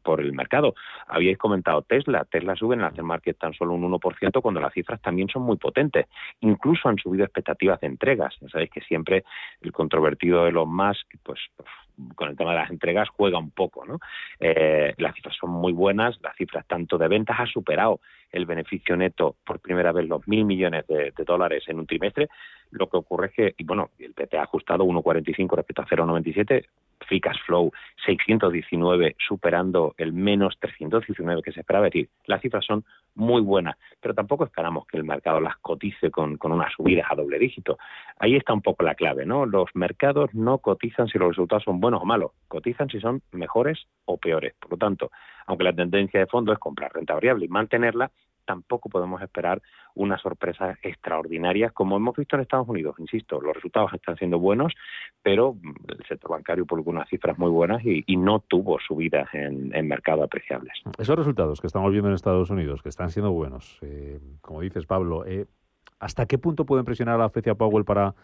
por 0.02 0.20
el 0.20 0.32
mercado. 0.32 0.74
Habíais 1.06 1.38
comentado 1.38 1.82
Tesla. 1.82 2.24
Tesla 2.24 2.56
sube 2.56 2.74
en 2.74 2.80
el 2.80 2.86
aftermarket 2.86 3.38
tan 3.38 3.54
solo 3.54 3.74
un 3.74 3.88
1% 3.92 4.42
cuando 4.42 4.60
las 4.60 4.74
cifras 4.74 5.00
también 5.00 5.28
son 5.28 5.42
muy 5.42 5.56
potentes. 5.56 6.06
Incluso 6.40 6.88
han 6.88 6.98
subido 6.98 7.24
expectativas 7.24 7.80
de 7.80 7.86
entregas. 7.86 8.34
Ya 8.40 8.48
sabéis 8.48 8.70
que 8.70 8.80
siempre 8.80 9.24
el 9.62 9.72
controvertido 9.72 10.44
de 10.44 10.52
los 10.52 10.66
más, 10.66 10.98
pues 11.22 11.38
con 12.16 12.28
el 12.28 12.36
tema 12.36 12.50
de 12.50 12.58
las 12.58 12.70
entregas 12.70 13.08
juega 13.08 13.38
un 13.38 13.50
poco, 13.50 13.84
¿no? 13.86 14.00
Eh, 14.40 14.94
las 14.98 15.14
cifras 15.14 15.36
son 15.36 15.50
muy 15.50 15.72
buenas, 15.72 16.18
las 16.22 16.36
cifras 16.36 16.66
tanto 16.66 16.98
de 16.98 17.08
ventas 17.08 17.36
ha 17.38 17.46
superado 17.46 18.00
el 18.32 18.46
beneficio 18.46 18.96
neto 18.96 19.36
por 19.46 19.60
primera 19.60 19.92
vez 19.92 20.08
los 20.08 20.26
mil 20.26 20.44
millones 20.44 20.86
de, 20.88 21.12
dólares 21.24 21.64
en 21.68 21.78
un 21.78 21.86
trimestre. 21.86 22.28
Lo 22.74 22.88
que 22.88 22.96
ocurre 22.96 23.28
es 23.28 23.32
que, 23.32 23.54
y 23.56 23.64
bueno, 23.64 23.90
el 23.98 24.14
PT 24.14 24.36
ha 24.36 24.42
ajustado 24.42 24.84
1,45 24.84 25.56
respecto 25.56 25.82
a 25.82 25.86
0,97, 25.86 26.66
free 27.06 27.20
cash 27.20 27.38
flow 27.46 27.70
619 28.04 29.16
superando 29.26 29.94
el 29.96 30.12
menos 30.12 30.58
319 30.58 31.42
que 31.42 31.52
se 31.52 31.60
esperaba. 31.60 31.86
Es 31.86 31.92
decir, 31.92 32.08
las 32.26 32.40
cifras 32.40 32.64
son 32.64 32.84
muy 33.14 33.42
buenas, 33.42 33.76
pero 34.00 34.12
tampoco 34.12 34.44
esperamos 34.44 34.86
que 34.86 34.96
el 34.96 35.04
mercado 35.04 35.40
las 35.40 35.56
cotice 35.58 36.10
con, 36.10 36.36
con 36.36 36.50
unas 36.50 36.72
subidas 36.72 37.06
a 37.10 37.14
doble 37.14 37.38
dígito. 37.38 37.78
Ahí 38.18 38.34
está 38.34 38.52
un 38.52 38.62
poco 38.62 38.84
la 38.84 38.96
clave, 38.96 39.24
¿no? 39.24 39.46
Los 39.46 39.68
mercados 39.74 40.34
no 40.34 40.58
cotizan 40.58 41.06
si 41.06 41.18
los 41.18 41.28
resultados 41.28 41.62
son 41.62 41.80
buenos 41.80 42.02
o 42.02 42.04
malos, 42.04 42.32
cotizan 42.48 42.88
si 42.88 42.98
son 42.98 43.22
mejores 43.30 43.86
o 44.04 44.16
peores. 44.16 44.54
Por 44.58 44.72
lo 44.72 44.76
tanto, 44.78 45.10
aunque 45.46 45.64
la 45.64 45.72
tendencia 45.72 46.18
de 46.18 46.26
fondo 46.26 46.52
es 46.52 46.58
comprar 46.58 46.92
renta 46.92 47.14
variable 47.14 47.44
y 47.44 47.48
mantenerla, 47.48 48.10
tampoco 48.44 48.88
podemos 48.88 49.20
esperar 49.22 49.60
unas 49.94 50.20
sorpresas 50.20 50.76
extraordinarias 50.82 51.72
como 51.72 51.96
hemos 51.96 52.16
visto 52.16 52.36
en 52.36 52.42
Estados 52.42 52.68
Unidos. 52.68 52.96
Insisto, 52.98 53.40
los 53.40 53.54
resultados 53.54 53.92
están 53.94 54.16
siendo 54.16 54.38
buenos, 54.38 54.72
pero 55.22 55.56
el 55.88 56.04
sector 56.06 56.32
bancario 56.32 56.66
publicó 56.66 56.90
unas 56.90 57.08
cifras 57.08 57.38
muy 57.38 57.50
buenas 57.50 57.82
y, 57.84 58.04
no 58.24 58.38
tuvo 58.38 58.78
subidas 58.80 59.28
en, 59.34 59.74
en 59.74 59.86
mercado 59.88 60.22
apreciables. 60.22 60.72
Esos 60.98 61.16
resultados 61.16 61.60
que 61.60 61.66
estamos 61.66 61.90
viendo 61.90 62.08
en 62.08 62.14
Estados 62.14 62.48
Unidos, 62.48 62.82
que 62.82 62.88
están 62.88 63.10
siendo 63.10 63.32
buenos, 63.32 63.78
eh, 63.82 64.18
como 64.40 64.60
dices 64.60 64.86
Pablo, 64.86 65.26
eh, 65.26 65.46
¿hasta 65.98 66.24
qué 66.26 66.38
punto 66.38 66.64
pueden 66.64 66.84
presionar 66.84 67.16
a 67.16 67.24
la 67.24 67.30
Fecia 67.30 67.54
Powell 67.54 67.84
para 67.84 68.14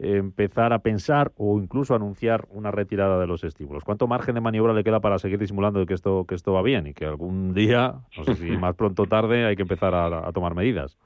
empezar 0.00 0.72
a 0.72 0.80
pensar 0.80 1.32
o 1.36 1.58
incluso 1.58 1.94
anunciar 1.94 2.46
una 2.50 2.70
retirada 2.70 3.18
de 3.20 3.26
los 3.26 3.44
estímulos? 3.44 3.84
¿Cuánto 3.84 4.06
margen 4.06 4.34
de 4.34 4.40
maniobra 4.40 4.72
le 4.72 4.82
queda 4.82 5.00
para 5.00 5.18
seguir 5.18 5.38
disimulando 5.38 5.84
que 5.84 5.94
esto, 5.94 6.24
que 6.26 6.34
esto 6.34 6.52
va 6.52 6.62
bien 6.62 6.86
y 6.86 6.94
que 6.94 7.04
algún 7.04 7.54
día, 7.54 7.94
no 8.16 8.24
sé 8.24 8.34
si 8.36 8.50
más 8.58 8.74
pronto 8.76 9.02
o 9.02 9.06
tarde, 9.06 9.44
hay 9.44 9.56
que 9.56 9.62
empezar 9.62 9.94
a, 9.94 10.32
tomar 10.32 10.54
medidas? 10.54 10.96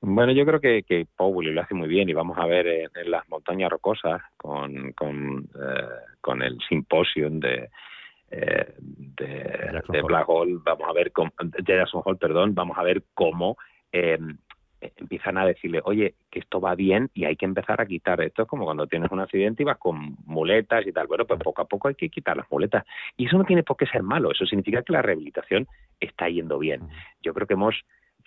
Bueno, 0.00 0.32
yo 0.32 0.46
creo 0.46 0.60
que, 0.60 0.82
que 0.82 1.06
Powell 1.16 1.54
lo 1.54 1.60
hace 1.60 1.74
muy 1.74 1.88
bien 1.88 2.08
y 2.08 2.14
vamos 2.14 2.38
a 2.38 2.46
ver 2.46 2.66
en, 2.66 3.10
las 3.10 3.28
montañas 3.28 3.70
rocosas 3.70 4.22
con, 4.36 4.92
con, 4.92 5.48
eh, 5.54 5.88
con 6.20 6.42
el 6.42 6.58
simposio 6.68 7.28
de, 7.30 7.68
eh, 8.30 8.74
de, 8.78 10.02
Black 10.02 10.28
Hole, 10.28 10.58
vamos 10.64 10.88
a 10.88 10.92
ver 10.92 11.10
cómo, 11.12 11.30
de 11.42 11.62
Jackson 11.64 12.02
Hole, 12.04 12.18
perdón, 12.18 12.54
vamos 12.54 12.78
a 12.78 12.82
ver 12.82 13.02
cómo 13.12 13.56
eh, 13.92 14.18
empiezan 14.80 15.38
a 15.38 15.46
decirle, 15.46 15.80
oye, 15.84 16.14
que 16.30 16.40
esto 16.40 16.60
va 16.60 16.74
bien 16.74 17.10
y 17.14 17.24
hay 17.24 17.36
que 17.36 17.44
empezar 17.44 17.80
a 17.80 17.86
quitar. 17.86 18.20
Esto 18.20 18.42
es 18.42 18.48
como 18.48 18.64
cuando 18.64 18.86
tienes 18.86 19.10
un 19.10 19.20
accidente 19.20 19.62
y 19.62 19.66
vas 19.66 19.78
con 19.78 20.16
muletas 20.26 20.86
y 20.86 20.92
tal. 20.92 21.06
Bueno, 21.06 21.26
pues 21.26 21.40
poco 21.40 21.62
a 21.62 21.66
poco 21.66 21.88
hay 21.88 21.94
que 21.94 22.08
quitar 22.08 22.36
las 22.36 22.50
muletas. 22.50 22.84
Y 23.16 23.26
eso 23.26 23.36
no 23.38 23.44
tiene 23.44 23.62
por 23.62 23.76
qué 23.76 23.86
ser 23.86 24.02
malo, 24.02 24.32
eso 24.32 24.46
significa 24.46 24.82
que 24.82 24.92
la 24.92 25.02
rehabilitación 25.02 25.66
está 25.98 26.28
yendo 26.28 26.58
bien. 26.58 26.82
Yo 27.22 27.34
creo 27.34 27.46
que 27.46 27.54
hemos 27.54 27.74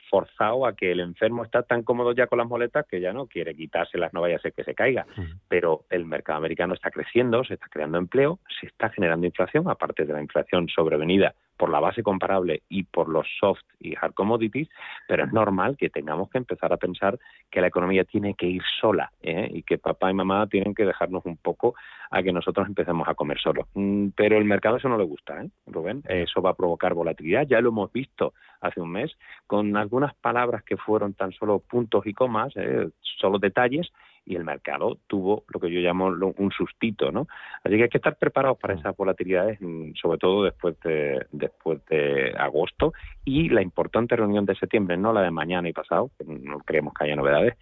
forzado 0.10 0.68
a 0.68 0.76
que 0.76 0.92
el 0.92 1.00
enfermo 1.00 1.44
está 1.44 1.64
tan 1.64 1.82
cómodo 1.82 2.14
ya 2.14 2.28
con 2.28 2.38
las 2.38 2.48
muletas 2.48 2.86
que 2.86 3.02
ya 3.02 3.14
no 3.14 3.26
quiere 3.26 3.56
quitárselas, 3.56 4.14
no 4.14 4.22
vaya 4.22 4.36
a 4.36 4.40
ser 4.40 4.54
que 4.54 4.64
se 4.64 4.76
caiga. 4.76 5.08
Pero 5.48 5.86
el 5.90 6.06
mercado 6.06 6.38
americano 6.38 6.76
está 6.76 6.92
creciendo, 6.92 7.44
se 7.44 7.56
está 7.56 7.66
creando 7.68 7.98
empleo, 7.98 8.40
se 8.60 8.68
está 8.68 8.90
generando 8.90 9.26
inflación, 9.26 9.68
aparte 9.68 10.06
de 10.06 10.14
la 10.14 10.22
inflación 10.22 10.68
sobrevenida 10.70 11.34
por 11.58 11.70
la 11.70 11.80
base 11.80 12.04
comparable 12.04 12.64
y 12.70 12.84
por 12.84 13.10
los 13.10 13.28
soft 13.40 13.64
y 13.80 13.96
hard 13.96 14.14
commodities, 14.14 14.70
pero 15.08 15.26
es 15.26 15.34
normal 15.34 15.78
que 15.78 15.90
tengamos 15.90 16.30
que 16.30 16.38
empezar 16.38 16.74
a 16.74 16.78
pensar 16.78 17.20
que 17.50 17.62
la 17.62 17.68
economía 17.68 18.04
tiene 18.04 18.34
que 18.34 18.48
ir 18.48 18.62
sola 18.80 19.12
¿eh? 19.22 19.50
y 19.52 19.64
que 19.64 19.78
papá 19.78 20.10
y 20.10 20.14
mamá 20.14 20.48
tienen 20.48 20.74
que 20.74 20.86
dejarnos 20.86 21.26
un 21.26 21.38
poco 21.38 21.76
a 22.10 22.22
que 22.24 22.32
nosotros 22.32 22.68
empecemos 22.68 23.08
a 23.08 23.16
comer 23.16 23.40
solos. 23.40 23.68
Mm, 23.74 24.10
pero 24.16 24.38
el 24.38 24.46
mercado 24.46 24.78
eso 24.78 24.90
no 24.90 24.98
le 24.98 25.04
gusta, 25.04 25.42
¿eh, 25.42 25.50
Rubén. 25.68 26.04
Eso 26.08 26.42
va 26.42 26.52
a 26.52 26.56
provocar 26.56 26.94
volatilidad. 26.94 27.48
Ya 27.48 27.62
lo 27.62 27.70
hemos 27.70 27.92
visto 27.92 28.34
hace 28.62 28.82
un 28.82 28.92
mes 28.92 29.12
con 29.48 29.76
algunas 29.78 30.14
palabras 30.16 30.64
que 30.64 30.78
fueron 30.78 31.14
tan 31.14 31.32
solo 31.32 31.60
puntos 31.60 32.06
y 32.06 32.14
comas, 32.14 32.54
¿eh? 32.56 32.90
solo 33.02 33.40
detalles, 33.40 33.92
y 34.26 34.36
el 34.36 34.44
mercado 34.44 35.00
tuvo 35.08 35.44
lo 35.48 35.60
que 35.60 35.72
yo 35.72 35.80
llamo 35.80 36.08
un 36.08 36.52
sustito, 36.52 37.12
¿no? 37.12 37.28
Así 37.64 37.76
que 37.76 37.84
hay 37.84 37.90
que 37.90 37.98
estar 37.98 38.16
preparados 38.18 38.58
para 38.58 38.76
esas 38.76 38.96
volatilidades, 38.96 39.60
mm, 39.62 39.94
sobre 39.96 40.18
todo 40.18 40.44
después 40.44 40.80
de, 40.82 41.26
después 41.32 41.86
de 41.88 42.34
agosto 42.38 42.94
y 43.26 43.50
la 43.50 43.62
importante 43.62 44.16
reunión 44.16 44.46
de 44.46 44.56
septiembre, 44.56 44.98
no 44.98 45.14
la 45.14 45.22
de 45.22 45.32
mañana 45.32 45.68
y 45.68 45.74
pasado, 45.74 46.12
no 46.26 46.60
creemos 46.60 46.94
que 46.94 47.06
haya 47.06 47.16
novedades, 47.16 47.56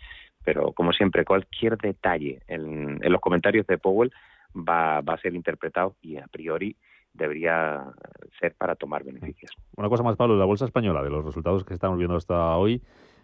pero 0.43 0.71
como 0.73 0.91
siempre, 0.93 1.25
cualquier 1.25 1.77
detalle 1.77 2.41
en, 2.47 2.99
los 3.01 3.21
comentarios 3.21 3.67
de 3.67 3.77
Powell 3.77 4.11
va, 4.55 5.01
va 5.01 5.13
a 5.13 5.21
ser 5.21 5.35
interpretado 5.35 5.95
y 6.01 6.17
a 6.17 6.27
priori 6.27 6.75
debería 7.13 7.83
ser 8.39 8.55
para 8.55 8.75
tomar 8.75 9.03
beneficios. 9.03 9.51
Una 9.75 9.89
cosa 9.89 10.03
más, 10.03 10.15
Pablo, 10.15 10.37
la 10.37 10.45
bolsa 10.45 10.65
española, 10.65 11.03
de 11.03 11.09
los 11.09 11.25
resultados 11.25 11.63
que 11.63 11.73
estamos 11.73 11.97
viendo 11.97 12.15
hasta 12.15 12.55
hoy, 12.55 12.81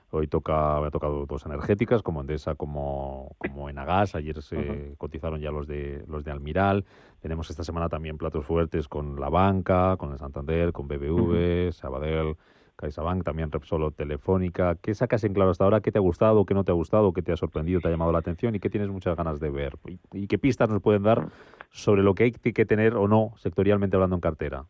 Hoy 0.10 0.28
toca, 0.28 0.78
ha 0.86 0.90
tocado 0.90 1.26
dos 1.26 1.46
energéticas, 1.46 2.02
como 2.02 2.22
Endesa, 2.22 2.56
como, 2.56 3.36
como 3.38 3.70
Enagas. 3.70 4.16
Ayer 4.16 4.42
se 4.42 4.96
cotizaron 4.98 5.42
ya 5.42 5.52
los 5.52 5.68
de 5.68 6.06
los 6.08 6.24
de 6.24 6.32
Almiral. 6.32 6.86
Tenemos 7.20 7.50
esta 7.50 7.66
semana 7.66 7.90
también 7.90 8.18
platos 8.18 8.46
fuertes 8.46 8.88
con 8.88 9.20
la 9.20 9.30
banca, 9.30 9.98
con 9.98 10.14
el 10.14 10.18
Santander, 10.18 10.72
con 10.72 10.88
BBV, 10.88 11.74
Sabadell, 11.74 12.38
CaixaBank, 12.78 13.26
también 13.26 13.52
Repsolo 13.52 13.92
Telefónica. 13.92 14.76
¿Qué 14.76 14.96
sacas 14.96 15.26
en 15.26 15.34
claro 15.34 15.52
hasta 15.52 15.66
ahora? 15.66 15.82
¿Qué 15.82 15.92
te 15.92 15.98
ha 15.98 16.02
gustado? 16.02 16.46
¿Qué 16.46 16.54
no 16.54 16.64
te 16.64 16.72
ha 16.72 16.76
gustado? 16.76 17.12
¿Qué 17.12 17.22
te 17.22 17.34
ha 17.34 17.38
sorprendido? 17.38 17.82
¿Te 17.82 17.90
ha 17.90 17.92
llamado 17.92 18.14
la 18.14 18.20
atención? 18.20 18.56
¿Y 18.56 18.62
qué 18.62 18.70
tienes 18.70 18.90
muchas 18.90 19.18
ganas 19.18 19.42
de 19.42 19.50
ver? 19.50 19.78
¿Y, 20.14 20.28
qué 20.28 20.38
pistas 20.38 20.70
nos 20.70 20.82
pueden 20.82 21.04
dar 21.04 21.28
sobre 21.72 22.02
lo 22.02 22.16
que 22.16 22.24
hay 22.24 22.32
que 22.32 22.66
tener 22.66 22.96
o 22.96 23.10
no 23.10 23.34
sectorialmente 23.36 23.98
hablando 23.98 24.16
en 24.16 24.22
cartera? 24.22 24.66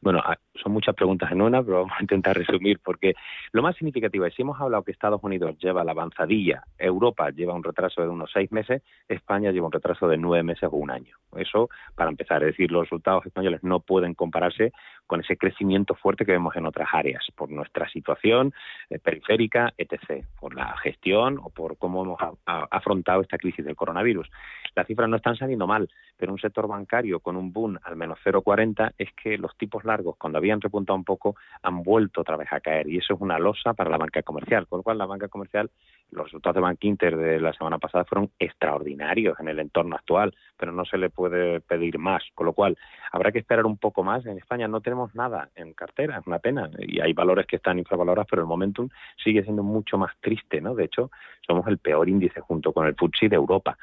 Bueno, 0.00 0.22
ah, 0.24 0.36
son 0.54 0.72
muchas 0.72 0.94
preguntas 0.94 1.30
en 1.32 1.42
una, 1.42 1.62
pero 1.62 1.78
vamos 1.78 1.92
a 1.98 2.02
intentar 2.02 2.36
resumir, 2.36 2.78
porque 2.84 3.14
lo 3.52 3.62
más 3.62 3.74
significativo 3.76 4.26
es, 4.26 4.34
si 4.34 4.42
hemos 4.42 4.60
hablado 4.60 4.84
que 4.84 4.92
Estados 4.92 5.20
Unidos 5.24 5.58
lleva 5.58 5.82
la 5.82 5.90
avanzadilla, 5.90 6.62
Europa 6.78 7.30
lleva 7.30 7.54
un 7.54 7.64
retraso 7.64 8.02
de 8.02 8.08
unos 8.08 8.30
seis 8.32 8.52
meses, 8.52 8.82
España 9.08 9.50
lleva 9.50 9.66
un 9.66 9.72
retraso 9.72 10.06
de 10.06 10.16
nueve 10.16 10.44
meses 10.44 10.68
o 10.70 10.76
un 10.76 10.92
año. 10.92 11.16
Eso, 11.36 11.68
para 11.96 12.10
empezar, 12.10 12.42
es 12.44 12.50
decir, 12.50 12.70
los 12.70 12.82
resultados 12.82 13.26
españoles 13.26 13.62
no 13.64 13.80
pueden 13.80 14.14
compararse 14.14 14.72
con 15.08 15.20
ese 15.20 15.36
crecimiento 15.36 15.94
fuerte 15.94 16.24
que 16.24 16.32
vemos 16.32 16.54
en 16.54 16.66
otras 16.66 16.88
áreas, 16.92 17.24
por 17.34 17.50
nuestra 17.50 17.88
situación 17.88 18.54
eh, 18.90 19.00
periférica, 19.00 19.72
etc., 19.76 20.24
por 20.38 20.54
la 20.54 20.76
gestión 20.76 21.40
o 21.42 21.50
por 21.50 21.76
cómo 21.78 22.02
hemos 22.02 22.20
afrontado 22.44 23.22
esta 23.22 23.38
crisis 23.38 23.64
del 23.64 23.74
coronavirus. 23.74 24.30
Las 24.76 24.86
cifras 24.86 25.08
no 25.08 25.16
están 25.16 25.36
saliendo 25.36 25.66
mal, 25.66 25.88
pero 26.16 26.32
un 26.32 26.38
sector 26.38 26.68
bancario 26.68 27.20
con 27.20 27.36
un 27.36 27.52
boom 27.52 27.78
al 27.82 27.96
menos 27.96 28.18
0,40 28.24 28.92
es 28.98 29.08
que 29.14 29.38
los 29.38 29.56
tipos 29.56 29.84
largos, 29.84 30.16
cuando 30.16 30.38
habían 30.38 30.60
repuntado 30.60 30.96
un 30.96 31.04
poco, 31.04 31.36
han 31.62 31.82
vuelto 31.82 32.20
otra 32.20 32.36
vez 32.36 32.52
a 32.52 32.60
caer 32.60 32.88
y 32.88 32.98
eso 32.98 33.14
es 33.14 33.20
una 33.20 33.38
losa 33.38 33.72
para 33.72 33.90
la 33.90 33.96
banca 33.96 34.22
comercial, 34.22 34.66
con 34.66 34.78
lo 34.78 34.82
cual 34.82 34.98
la 34.98 35.06
banca 35.06 35.28
comercial, 35.28 35.70
los 36.10 36.26
resultados 36.26 36.56
de 36.56 36.60
Bank 36.60 36.78
Inter 36.84 37.16
de 37.16 37.40
la 37.40 37.52
semana 37.54 37.78
pasada 37.78 38.04
fueron 38.04 38.30
extraordinarios 38.38 39.40
en 39.40 39.48
el 39.48 39.58
entorno 39.58 39.96
actual, 39.96 40.34
pero 40.56 40.72
no 40.72 40.84
se 40.84 40.98
le 40.98 41.08
puede 41.08 41.60
pedir 41.60 41.98
más, 41.98 42.22
con 42.34 42.46
lo 42.46 42.52
cual 42.52 42.76
habrá 43.12 43.32
que 43.32 43.38
esperar 43.38 43.64
un 43.64 43.78
poco 43.78 44.02
más. 44.02 44.26
En 44.26 44.38
España 44.38 44.68
no 44.68 44.80
tenemos 44.80 44.97
nada 45.14 45.50
en 45.54 45.72
cartera, 45.72 46.18
es 46.18 46.26
una 46.26 46.38
pena, 46.38 46.70
y 46.78 47.00
hay 47.00 47.12
valores 47.12 47.46
que 47.46 47.56
están 47.56 47.78
infravalorados, 47.78 48.28
pero 48.28 48.42
el 48.42 48.48
momentum 48.48 48.88
sigue 49.22 49.42
siendo 49.42 49.62
mucho 49.62 49.98
más 49.98 50.12
triste, 50.20 50.60
¿no? 50.60 50.74
De 50.74 50.84
hecho, 50.84 51.10
somos 51.46 51.66
el 51.66 51.78
peor 51.78 52.08
índice 52.08 52.40
junto 52.40 52.72
con 52.72 52.86
el 52.86 52.94
FTSE 52.94 53.28
de 53.28 53.36
Europa. 53.36 53.78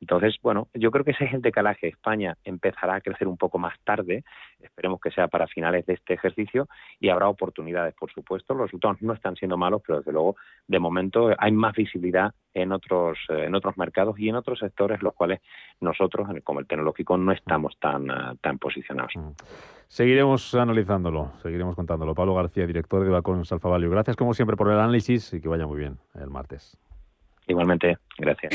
Entonces, 0.00 0.36
bueno, 0.42 0.68
yo 0.74 0.90
creo 0.90 1.04
que 1.04 1.10
ese 1.10 1.24
es 1.24 1.34
el 1.34 1.42
decalaje. 1.42 1.88
España 1.88 2.36
empezará 2.44 2.94
a 2.94 3.00
crecer 3.00 3.28
un 3.28 3.36
poco 3.36 3.58
más 3.58 3.78
tarde, 3.84 4.24
esperemos 4.60 5.00
que 5.00 5.10
sea 5.10 5.28
para 5.28 5.46
finales 5.46 5.84
de 5.86 5.94
este 5.94 6.14
ejercicio, 6.14 6.68
y 6.98 7.10
habrá 7.10 7.28
oportunidades, 7.28 7.94
por 7.94 8.10
supuesto. 8.10 8.54
Los 8.54 8.68
resultados 8.68 9.02
no 9.02 9.12
están 9.12 9.36
siendo 9.36 9.56
malos, 9.56 9.82
pero 9.86 9.98
desde 9.98 10.12
luego, 10.12 10.36
de 10.66 10.78
momento, 10.78 11.30
hay 11.38 11.52
más 11.52 11.74
visibilidad 11.74 12.32
en 12.54 12.72
otros, 12.72 13.18
eh, 13.28 13.44
en 13.44 13.54
otros 13.54 13.76
mercados 13.76 14.18
y 14.18 14.28
en 14.28 14.36
otros 14.36 14.58
sectores 14.58 15.02
los 15.02 15.14
cuales 15.14 15.40
nosotros, 15.80 16.28
como 16.42 16.60
el 16.60 16.66
tecnológico, 16.66 17.16
no 17.16 17.32
estamos 17.32 17.78
tan, 17.78 18.10
eh, 18.10 18.36
tan 18.40 18.58
posicionados. 18.58 19.12
Mm. 19.16 19.30
Seguiremos 19.90 20.54
analizándolo, 20.54 21.32
seguiremos 21.42 21.74
contándolo. 21.74 22.14
Pablo 22.14 22.32
García, 22.32 22.64
director 22.64 23.02
de 23.02 23.10
Bacón 23.10 23.44
Salfavalio. 23.44 23.90
Gracias 23.90 24.14
como 24.14 24.34
siempre 24.34 24.56
por 24.56 24.68
el 24.68 24.78
análisis 24.78 25.34
y 25.34 25.40
que 25.40 25.48
vaya 25.48 25.66
muy 25.66 25.80
bien 25.80 25.98
el 26.14 26.30
martes. 26.30 26.78
Igualmente, 27.48 27.98
gracias. 28.16 28.54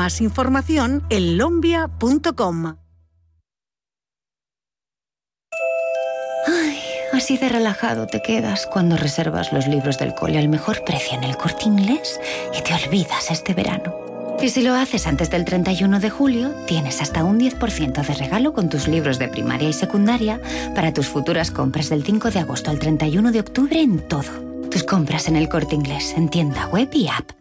Más 0.00 0.22
información 0.22 1.04
en 1.10 1.36
lombia.com. 1.36 2.76
Ay, 6.46 6.78
así 7.12 7.36
de 7.36 7.50
relajado 7.50 8.06
te 8.06 8.22
quedas 8.22 8.66
cuando 8.66 8.96
reservas 8.96 9.52
los 9.52 9.66
libros 9.66 9.98
del 9.98 10.14
cole 10.14 10.38
al 10.38 10.48
mejor 10.48 10.84
precio 10.84 11.18
en 11.18 11.24
el 11.24 11.36
corte 11.36 11.64
inglés 11.66 12.18
y 12.58 12.62
te 12.62 12.72
olvidas 12.72 13.30
este 13.30 13.52
verano. 13.52 13.94
Y 14.40 14.48
si 14.48 14.62
lo 14.62 14.72
haces 14.74 15.06
antes 15.06 15.28
del 15.28 15.44
31 15.44 16.00
de 16.00 16.08
julio, 16.08 16.50
tienes 16.66 17.02
hasta 17.02 17.22
un 17.22 17.38
10% 17.38 18.02
de 18.02 18.14
regalo 18.14 18.54
con 18.54 18.70
tus 18.70 18.88
libros 18.88 19.18
de 19.18 19.28
primaria 19.28 19.68
y 19.68 19.74
secundaria 19.74 20.40
para 20.74 20.94
tus 20.94 21.08
futuras 21.08 21.50
compras 21.50 21.90
del 21.90 22.04
5 22.04 22.30
de 22.30 22.38
agosto 22.38 22.70
al 22.70 22.78
31 22.78 23.32
de 23.32 23.40
octubre 23.40 23.78
en 23.78 23.98
todo. 24.08 24.70
Tus 24.70 24.82
compras 24.82 25.28
en 25.28 25.36
el 25.36 25.50
corte 25.50 25.74
inglés, 25.74 26.14
en 26.16 26.30
tienda 26.30 26.68
web 26.68 26.88
y 26.94 27.08
app. 27.08 27.39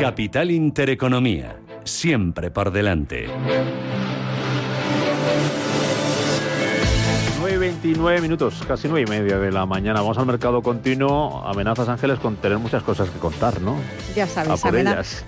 Capital 0.00 0.50
Intereconomía, 0.50 1.60
siempre 1.84 2.50
por 2.50 2.72
delante. 2.72 3.28
29 7.60 8.20
minutos, 8.22 8.62
casi 8.66 8.88
9 8.88 9.04
y 9.06 9.10
media 9.10 9.38
de 9.38 9.52
la 9.52 9.66
mañana. 9.66 10.00
Vamos 10.00 10.16
al 10.16 10.24
mercado 10.24 10.62
continuo. 10.62 11.42
Amenazas, 11.46 11.88
Ángeles, 11.88 12.18
con 12.18 12.36
tener 12.36 12.58
muchas 12.58 12.82
cosas 12.82 13.10
que 13.10 13.18
contar, 13.18 13.60
¿no? 13.60 13.76
Ya 14.14 14.26
sabes, 14.26 14.64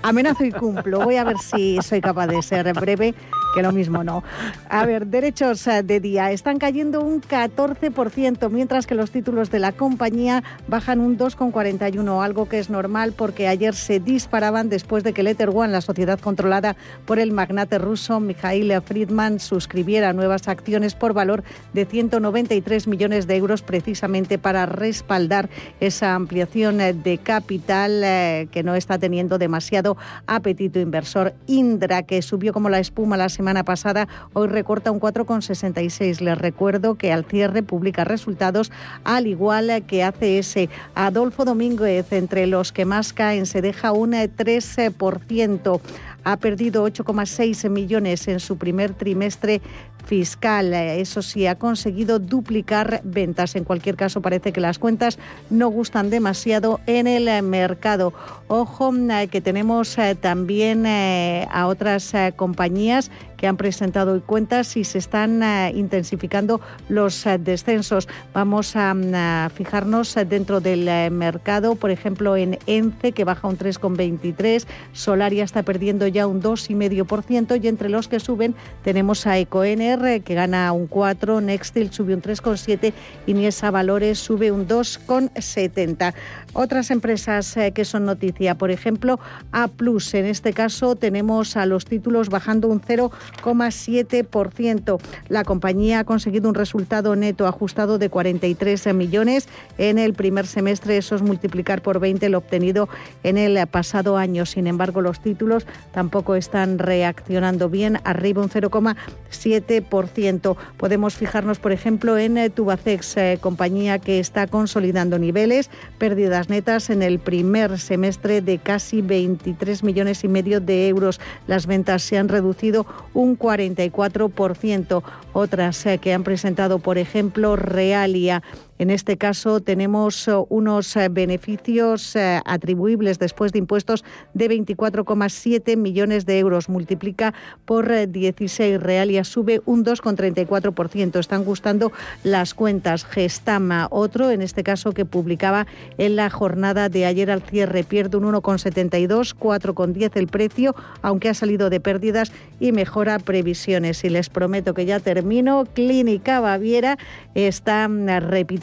amenazo 0.03 0.45
y 0.45 0.51
cumplo. 0.51 1.01
Voy 1.01 1.17
a 1.17 1.25
ver 1.25 1.39
si 1.39 1.79
soy 1.83 2.01
capaz 2.01 2.29
de 2.29 2.43
ser 2.43 2.73
breve 2.73 3.15
que 3.53 3.63
lo 3.63 3.73
mismo 3.73 4.03
no. 4.03 4.23
A 4.69 4.87
ver, 4.87 5.07
derechos 5.07 5.67
eh, 5.67 5.83
de 5.83 6.01
día 6.01 6.33
están 6.33 6.59
cayendo 6.59 7.03
un 7.03 7.21
14%, 7.21 8.51
mientras 8.51 8.87
que 8.87 8.95
los 8.95 9.11
títulos 9.11 9.51
de 9.51 9.59
la 9.59 9.73
compañía 9.73 10.43
bajan 10.69 11.01
un 11.01 11.19
2,41, 11.19 12.25
algo 12.25 12.49
que 12.49 12.59
es 12.59 12.71
normal 12.71 13.13
porque 13.17 13.49
ayer 13.49 13.75
se 13.75 14.01
disparaban 14.01 14.69
después 14.69 15.05
de 15.05 15.13
que 15.13 15.23
Letter 15.23 15.51
One, 15.51 15.73
la 15.73 15.81
sociedad 15.81 16.19
controlada 16.19 16.77
por 17.05 17.19
el 17.19 17.33
magnate 17.33 17.79
ruso 17.79 18.21
Mikhail 18.21 18.81
Friedman, 18.83 19.39
suscribiera 19.39 20.13
nuevas 20.13 20.49
acciones 20.49 20.95
por 20.95 21.13
valor 21.13 21.45
de 21.73 21.85
193 21.85 22.87
millones 22.87 23.27
de 23.27 23.37
euros 23.37 23.63
precisamente 23.63 24.39
para 24.39 24.67
respaldar 24.67 25.51
esa 25.81 26.15
ampliación 26.15 26.81
eh, 26.81 26.93
de 26.93 27.19
capital 27.19 28.03
eh, 28.05 28.49
que 28.51 28.63
no 28.63 28.75
está 28.75 28.99
teniendo 28.99 29.39
demasiado 29.39 29.97
apetito 30.27 30.81
inversor. 30.81 31.35
Indra, 31.47 32.03
que 32.05 32.23
subió 32.23 32.53
como 32.53 32.69
la 32.69 32.79
espuma 32.79 33.17
la 33.17 33.29
semana 33.29 33.42
semana 33.43 33.65
pasada, 33.65 34.07
hoy 34.35 34.47
recorta 34.47 34.93
un 34.93 35.01
4,66. 35.01 36.21
Les 36.21 36.39
recuerdo 36.39 36.95
que 36.95 37.13
al 37.13 37.25
cierre 37.25 37.65
publica 37.65 38.05
resultados 38.05 38.71
al 39.03 39.27
igual 39.27 39.83
que 39.89 40.05
ese 40.39 40.69
Adolfo 40.95 41.45
Domínguez, 41.45 42.13
entre 42.13 42.47
los 42.47 42.71
que 42.71 42.85
más 42.85 43.13
caen, 43.13 43.47
se 43.47 43.61
deja 43.61 43.91
un 43.91 44.13
13% 44.13 45.81
ha 46.25 46.37
perdido 46.37 46.87
8,6 46.87 47.69
millones 47.69 48.29
en 48.29 48.41
su 48.41 48.57
primer 48.57 48.95
trimestre 48.95 49.61
fiscal. 50.05 50.73
Eso 50.75 51.23
sí, 51.23 51.47
ha 51.47 51.57
conseguido 51.57 52.19
duplicar 52.19 53.01
ventas. 53.05 53.57
En 53.57 53.65
cualquier 53.65 53.97
caso, 53.97 54.21
parece 54.21 54.53
que 54.53 54.61
las 54.61 54.79
cuentas 54.79 55.19
no 55.51 55.69
gustan 55.69 56.11
demasiado 56.11 56.81
en 56.87 57.07
el 57.07 57.43
mercado. 57.43 58.13
Ojo 58.49 58.93
eh, 58.95 59.29
que 59.29 59.41
tenemos 59.41 59.97
eh, 59.99 60.15
también 60.15 60.87
eh, 60.87 61.47
a 61.51 61.67
otras 61.67 62.13
compañías 62.37 63.11
que 63.37 63.47
han 63.47 63.57
presentado 63.57 64.21
cuentas 64.23 64.77
y 64.77 64.85
se 64.85 64.99
están 64.99 65.43
intensificando 65.75 66.61
los 66.89 67.27
descensos. 67.41 68.07
Vamos 68.33 68.77
a, 68.77 69.51
fijarnos 69.53 70.15
dentro 70.29 70.61
del 70.61 71.11
mercado, 71.11 71.75
por 71.75 71.91
ejemplo, 71.91 72.37
en 72.37 72.61
ENCE, 72.67 73.11
que 73.11 73.25
baja 73.25 73.49
un 73.49 73.59
3,23, 73.59 74.65
Solaria 74.93 75.43
está 75.43 75.65
perdiendo 75.65 76.07
ya 76.13 76.27
un 76.27 76.43
2,5% 76.43 77.63
y 77.63 77.69
entre 77.69 77.89
los 77.89 78.09
que 78.09 78.21
suben 78.21 78.55
tenemos 78.85 79.27
a 79.27 79.39
Ecoener 79.39 80.23
que 80.23 80.35
gana 80.35 80.71
un 80.73 80.87
4, 80.87 81.41
Nextel 81.41 81.91
sube 81.93 82.15
un 82.15 82.21
3,7 82.23 82.93
y 83.27 83.35
Niesa 83.35 83.71
Valores 83.71 84.19
sube 84.19 84.51
un 84.53 84.69
2,70. 84.69 86.13
Otras 86.55 86.91
empresas 86.91 87.57
eh, 87.57 87.73
que 87.73 87.87
son 87.87 88.05
noticia, 88.05 88.57
por 88.57 88.71
ejemplo, 88.71 89.19
A 89.53 89.69
Plus. 89.69 90.13
En 90.15 90.27
este 90.27 90.53
caso 90.53 90.97
tenemos 90.97 91.57
a 91.57 91.65
los 91.67 91.87
títulos 91.87 92.29
bajando 92.29 92.67
un 92.69 92.81
0,7%. 92.81 95.01
La 95.29 95.45
compañía 95.45 96.01
ha 96.01 96.05
conseguido 96.05 96.49
un 96.49 96.55
resultado 96.55 97.15
neto 97.17 97.47
ajustado 97.47 97.99
de 97.99 98.09
43 98.11 98.95
millones 98.95 99.49
en 99.79 99.99
el 99.99 100.13
primer 100.15 100.47
semestre. 100.47 100.99
Eso 100.99 101.15
es 101.15 101.23
multiplicar 101.23 101.81
por 101.83 102.01
20 102.01 102.29
lo 102.29 102.39
obtenido 102.39 102.89
en 103.23 103.39
el 103.39 103.65
pasado 103.67 104.19
año. 104.19 104.45
Sin 104.45 104.67
embargo, 104.67 105.01
los 105.01 105.21
títulos 105.21 105.65
tampoco 106.03 106.35
están 106.35 106.81
reaccionando 106.81 107.69
bien. 107.69 108.01
Arriba 108.03 108.43
un 108.43 108.51
0,7%. 108.51 110.57
Podemos 110.77 111.15
fijarnos, 111.15 111.61
por 111.61 111.71
ejemplo, 111.71 112.19
en 112.19 112.39
eh, 112.39 112.51
Tubacex, 112.51 113.17
eh, 113.19 113.39
compañía 113.41 114.01
que 114.01 114.19
está 114.19 114.49
consolidando 114.49 115.21
niveles, 115.21 115.71
pérdidas 115.99 116.49
netas 116.49 116.91
en 116.91 117.03
el 117.03 117.21
primer 117.21 117.79
semestre 117.79 118.41
de 118.41 118.59
casi 118.59 119.01
23 119.01 119.85
millones 119.85 120.25
y 120.25 120.29
medio 120.29 120.61
de 120.61 120.89
euros. 120.89 121.21
Las 121.47 121.69
ventas 121.69 122.03
se 122.03 122.19
han 122.19 122.29
reducido 122.29 122.85
un 123.15 123.39
44%. 123.39 125.05
Otras 125.33 125.87
eh, 125.87 125.99
que 125.99 126.15
han 126.15 126.25
presentado, 126.25 126.81
por 126.81 126.99
ejemplo, 126.99 127.55
Realia 127.55 128.43
en 128.83 128.91
este 128.91 129.17
caso 129.17 129.61
tenemos 129.61 130.27
eh, 130.27 130.33
unos 130.49 130.97
eh, 130.97 131.09
beneficios 131.09 132.17
eh, 132.17 132.41
atribuibles 132.45 133.21
después 133.21 133.53
de 133.53 133.61
impuestos 133.61 134.05
de 134.35 134.51
24,7 134.51 135.77
millones 135.77 136.27
de 136.27 136.41
euros. 136.41 136.69
Multiplica 136.69 137.33
por 137.65 138.09
16 138.09 138.83
Realia 138.83 139.23
sube 139.23 139.63
un 139.67 139.85
2,34%. 139.85 141.21
Están 141.21 141.45
gustando 141.45 141.93
las 142.25 142.55
cuentas. 142.55 143.05
Gestama, 143.05 143.87
otro, 143.93 144.33
en 144.33 144.43
este 144.43 144.65
caso 144.65 144.91
que 144.91 145.05
publicaba 145.05 145.69
en 145.97 146.17
la 146.17 146.29
jornada 146.29 146.89
de 146.89 147.07
ayer 147.07 147.31
al 147.31 147.43
cierre, 147.43 147.85
pierde 147.85 148.17
un 148.17 148.25
1,72, 148.25 149.37
4,10 149.39 150.11
el 150.17 150.27
precio, 150.27 150.75
aunque 151.03 151.29
ha 151.29 151.35
salido 151.35 151.71
de 151.71 151.79
pérdidas 151.79 152.33
y 152.59 152.73
mejora 152.73 153.21
previsiones. 153.21 154.03
Y 154.03 154.09
les 154.09 154.29
prometo 154.29 154.75
que 154.75 154.87
ya 154.87 154.99
termino. 154.99 155.67
Clínica 155.73 156.41
Baviera 156.41 156.99
está 157.37 157.87
mm, 157.87 158.09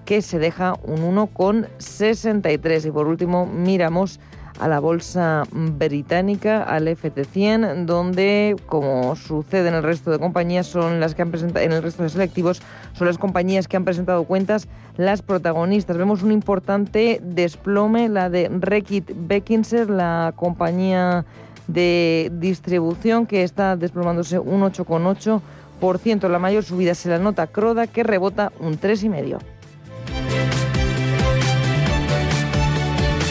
que 0.04 0.22
se 0.22 0.38
deja 0.38 0.74
un 0.84 1.00
1,63. 1.16 2.86
Y 2.86 2.90
por 2.90 3.06
último, 3.06 3.46
miramos 3.46 4.20
a 4.58 4.68
la 4.68 4.80
bolsa 4.80 5.44
británica, 5.50 6.62
al 6.62 6.86
FT100, 6.86 7.84
donde, 7.84 8.56
como 8.66 9.16
sucede 9.16 9.68
en 9.68 9.74
el 9.74 9.82
resto 9.82 10.10
de 10.10 10.18
compañías, 10.18 10.66
son 10.66 11.00
las 11.00 11.14
que 11.14 11.22
han 11.22 11.30
presentado, 11.30 11.64
en 11.64 11.72
el 11.72 11.82
resto 11.82 12.02
de 12.02 12.10
selectivos, 12.10 12.62
son 12.92 13.06
las 13.06 13.18
compañías 13.18 13.66
que 13.66 13.76
han 13.76 13.84
presentado 13.84 14.24
cuentas 14.24 14.68
las 14.96 15.22
protagonistas. 15.22 15.96
Vemos 15.96 16.22
un 16.22 16.32
importante 16.32 17.20
desplome, 17.22 18.08
la 18.08 18.30
de 18.30 18.50
Reckitt 18.52 19.10
Beckinser, 19.14 19.88
la 19.90 20.32
compañía 20.36 21.24
de 21.66 22.30
distribución 22.34 23.26
que 23.26 23.42
está 23.42 23.76
desplomándose 23.76 24.38
un 24.38 24.60
8,8%. 24.62 26.28
La 26.28 26.38
mayor 26.38 26.62
subida 26.62 26.94
se 26.94 27.08
la 27.08 27.18
nota 27.18 27.46
Croda, 27.46 27.86
que 27.86 28.02
rebota 28.02 28.52
un 28.60 28.78
3,5%. 28.78 29.38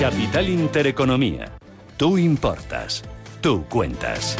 Capital 0.02 0.50
Intereconomía. 0.50 1.46
Tú 1.96 2.18
importas. 2.18 3.04
Tú 3.40 3.66
cuentas. 3.66 4.36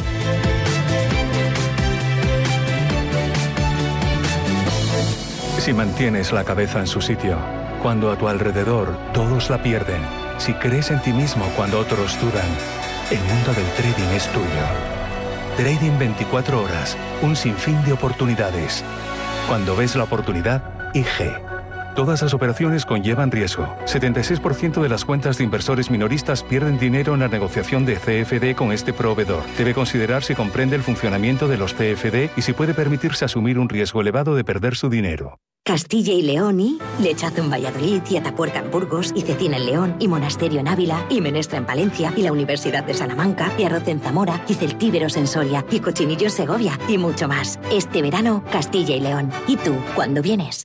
Si 5.60 5.72
mantienes 5.72 6.32
la 6.32 6.42
cabeza 6.42 6.80
en 6.80 6.88
su 6.88 7.00
sitio, 7.00 7.38
cuando 7.80 8.10
a 8.10 8.18
tu 8.18 8.26
alrededor 8.26 8.98
todos 9.14 9.50
la 9.50 9.62
pierden, 9.62 10.02
si 10.38 10.52
crees 10.54 10.90
en 10.90 11.00
ti 11.00 11.12
mismo 11.12 11.44
cuando 11.54 11.78
otros 11.78 12.20
dudan, 12.20 12.50
el 13.12 13.20
mundo 13.20 13.54
del 13.54 13.70
trading 13.76 14.16
es 14.16 14.26
tuyo. 14.32 14.66
Trading 15.56 15.96
24 15.96 16.60
horas, 16.60 16.98
un 17.22 17.36
sinfín 17.36 17.80
de 17.84 17.92
oportunidades. 17.92 18.82
Cuando 19.46 19.76
ves 19.76 19.94
la 19.94 20.02
oportunidad, 20.02 20.92
IG. 20.92 21.51
Todas 21.94 22.22
las 22.22 22.32
operaciones 22.32 22.86
conllevan 22.86 23.30
riesgo. 23.30 23.66
76% 23.84 24.80
de 24.80 24.88
las 24.88 25.04
cuentas 25.04 25.36
de 25.36 25.44
inversores 25.44 25.90
minoristas 25.90 26.42
pierden 26.42 26.78
dinero 26.78 27.12
en 27.14 27.20
la 27.20 27.28
negociación 27.28 27.84
de 27.84 27.96
CFD 27.96 28.56
con 28.56 28.72
este 28.72 28.92
proveedor. 28.92 29.42
Debe 29.58 29.74
considerar 29.74 30.22
si 30.22 30.34
comprende 30.34 30.74
el 30.76 30.82
funcionamiento 30.82 31.48
de 31.48 31.58
los 31.58 31.74
CFD 31.74 32.30
y 32.36 32.42
si 32.42 32.54
puede 32.54 32.72
permitirse 32.72 33.26
asumir 33.26 33.58
un 33.58 33.68
riesgo 33.68 34.00
elevado 34.00 34.34
de 34.34 34.44
perder 34.44 34.74
su 34.74 34.88
dinero. 34.88 35.38
Castilla 35.64 36.12
y 36.12 36.22
León 36.22 36.58
y 36.58 36.78
Lechazo 37.00 37.40
en 37.40 37.50
Valladolid 37.50 38.02
y 38.10 38.16
Atapuerca 38.16 38.58
en 38.58 38.70
Burgos 38.72 39.12
y 39.14 39.20
Cecina 39.20 39.58
en 39.58 39.66
León 39.66 39.96
y 40.00 40.08
Monasterio 40.08 40.58
en 40.58 40.66
Ávila 40.66 41.06
y 41.08 41.20
Menestra 41.20 41.58
en 41.58 41.66
Palencia 41.66 42.12
y 42.16 42.22
la 42.22 42.32
Universidad 42.32 42.82
de 42.82 42.94
Salamanca 42.94 43.52
y 43.56 43.62
Arroz 43.62 43.86
en 43.86 44.00
Zamora 44.00 44.44
y 44.48 44.54
Celtíberos 44.54 45.16
en 45.16 45.28
Soria 45.28 45.64
y 45.70 45.78
Cochinillo 45.78 46.24
en 46.24 46.32
Segovia 46.32 46.76
y 46.88 46.98
mucho 46.98 47.28
más. 47.28 47.60
Este 47.70 48.02
verano, 48.02 48.42
Castilla 48.50 48.96
y 48.96 49.00
León. 49.00 49.30
¿Y 49.46 49.56
tú, 49.56 49.76
cuándo 49.94 50.20
vienes? 50.20 50.64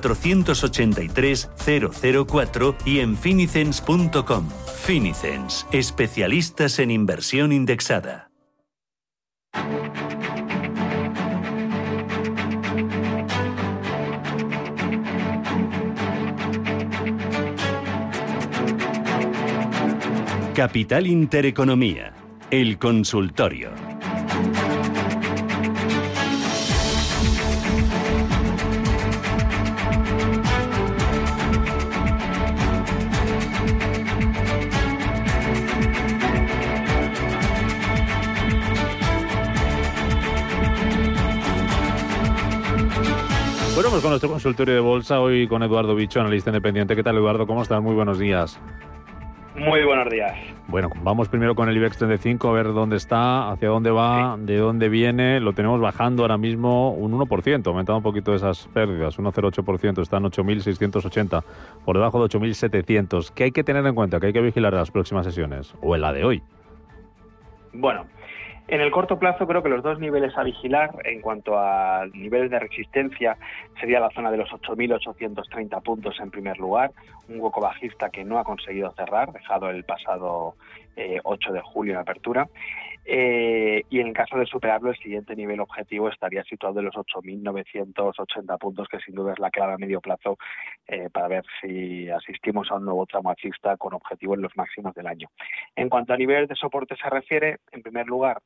483 0.00 1.50
004 2.26 2.76
y 2.84 3.00
en 3.00 3.16
finicens.com. 3.16 4.48
Finicens, 4.82 5.66
especialistas 5.72 6.78
en 6.78 6.90
inversión 6.90 7.52
indexada. 7.52 8.30
Capital 20.54 21.06
Intereconomía, 21.06 22.12
el 22.50 22.78
consultorio. 22.78 23.89
Con 44.02 44.12
nuestro 44.12 44.30
consultorio 44.30 44.72
de 44.72 44.80
bolsa, 44.80 45.20
hoy 45.20 45.46
con 45.46 45.62
Eduardo 45.62 45.94
Bicho, 45.94 46.20
analista 46.20 46.48
independiente. 46.48 46.96
¿Qué 46.96 47.02
tal, 47.02 47.18
Eduardo? 47.18 47.46
¿Cómo 47.46 47.60
estás? 47.60 47.82
Muy 47.82 47.94
buenos 47.94 48.18
días. 48.18 48.58
Muy 49.54 49.84
buenos 49.84 50.08
días. 50.08 50.32
Bueno, 50.68 50.88
vamos 51.02 51.28
primero 51.28 51.54
con 51.54 51.68
el 51.68 51.76
IBEX 51.76 51.98
35 51.98 52.48
a 52.48 52.52
ver 52.52 52.72
dónde 52.72 52.96
está, 52.96 53.50
hacia 53.50 53.68
dónde 53.68 53.90
va, 53.90 54.38
de 54.38 54.56
dónde 54.56 54.88
viene. 54.88 55.38
Lo 55.40 55.52
tenemos 55.52 55.82
bajando 55.82 56.22
ahora 56.22 56.38
mismo 56.38 56.92
un 56.92 57.12
1%, 57.12 57.66
aumentado 57.66 57.98
un 57.98 58.02
poquito 58.02 58.34
esas 58.34 58.68
pérdidas, 58.68 59.18
1,08%, 59.18 60.00
está 60.00 60.16
en 60.16 60.24
8.680, 60.24 61.44
por 61.84 61.96
debajo 61.96 62.26
de 62.26 62.38
8.700. 62.38 63.32
¿Qué 63.34 63.44
hay 63.44 63.52
que 63.52 63.64
tener 63.64 63.84
en 63.84 63.94
cuenta? 63.94 64.18
¿Qué 64.18 64.28
hay 64.28 64.32
que 64.32 64.40
vigilar 64.40 64.72
en 64.72 64.78
las 64.78 64.90
próximas 64.90 65.26
sesiones? 65.26 65.74
¿O 65.82 65.94
en 65.94 66.00
la 66.00 66.14
de 66.14 66.24
hoy? 66.24 66.42
Bueno, 67.74 68.06
en 68.70 68.80
el 68.80 68.92
corto 68.92 69.18
plazo 69.18 69.46
creo 69.46 69.62
que 69.62 69.68
los 69.68 69.82
dos 69.82 69.98
niveles 69.98 70.36
a 70.38 70.44
vigilar 70.44 70.90
en 71.04 71.20
cuanto 71.20 71.58
a 71.58 72.06
niveles 72.12 72.50
de 72.50 72.60
resistencia 72.60 73.36
sería 73.80 73.98
la 73.98 74.10
zona 74.10 74.30
de 74.30 74.36
los 74.36 74.48
8.830 74.48 75.82
puntos 75.82 76.20
en 76.20 76.30
primer 76.30 76.56
lugar, 76.58 76.92
un 77.28 77.40
hueco 77.40 77.60
bajista 77.60 78.10
que 78.10 78.24
no 78.24 78.38
ha 78.38 78.44
conseguido 78.44 78.92
cerrar, 78.92 79.32
dejado 79.32 79.70
el 79.70 79.82
pasado 79.82 80.54
8 81.24 81.50
eh, 81.50 81.52
de 81.52 81.60
julio 81.62 81.94
en 81.94 81.98
apertura. 81.98 82.48
Eh, 83.12 83.82
y 83.90 83.98
en 83.98 84.12
caso 84.12 84.38
de 84.38 84.46
superarlo, 84.46 84.90
el 84.90 84.96
siguiente 84.96 85.34
nivel 85.34 85.58
objetivo 85.58 86.08
estaría 86.08 86.44
situado 86.44 86.78
en 86.78 86.86
los 86.86 86.94
8.980 86.94 88.56
puntos, 88.56 88.86
que 88.86 89.00
sin 89.00 89.16
duda 89.16 89.32
es 89.32 89.40
la 89.40 89.50
clave 89.50 89.72
a 89.72 89.78
medio 89.78 90.00
plazo 90.00 90.38
eh, 90.86 91.08
para 91.12 91.26
ver 91.26 91.44
si 91.60 92.08
asistimos 92.08 92.70
a 92.70 92.76
un 92.76 92.84
nuevo 92.84 93.06
tramo 93.06 93.30
alcista 93.30 93.76
con 93.78 93.94
objetivo 93.94 94.36
en 94.36 94.42
los 94.42 94.56
máximos 94.56 94.94
del 94.94 95.08
año. 95.08 95.28
En 95.74 95.88
cuanto 95.88 96.12
a 96.12 96.16
nivel 96.16 96.46
de 96.46 96.54
soporte 96.54 96.94
se 97.02 97.10
refiere, 97.10 97.56
en 97.72 97.82
primer 97.82 98.06
lugar, 98.06 98.42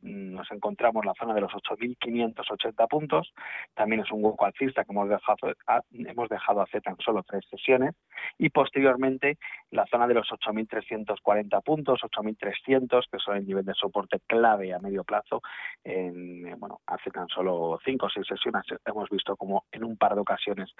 nos 0.00 0.50
encontramos 0.52 1.02
en 1.02 1.08
la 1.08 1.14
zona 1.14 1.34
de 1.34 1.42
los 1.42 1.52
8.580 1.52 2.88
puntos. 2.88 3.34
También 3.74 4.00
es 4.00 4.10
un 4.10 4.24
hueco 4.24 4.46
alcista 4.46 4.84
que 4.84 4.92
hemos 4.92 5.10
dejado, 5.10 5.52
hemos 5.92 6.30
dejado 6.30 6.62
hace 6.62 6.80
tan 6.80 6.96
solo 6.96 7.22
tres 7.24 7.44
sesiones. 7.50 7.94
Y 8.38 8.48
posteriormente, 8.48 9.36
la 9.70 9.84
zona 9.84 10.06
de 10.06 10.14
los 10.14 10.28
8.340 10.30 11.62
puntos, 11.62 12.00
8.300, 12.00 13.04
que 13.12 13.18
son 13.18 13.36
el 13.36 13.46
nivel 13.46 13.66
de 13.66 13.74
soporte 13.74 13.97
soporte 13.98 14.20
clave 14.26 14.72
a 14.72 14.78
medio 14.78 15.04
plazo. 15.04 15.42
En, 15.84 16.46
eh, 16.46 16.54
bueno, 16.58 16.80
hace 16.86 17.10
tan 17.10 17.28
solo 17.28 17.78
cinco 17.84 18.06
o 18.06 18.10
seis 18.10 18.26
sesiones 18.26 18.62
hemos 18.84 19.08
visto 19.10 19.36
como 19.36 19.64
en 19.72 19.84
un 19.84 19.96
par 19.96 20.14
de 20.14 20.20
ocasiones 20.20 20.70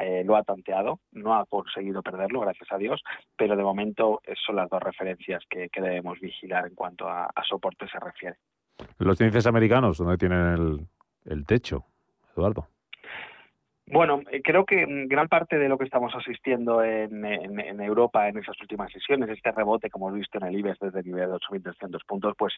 eh, 0.00 0.22
lo 0.24 0.36
ha 0.36 0.42
tanteado, 0.42 1.00
no 1.12 1.34
ha 1.34 1.46
conseguido 1.46 2.02
perderlo, 2.02 2.40
gracias 2.40 2.70
a 2.72 2.78
Dios, 2.78 3.02
pero 3.36 3.56
de 3.56 3.62
momento 3.62 4.20
son 4.44 4.56
las 4.56 4.68
dos 4.68 4.82
referencias 4.82 5.42
que, 5.48 5.68
debemos 5.76 6.18
vigilar 6.18 6.66
en 6.66 6.74
cuanto 6.74 7.08
a, 7.08 7.30
soporte 7.46 7.86
se 7.86 8.00
refiere. 8.00 8.36
Los 8.98 9.20
índices 9.20 9.46
americanos, 9.46 9.98
donde 9.98 10.16
tienen 10.16 10.46
el, 10.48 10.86
el 11.26 11.46
techo, 11.46 11.84
Eduardo. 12.34 12.66
Bueno, 13.88 14.20
eh, 14.32 14.42
creo 14.42 14.64
que 14.64 14.84
gran 15.06 15.28
parte 15.28 15.58
de 15.58 15.68
lo 15.68 15.78
que 15.78 15.84
estamos 15.84 16.12
asistiendo 16.12 16.82
en, 16.82 17.24
Europa 17.80 18.28
en 18.28 18.36
esas 18.38 18.60
últimas 18.60 18.90
sesiones, 18.90 19.30
este 19.30 19.52
rebote 19.52 19.90
como 19.90 20.08
hemos 20.08 20.18
visto 20.18 20.38
en 20.38 20.46
el 20.46 20.58
IBEX 20.58 20.80
desde 20.80 21.00
el 21.00 21.06
nivel 21.06 21.30
de 21.30 21.36
8.300 21.36 22.04
puntos, 22.04 22.34
pues 22.36 22.52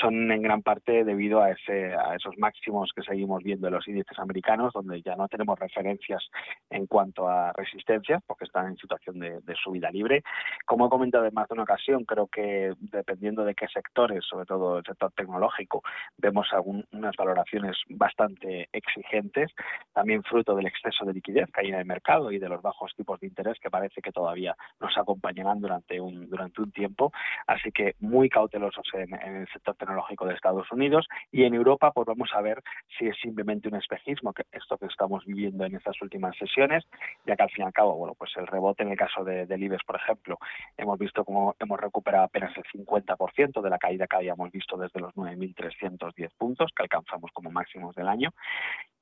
son 0.00 0.32
en 0.32 0.40
gran 0.40 0.62
parte 0.62 1.04
debido 1.04 1.42
a, 1.42 1.50
ese, 1.50 1.92
a 1.94 2.14
esos 2.14 2.38
máximos 2.38 2.92
que 2.96 3.02
seguimos 3.02 3.42
viendo 3.42 3.66
en 3.68 3.74
los 3.74 3.86
índices 3.88 4.18
americanos, 4.18 4.72
donde 4.72 5.02
ya 5.02 5.16
no 5.16 5.28
tenemos 5.28 5.58
referencias 5.58 6.26
en 6.70 6.86
cuanto 6.86 7.28
a 7.28 7.52
resistencia, 7.52 8.18
porque 8.26 8.46
están 8.46 8.68
en 8.68 8.76
situación 8.78 9.18
de, 9.18 9.42
subida 9.62 9.90
libre. 9.90 10.22
Como 10.64 10.86
he 10.86 10.88
comentado 10.88 11.26
en 11.26 11.34
más 11.34 11.46
de 11.48 11.54
una 11.54 11.64
ocasión, 11.64 12.06
creo 12.06 12.26
que 12.26 12.72
dependiendo 12.80 13.44
de 13.44 13.54
qué 13.54 13.68
sectores, 13.68 14.24
sobre 14.24 14.46
todo 14.46 14.78
el 14.78 14.84
sector 14.84 15.12
tecnológico, 15.12 15.82
vemos 16.16 16.48
algunas 16.52 17.14
valoraciones 17.18 17.76
bastante 17.90 18.70
exigentes, 18.72 19.52
también 19.92 20.22
fruto 20.22 20.56
del 20.56 20.69
exceso 20.70 21.04
de 21.04 21.12
liquidez 21.12 21.50
que 21.52 21.60
hay 21.60 21.68
en 21.68 21.74
el 21.74 21.84
mercado 21.84 22.32
y 22.32 22.38
de 22.38 22.48
los 22.48 22.62
bajos 22.62 22.94
tipos 22.96 23.20
de 23.20 23.26
interés 23.26 23.58
que 23.60 23.70
parece 23.70 24.00
que 24.00 24.12
todavía 24.12 24.56
nos 24.80 24.96
acompañarán 24.96 25.60
durante 25.60 26.00
un, 26.00 26.28
durante 26.28 26.62
un 26.62 26.72
tiempo. 26.72 27.12
Así 27.46 27.70
que 27.70 27.94
muy 28.00 28.28
cautelosos 28.28 28.86
en, 28.94 29.14
el 29.14 29.48
sector 29.52 29.76
tecnológico 29.76 30.26
de 30.26 30.34
Estados 30.34 30.70
Unidos 30.72 31.06
y 31.30 31.44
en 31.44 31.54
Europa 31.54 31.92
pues 31.92 32.06
vamos 32.06 32.30
a 32.34 32.40
ver 32.40 32.62
si 32.98 33.06
es 33.06 33.16
simplemente 33.20 33.68
un 33.68 33.76
espejismo 33.76 34.32
que 34.32 34.44
esto 34.52 34.78
que 34.78 34.86
estamos 34.86 35.24
viviendo 35.24 35.64
en 35.64 35.76
estas 35.76 36.00
últimas 36.02 36.36
sesiones, 36.36 36.84
ya 37.26 37.36
que 37.36 37.42
al 37.42 37.50
fin 37.50 37.64
y 37.64 37.66
al 37.66 37.72
cabo, 37.72 37.96
bueno, 37.96 38.14
pues 38.14 38.30
el 38.36 38.46
rebote 38.46 38.82
en 38.82 38.90
el 38.90 38.96
caso 38.96 39.24
de, 39.24 39.46
del 39.46 39.62
IBEX, 39.62 39.84
por 39.84 39.96
ejemplo, 39.96 40.38
hemos 40.76 40.98
visto 40.98 41.24
cómo 41.24 41.54
hemos 41.58 41.80
recuperado 41.80 42.24
apenas 42.24 42.56
el 42.56 42.64
50% 42.64 43.60
de 43.60 43.70
la 43.70 43.78
caída 43.78 44.06
que 44.06 44.16
habíamos 44.16 44.50
visto 44.50 44.76
desde 44.76 45.00
los 45.00 45.14
9.310 45.14 46.30
puntos 46.36 46.70
que 46.74 46.82
alcanzamos 46.82 47.30
como 47.32 47.50
máximos 47.50 47.94
del 47.94 48.08
año 48.08 48.30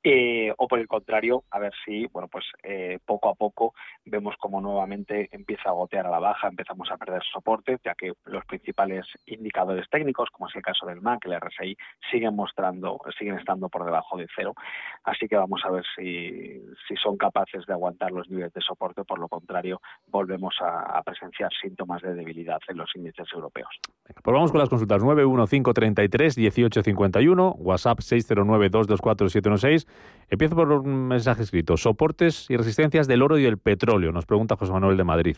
eh, 0.04 0.52
o 0.56 0.68
por 0.68 0.78
el 0.78 0.86
contrario, 0.86 1.42
a 1.50 1.58
ver 1.58 1.72
si, 1.84 2.06
bueno, 2.06 2.28
pues 2.28 2.44
eh, 2.62 2.98
poco 3.04 3.28
a 3.30 3.34
poco 3.34 3.74
vemos 4.04 4.36
como 4.38 4.60
nuevamente 4.60 5.28
empieza 5.32 5.70
a 5.70 5.72
gotear 5.72 6.06
a 6.06 6.10
la 6.10 6.20
baja, 6.20 6.46
empezamos 6.48 6.88
a 6.90 6.96
perder 6.96 7.22
soporte, 7.32 7.78
ya 7.84 7.94
que 7.94 8.12
los 8.26 8.44
principales 8.44 9.06
indicadores 9.26 9.88
técnicos, 9.90 10.30
como 10.30 10.48
es 10.48 10.54
el 10.54 10.62
caso 10.62 10.86
del 10.86 11.00
MAC, 11.00 11.26
el 11.26 11.40
RSI, 11.40 11.76
siguen 12.10 12.36
mostrando, 12.36 13.00
siguen 13.18 13.38
estando 13.38 13.68
por 13.68 13.84
debajo 13.84 14.16
de 14.16 14.28
cero. 14.36 14.54
Así 15.02 15.26
que 15.26 15.36
vamos 15.36 15.62
a 15.64 15.70
ver 15.70 15.84
si, 15.96 16.60
si 16.86 16.96
son 16.96 17.16
capaces 17.16 17.66
de 17.66 17.72
aguantar 17.72 18.12
los 18.12 18.28
niveles 18.28 18.52
de 18.52 18.60
soporte, 18.60 19.04
por 19.04 19.18
lo 19.18 19.28
contrario, 19.28 19.80
volvemos 20.06 20.54
a, 20.60 21.02
presenciar 21.02 21.50
síntomas 21.60 22.02
de 22.02 22.14
debilidad 22.14 22.60
en 22.68 22.76
los 22.76 22.94
índices 22.94 23.26
europeos. 23.32 23.68
pues 24.04 24.34
vamos 24.34 24.50
con 24.50 24.60
las 24.60 24.68
consultas 24.68 25.02
91533 25.02 26.38
1851, 26.38 27.54
WhatsApp 27.58 28.00
609 28.00 28.68
224 28.68 29.28
716 29.28 29.87
Empiezo 30.30 30.56
por 30.56 30.70
un 30.70 31.08
mensaje 31.08 31.42
escrito. 31.42 31.76
Soportes 31.76 32.46
y 32.50 32.56
resistencias 32.56 33.06
del 33.06 33.22
oro 33.22 33.38
y 33.38 33.42
del 33.42 33.58
petróleo, 33.58 34.12
nos 34.12 34.26
pregunta 34.26 34.56
José 34.56 34.72
Manuel 34.72 34.96
de 34.96 35.04
Madrid. 35.04 35.36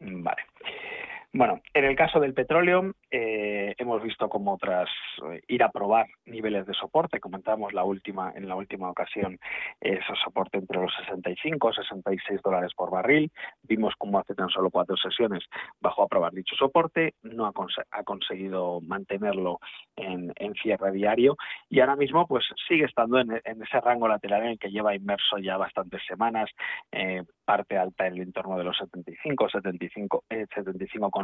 Vale. 0.00 0.51
Bueno, 1.34 1.62
en 1.72 1.86
el 1.86 1.96
caso 1.96 2.20
del 2.20 2.34
petróleo, 2.34 2.92
eh, 3.10 3.74
hemos 3.78 4.02
visto 4.02 4.28
como 4.28 4.58
tras 4.58 4.90
eh, 5.30 5.40
ir 5.48 5.62
a 5.62 5.70
probar 5.70 6.06
niveles 6.26 6.66
de 6.66 6.74
soporte, 6.74 7.20
comentábamos 7.20 7.72
la 7.72 7.84
última, 7.84 8.34
en 8.36 8.46
la 8.46 8.54
última 8.54 8.90
ocasión, 8.90 9.38
ese 9.80 10.02
soporte 10.22 10.58
entre 10.58 10.78
los 10.78 10.92
65 10.94 11.70
y 11.70 11.74
66 11.74 12.42
dólares 12.42 12.72
por 12.76 12.90
barril. 12.90 13.32
Vimos 13.62 13.94
cómo 13.96 14.18
hace 14.18 14.34
tan 14.34 14.50
solo 14.50 14.68
cuatro 14.68 14.94
sesiones 14.98 15.42
bajó 15.80 16.02
a 16.02 16.06
probar 16.06 16.34
dicho 16.34 16.54
soporte, 16.54 17.14
no 17.22 17.46
ha, 17.46 18.02
conseguido 18.04 18.82
mantenerlo 18.82 19.58
en, 19.96 20.34
cierre 20.62 20.92
diario 20.92 21.36
y 21.70 21.80
ahora 21.80 21.96
mismo 21.96 22.26
pues 22.26 22.44
sigue 22.68 22.84
estando 22.84 23.18
en, 23.18 23.32
ese 23.32 23.80
rango 23.80 24.06
lateral 24.06 24.42
en 24.42 24.48
el 24.50 24.58
que 24.58 24.70
lleva 24.70 24.94
inmerso 24.94 25.38
ya 25.38 25.56
bastantes 25.56 26.02
semanas. 26.06 26.50
Eh, 26.92 27.22
parte 27.44 27.76
alta 27.76 28.06
en 28.06 28.14
el 28.14 28.22
entorno 28.22 28.56
de 28.56 28.64
los 28.64 28.76
75, 28.76 29.48
75, 29.48 30.24
eh, 30.30 30.46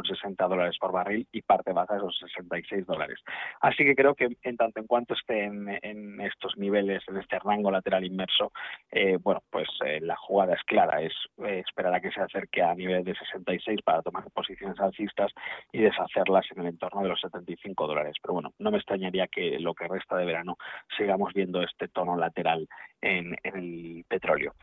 75,60 0.03 0.49
dólares 0.49 0.77
por 0.79 0.91
barril 0.91 1.27
y 1.31 1.41
parte 1.41 1.73
baja 1.73 1.95
de 1.95 2.01
los 2.01 2.17
66 2.17 2.85
dólares. 2.85 3.19
Así 3.61 3.83
que 3.83 3.95
creo 3.95 4.15
que 4.15 4.29
en 4.43 4.57
tanto 4.57 4.79
en 4.79 4.87
cuanto 4.87 5.13
esté 5.13 5.43
en, 5.43 6.21
estos 6.21 6.57
niveles, 6.57 7.03
en 7.07 7.17
este 7.17 7.39
rango 7.39 7.71
lateral 7.71 8.05
inmerso, 8.05 8.51
eh, 8.91 9.17
bueno, 9.21 9.41
pues 9.49 9.67
eh, 9.85 9.99
la 10.01 10.15
jugada 10.15 10.53
es 10.53 10.63
clara, 10.63 11.01
es 11.01 11.13
eh, 11.45 11.63
esperar 11.65 11.93
a 11.93 12.01
que 12.01 12.11
se 12.11 12.21
acerque 12.21 12.61
a 12.61 12.73
nivel 12.75 13.03
de 13.03 13.15
66 13.15 13.81
para 13.83 14.01
tomar 14.01 14.29
posiciones 14.31 14.79
alcistas 14.79 15.31
y 15.71 15.79
deshacerlas 15.79 16.45
en 16.51 16.61
el 16.61 16.67
entorno 16.67 17.01
de 17.01 17.09
los 17.09 17.21
75 17.21 17.87
dólares. 17.87 18.15
Pero 18.21 18.33
bueno, 18.35 18.53
no 18.59 18.71
me 18.71 18.77
extrañaría 18.77 19.27
que 19.27 19.59
lo 19.59 19.73
que 19.73 19.87
resta 19.87 20.17
de 20.17 20.25
verano 20.25 20.57
sigamos 20.97 21.33
viendo 21.33 21.61
este 21.61 21.87
tono 21.87 22.17
lateral 22.17 22.67
en 23.01 23.35
el 23.43 24.05
petróleo. 24.07 24.53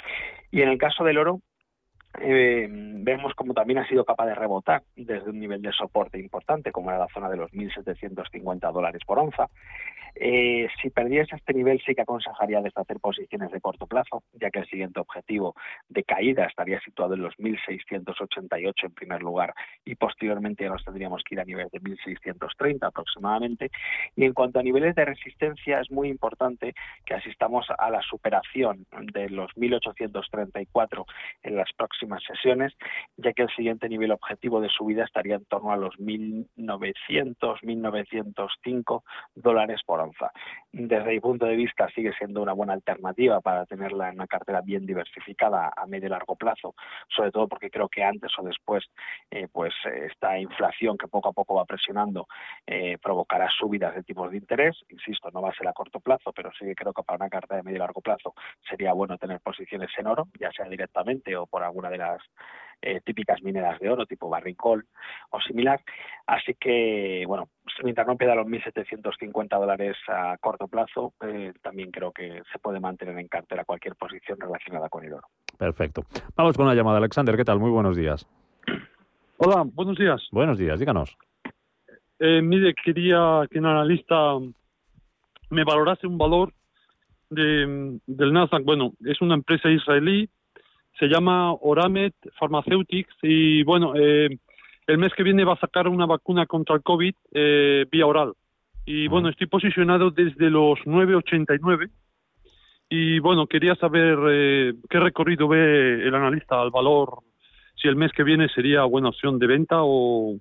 Y 0.51 0.63
en 0.63 0.69
el 0.69 0.79
caso 0.79 1.05
del 1.05 1.19
oro, 1.19 1.41
eh, 2.21 2.69
vemos 2.71 3.35
como 3.35 3.55
también 3.55 3.79
ha 3.79 3.89
sido 3.89 4.05
capaz 4.05 4.27
de 4.27 4.35
rebotar 4.35 4.83
desde 4.97 5.31
un 5.31 5.39
nivel 5.39 5.63
de 5.63 5.73
soporte 5.73 6.19
importante, 6.19 6.73
como 6.73 6.91
era 6.91 6.99
la 6.99 7.09
zona 7.09 7.29
de 7.29 7.37
los 7.37 7.51
1.750 7.53 8.73
dólares 8.73 9.03
por 9.07 9.19
onza, 9.19 9.49
eh, 10.19 10.69
si 10.81 10.89
perdiese 10.89 11.37
este 11.37 11.53
nivel, 11.53 11.81
sí 11.85 11.95
que 11.95 12.01
aconsejaría 12.01 12.63
deshacer 12.63 12.99
posiciones 13.01 13.51
de 13.51 13.61
corto 13.61 13.87
plazo, 13.87 14.23
ya 14.33 14.51
que 14.51 14.61
el 14.61 14.67
siguiente 14.67 14.99
objetivo 14.99 15.55
de 15.91 16.05
caída 16.05 16.47
estaría 16.47 16.81
situado 16.81 17.15
en 17.15 17.23
los 17.23 17.35
1.688 17.37 18.73
en 18.85 18.93
primer 18.93 19.23
lugar 19.23 19.53
y 19.85 19.95
posteriormente 19.95 20.65
ya 20.65 20.71
nos 20.71 20.85
tendríamos 20.85 21.23
que 21.23 21.35
ir 21.35 21.41
a 21.41 21.45
niveles 21.45 21.71
de 21.71 21.83
1.630 21.83 22.79
aproximadamente. 22.87 23.71
Y 24.17 24.25
en 24.25 24.33
cuanto 24.33 24.59
a 24.59 24.63
niveles 24.63 24.95
de 24.95 25.05
resistencia, 25.05 25.81
es 25.81 25.91
muy 25.91 26.09
importante 26.09 26.75
que 27.05 27.15
asistamos 27.15 27.67
a 27.77 27.91
la 27.91 28.01
superación 28.01 28.87
de 29.13 29.29
los 29.29 29.51
1.834 29.55 31.05
en 31.43 31.57
las 31.57 31.71
próximas 31.75 32.06
sesiones, 32.23 32.73
ya 33.17 33.33
que 33.33 33.43
el 33.43 33.51
siguiente 33.51 33.89
nivel 33.89 34.13
objetivo 34.13 34.61
de 34.61 34.69
subida 34.69 35.05
estaría 35.05 35.37
en 35.37 35.45
torno 35.45 35.73
a 35.73 35.77
los 35.77 35.95
1.900, 35.99 37.61
1.905 37.61 39.03
dólares 39.35 39.81
por 39.85 39.97
desde 40.73 41.11
mi 41.11 41.21
punto 41.21 41.47
de 41.47 41.57
vista 41.57 41.89
sigue 41.95 42.13
siendo 42.19 42.43
una 42.43 42.53
buena 42.53 42.75
alternativa 42.75 43.41
para 43.41 43.65
tenerla 43.67 44.09
en 44.09 44.17
una 44.17 44.27
cartera 44.27 44.61
bien 44.61 44.85
diversificada 44.85 45.73
a 45.75 45.87
medio 45.87 46.07
y 46.07 46.11
largo 46.11 46.37
plazo, 46.37 46.75
sobre 47.09 47.31
todo 47.31 47.49
porque 47.49 47.71
creo 47.71 47.89
que 47.89 48.05
antes 48.05 48.31
o 48.39 48.43
después 48.43 48.85
eh, 49.31 49.49
pues 49.51 49.73
esta 49.85 50.39
inflación 50.39 50.99
que 50.99 51.09
poco 51.09 51.31
a 51.31 51.33
poco 51.33 51.55
va 51.55 51.65
presionando 51.65 52.27
eh, 52.67 52.99
provocará 52.99 53.49
subidas 53.49 53.95
de 53.95 54.03
tipos 54.03 54.31
de 54.31 54.37
interés. 54.37 54.77
Insisto, 54.91 55.31
no 55.33 55.41
va 55.41 55.51
a 55.51 55.55
ser 55.55 55.67
a 55.69 55.73
corto 55.73 56.01
plazo, 56.01 56.33
pero 56.33 56.51
sí 56.59 56.67
que 56.67 56.75
creo 56.75 56.93
que 56.93 57.03
para 57.03 57.17
una 57.17 57.31
cartera 57.31 57.57
de 57.57 57.63
medio 57.63 57.77
y 57.77 57.81
largo 57.81 58.01
plazo 58.01 58.35
sería 58.69 58.93
bueno 58.93 59.17
tener 59.17 59.41
posiciones 59.41 59.91
en 59.97 60.07
oro, 60.07 60.29
ya 60.39 60.51
sea 60.53 60.69
directamente 60.69 61.37
o 61.37 61.47
por 61.47 61.63
alguna 61.63 61.91
de 61.91 61.96
las 61.99 62.21
eh, 62.83 63.01
típicas 63.05 63.43
mineras 63.43 63.81
de 63.81 63.91
oro, 63.91 64.07
tipo 64.07 64.29
barricol 64.29 64.87
o 65.31 65.41
similar. 65.41 65.81
Así 66.27 66.55
que, 66.55 67.25
bueno, 67.27 67.49
mientras 67.83 68.07
no 68.07 68.13
a 68.13 68.35
los 68.35 68.47
1.750 68.47 69.59
dólares 69.59 69.97
a 70.09 70.37
corto 70.39 70.69
plazo, 70.69 71.15
eh, 71.23 71.53
también 71.63 71.91
creo 71.91 72.13
que 72.13 72.43
se 72.53 72.59
puede 72.59 72.79
mantener 72.79 73.19
en 73.19 73.29
cartera 73.29 73.65
cualquier 73.65 73.97
posición 73.97 74.39
relacionada 74.39 74.89
con 74.89 75.05
el 75.05 75.15
oro. 75.15 75.27
Perfecto. 75.59 76.03
Vamos 76.37 76.57
con 76.57 76.67
la 76.67 76.75
llamada. 76.75 76.99
Alexander, 76.99 77.37
¿qué 77.37 77.45
tal? 77.45 77.59
Muy 77.59 77.71
buenos 77.71 77.97
días. 77.97 78.27
Hola, 79.39 79.65
buenos 79.67 79.97
días. 79.97 80.29
Buenos 80.31 80.59
días, 80.59 80.79
díganos. 80.79 81.17
Eh, 82.19 82.41
mire, 82.41 82.75
quería 82.75 83.43
que 83.51 83.59
un 83.59 83.67
analista 83.67 84.39
me 85.51 85.65
valorase 85.65 86.07
un 86.07 86.19
valor 86.19 86.53
de, 87.31 87.99
del 88.07 88.33
Nasdaq. 88.33 88.65
Bueno, 88.65 88.93
es 89.05 89.21
una 89.21 89.35
empresa 89.35 89.69
israelí 89.69 90.29
se 90.99 91.07
llama 91.07 91.53
Oramet 91.53 92.15
Pharmaceutics 92.39 93.15
y 93.23 93.63
bueno, 93.63 93.95
eh, 93.97 94.39
el 94.87 94.99
mes 94.99 95.13
que 95.15 95.23
viene 95.23 95.45
va 95.45 95.55
a 95.55 95.61
sacar 95.61 95.89
una 95.89 96.07
vacuna 96.07 96.47
contra 96.47 96.77
el 96.77 96.83
COVID 96.83 97.15
eh, 97.33 97.87
vía 97.91 98.07
oral. 98.07 98.33
Y 98.85 99.09
bueno, 99.09 99.29
estoy 99.29 99.49
posicionado 99.49 100.11
desde 100.11 100.49
los 100.49 100.79
9.89 100.81 101.91
y 102.89 103.19
bueno, 103.19 103.47
quería 103.47 103.75
saber 103.75 104.17
eh, 104.31 104.75
qué 104.89 105.01
recorrido 105.01 105.49
ve 105.49 106.07
el 106.07 106.15
analista 106.15 106.61
al 106.61 106.71
valor, 106.71 107.19
si 107.75 107.89
el 107.89 107.97
mes 107.97 108.13
que 108.13 108.23
viene 108.23 108.49
sería 108.49 108.85
buena 108.85 109.09
opción 109.09 109.39
de 109.39 109.47
venta 109.49 109.79
o, 109.81 110.37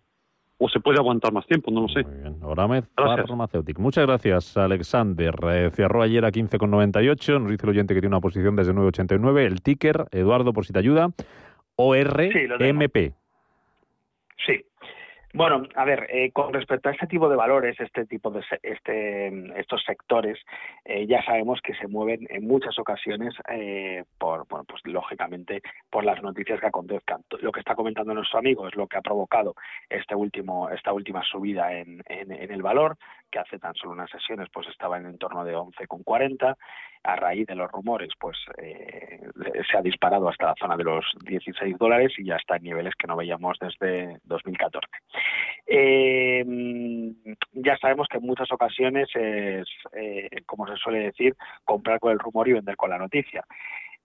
o 0.57 0.69
se 0.69 0.79
puede 0.79 0.97
aguantar 0.97 1.33
más 1.33 1.45
tiempo, 1.47 1.69
no 1.71 1.81
lo 1.81 1.87
sé. 1.89 2.03
Muy 2.03 2.17
bien. 2.17 2.37
Oramed 2.41 2.85
Pharmaceutic. 2.95 3.77
Muchas 3.77 4.05
gracias, 4.05 4.55
Alexander. 4.55 5.35
Eh, 5.49 5.69
cerró 5.73 6.01
ayer 6.01 6.23
a 6.23 6.31
15,98. 6.31 7.41
Nos 7.41 7.51
dice 7.51 7.65
el 7.65 7.69
oyente 7.69 7.93
que 7.93 7.99
tiene 7.99 8.15
una 8.15 8.21
posición 8.21 8.55
desde 8.55 8.73
9,89. 8.73 9.45
El 9.45 9.61
ticker, 9.61 10.05
Eduardo, 10.11 10.53
por 10.53 10.65
si 10.65 10.71
te 10.71 10.79
ayuda, 10.79 11.11
ORMP. 11.75 13.13
Sí, 14.45 14.65
Bueno, 15.35 15.63
a 15.75 15.83
ver, 15.83 16.07
eh, 16.09 16.31
con 16.31 16.53
respecto 16.53 16.87
a 16.87 16.93
este 16.93 17.07
tipo 17.07 17.27
de 17.27 17.35
valores, 17.35 17.77
este 17.81 18.05
tipo 18.05 18.31
de 18.31 18.41
este, 18.63 19.59
estos 19.59 19.83
sectores, 19.83 20.39
eh, 20.85 21.05
ya 21.07 21.21
sabemos 21.25 21.59
que 21.61 21.75
se 21.75 21.89
mueven 21.89 22.25
en 22.29 22.47
muchas 22.47 22.79
ocasiones 22.79 23.33
eh, 23.49 24.05
por, 24.17 24.47
bueno, 24.47 24.63
pues 24.65 24.81
lógicamente 24.85 25.61
por 25.89 26.05
las 26.05 26.23
noticias 26.23 26.61
que 26.61 26.67
acontezcan. 26.67 27.21
Lo 27.41 27.51
que 27.51 27.59
está 27.59 27.75
comentando 27.75 28.13
nuestro 28.13 28.39
amigo 28.39 28.65
es 28.65 28.75
lo 28.75 28.87
que 28.87 28.97
ha 28.97 29.01
provocado 29.01 29.55
este 29.89 30.15
último, 30.15 30.69
esta 30.69 30.93
última 30.93 31.21
subida 31.21 31.73
en, 31.73 32.01
en, 32.05 32.31
en 32.31 32.51
el 32.53 32.61
valor, 32.61 32.95
que 33.35 33.39
hace 33.39 33.59
tan 33.59 33.75
solo 33.75 33.91
unas 33.91 34.09
sesiones 34.09 34.47
pues 34.53 34.65
estaba 34.69 34.97
en 34.97 35.17
torno 35.17 35.43
de 35.43 35.57
11,40 35.57 36.55
a 37.03 37.15
raíz 37.17 37.45
de 37.45 37.55
los 37.55 37.69
rumores, 37.69 38.09
pues 38.17 38.37
eh, 38.57 39.19
se 39.69 39.77
ha 39.77 39.81
disparado 39.81 40.29
hasta 40.29 40.47
la 40.47 40.55
zona 40.57 40.77
de 40.77 40.85
los 40.85 41.05
16 41.25 41.77
dólares 41.77 42.13
y 42.17 42.25
ya 42.25 42.37
está 42.37 42.55
en 42.55 42.63
niveles 42.63 42.95
que 42.95 43.07
no 43.07 43.17
veíamos 43.17 43.57
desde 43.59 44.19
2014. 44.23 44.87
Eh, 45.67 46.45
ya 47.51 47.77
sabemos 47.77 48.07
que 48.07 48.17
en 48.17 48.25
muchas 48.25 48.49
ocasiones 48.53 49.09
es, 49.13 49.67
eh, 49.91 50.29
como 50.45 50.65
se 50.67 50.77
suele 50.77 50.99
decir, 50.99 51.35
comprar 51.65 51.99
con 51.99 52.13
el 52.13 52.19
rumor 52.19 52.47
y 52.47 52.53
vender 52.53 52.77
con 52.77 52.89
la 52.89 52.97
noticia. 52.97 53.43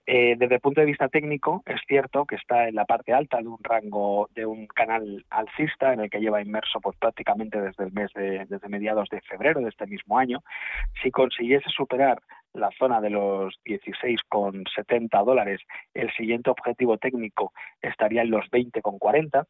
Eh, 0.07 0.35
desde 0.37 0.55
el 0.55 0.61
punto 0.61 0.81
de 0.81 0.87
vista 0.87 1.09
técnico, 1.09 1.61
es 1.65 1.79
cierto 1.87 2.25
que 2.25 2.35
está 2.35 2.67
en 2.67 2.75
la 2.75 2.85
parte 2.85 3.13
alta 3.13 3.37
de 3.37 3.47
un 3.47 3.59
rango 3.61 4.29
de 4.33 4.45
un 4.45 4.65
canal 4.65 5.25
alcista 5.29 5.93
en 5.93 5.99
el 5.99 6.09
que 6.09 6.19
lleva 6.19 6.41
inmerso 6.41 6.81
pues, 6.81 6.97
prácticamente 6.97 7.61
desde 7.61 7.83
el 7.83 7.91
mes 7.93 8.11
de, 8.13 8.45
desde 8.45 8.67
mediados 8.67 9.09
de 9.09 9.21
febrero 9.21 9.61
de 9.61 9.69
este 9.69 9.85
mismo 9.85 10.17
año. 10.17 10.43
Si 11.03 11.11
consiguiese 11.11 11.69
superar 11.69 12.19
la 12.53 12.69
zona 12.77 12.99
de 12.99 13.11
los 13.11 13.59
16,70 13.63 15.23
dólares, 15.23 15.61
el 15.93 16.11
siguiente 16.13 16.49
objetivo 16.49 16.97
técnico 16.97 17.53
estaría 17.81 18.23
en 18.23 18.31
los 18.31 18.49
20,40. 18.49 19.45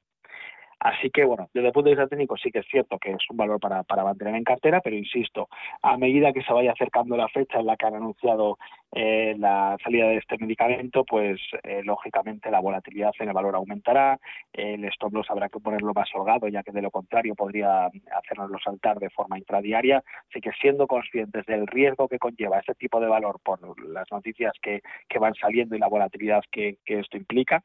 Así 0.81 1.11
que, 1.11 1.23
bueno, 1.25 1.47
desde 1.53 1.67
el 1.67 1.73
punto 1.73 1.89
de 1.89 1.95
vista 1.95 2.07
técnico 2.07 2.35
sí 2.37 2.49
que 2.49 2.59
es 2.59 2.65
cierto 2.65 2.97
que 2.97 3.11
es 3.11 3.29
un 3.29 3.37
valor 3.37 3.59
para, 3.59 3.83
para 3.83 4.03
mantener 4.03 4.33
en 4.33 4.43
cartera, 4.43 4.81
pero 4.81 4.95
insisto, 4.95 5.47
a 5.83 5.95
medida 5.95 6.33
que 6.33 6.41
se 6.41 6.51
vaya 6.51 6.71
acercando 6.71 7.15
la 7.15 7.27
fecha 7.27 7.59
en 7.59 7.67
la 7.67 7.77
que 7.77 7.85
han 7.85 7.93
anunciado 7.93 8.57
eh, 8.91 9.35
la 9.37 9.77
salida 9.83 10.07
de 10.07 10.17
este 10.17 10.39
medicamento, 10.39 11.05
pues 11.05 11.39
eh, 11.61 11.81
lógicamente 11.83 12.49
la 12.49 12.59
volatilidad 12.59 13.11
en 13.19 13.27
el 13.27 13.33
valor 13.33 13.55
aumentará, 13.55 14.19
el 14.53 14.83
stop 14.85 15.13
loss 15.13 15.29
habrá 15.29 15.49
que 15.49 15.59
ponerlo 15.59 15.93
más 15.93 16.09
holgado, 16.15 16.47
ya 16.47 16.63
que 16.63 16.71
de 16.71 16.81
lo 16.81 16.89
contrario 16.89 17.35
podría 17.35 17.85
hacernoslo 18.17 18.57
saltar 18.57 18.97
de 18.97 19.11
forma 19.11 19.37
intradiaria. 19.37 20.03
Así 20.29 20.41
que 20.41 20.51
siendo 20.59 20.87
conscientes 20.87 21.45
del 21.45 21.67
riesgo 21.67 22.07
que 22.07 22.17
conlleva 22.17 22.57
este 22.57 22.73
tipo 22.73 22.99
de 22.99 23.07
valor 23.07 23.39
por 23.43 23.59
las 23.87 24.11
noticias 24.11 24.53
que, 24.59 24.81
van 25.19 25.35
saliendo 25.35 25.75
y 25.75 25.79
la 25.79 25.87
volatilidad 25.87 26.41
que 26.49 26.79
esto 26.87 27.15
implica, 27.15 27.63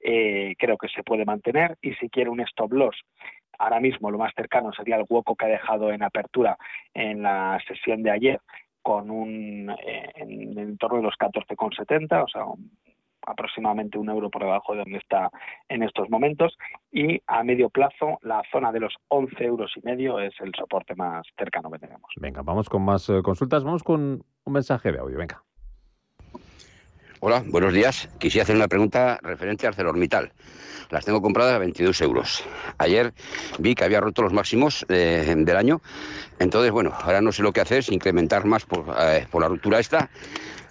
eh, 0.00 0.54
creo 0.58 0.76
que 0.76 0.88
se 0.88 1.02
puede 1.02 1.24
mantener 1.24 1.76
y 1.82 1.94
si 1.94 2.08
quiere 2.08 2.30
un 2.30 2.40
stop 2.40 2.72
loss 2.72 2.96
ahora 3.58 3.80
mismo 3.80 4.10
lo 4.10 4.18
más 4.18 4.32
cercano 4.34 4.72
sería 4.72 4.96
el 4.96 5.04
hueco 5.08 5.34
que 5.34 5.46
ha 5.46 5.48
dejado 5.48 5.92
en 5.92 6.02
apertura 6.02 6.56
en 6.94 7.22
la 7.22 7.60
sesión 7.66 8.02
de 8.02 8.10
ayer 8.10 8.40
con 8.82 9.10
un 9.10 9.70
eh, 9.84 10.12
en, 10.14 10.78
torno 10.78 10.98
de 10.98 11.04
los 11.04 11.14
14,70 11.14 12.24
o 12.24 12.28
sea 12.28 12.44
aproximadamente 13.26 13.98
un 13.98 14.08
euro 14.08 14.30
por 14.30 14.42
debajo 14.42 14.72
de 14.72 14.80
donde 14.80 14.98
está 14.98 15.30
en 15.68 15.82
estos 15.82 16.08
momentos 16.08 16.56
y 16.90 17.20
a 17.26 17.42
medio 17.44 17.68
plazo 17.68 18.18
la 18.22 18.42
zona 18.50 18.72
de 18.72 18.80
los 18.80 18.94
11 19.08 19.44
euros 19.44 19.72
y 19.76 19.80
medio 19.84 20.18
es 20.18 20.34
el 20.40 20.52
soporte 20.56 20.94
más 20.94 21.26
cercano 21.36 21.70
que 21.70 21.78
tenemos. 21.78 22.10
Venga, 22.16 22.42
vamos 22.42 22.68
con 22.68 22.82
más 22.82 23.08
eh, 23.10 23.20
consultas, 23.22 23.64
vamos 23.64 23.82
con 23.82 24.24
un 24.44 24.52
mensaje 24.52 24.92
de 24.92 24.98
audio, 24.98 25.18
venga. 25.18 25.42
Hola, 27.20 27.42
buenos 27.44 27.74
días. 27.74 28.08
Quisiera 28.20 28.44
hacer 28.44 28.54
una 28.54 28.68
pregunta 28.68 29.18
referente 29.22 29.66
a 29.66 29.70
ArcelorMittal. 29.70 30.30
Las 30.90 31.04
tengo 31.04 31.20
compradas 31.20 31.52
a 31.54 31.58
22 31.58 32.00
euros. 32.02 32.44
Ayer 32.78 33.12
vi 33.58 33.74
que 33.74 33.82
había 33.82 34.00
roto 34.00 34.22
los 34.22 34.32
máximos 34.32 34.86
eh, 34.88 35.34
del 35.36 35.56
año. 35.56 35.82
Entonces, 36.38 36.70
bueno, 36.70 36.94
ahora 36.96 37.20
no 37.20 37.32
sé 37.32 37.42
lo 37.42 37.52
que 37.52 37.60
hacer, 37.60 37.78
es 37.78 37.88
incrementar 37.88 38.44
más 38.44 38.64
por, 38.64 38.94
eh, 39.00 39.26
la 39.32 39.48
ruptura 39.48 39.80
esta. 39.80 40.10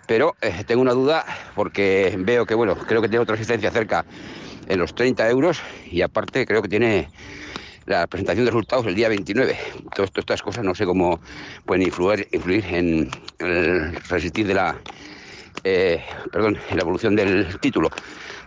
Pero 0.07 0.37
eh, 0.39 0.63
tengo 0.65 0.81
una 0.81 0.93
duda 0.93 1.25
porque 1.53 2.15
veo 2.17 2.45
que, 2.45 2.55
bueno, 2.55 2.77
creo 2.77 3.01
que 3.01 3.09
tiene 3.09 3.23
otra 3.23 3.33
resistencia 3.33 3.69
cerca 3.69 4.05
en 4.69 4.79
los 4.79 4.95
30 4.95 5.29
euros 5.29 5.61
y 5.91 6.01
aparte 6.01 6.45
creo 6.45 6.61
que 6.61 6.69
tiene 6.69 7.09
la 7.87 8.07
presentación 8.07 8.45
de 8.45 8.51
resultados 8.51 8.85
el 8.85 8.95
día 8.95 9.09
29. 9.09 9.57
Todas 9.93 10.11
estas 10.15 10.41
cosas 10.41 10.63
no 10.63 10.73
sé 10.73 10.85
cómo 10.85 11.19
pueden 11.65 11.83
influir, 11.83 12.25
influir 12.31 12.65
en 12.67 13.09
el 13.39 13.95
resistir 14.07 14.47
de 14.47 14.53
la 14.53 14.77
eh, 15.63 16.03
perdón, 16.31 16.57
la 16.73 16.81
evolución 16.81 17.15
del 17.15 17.59
título. 17.59 17.89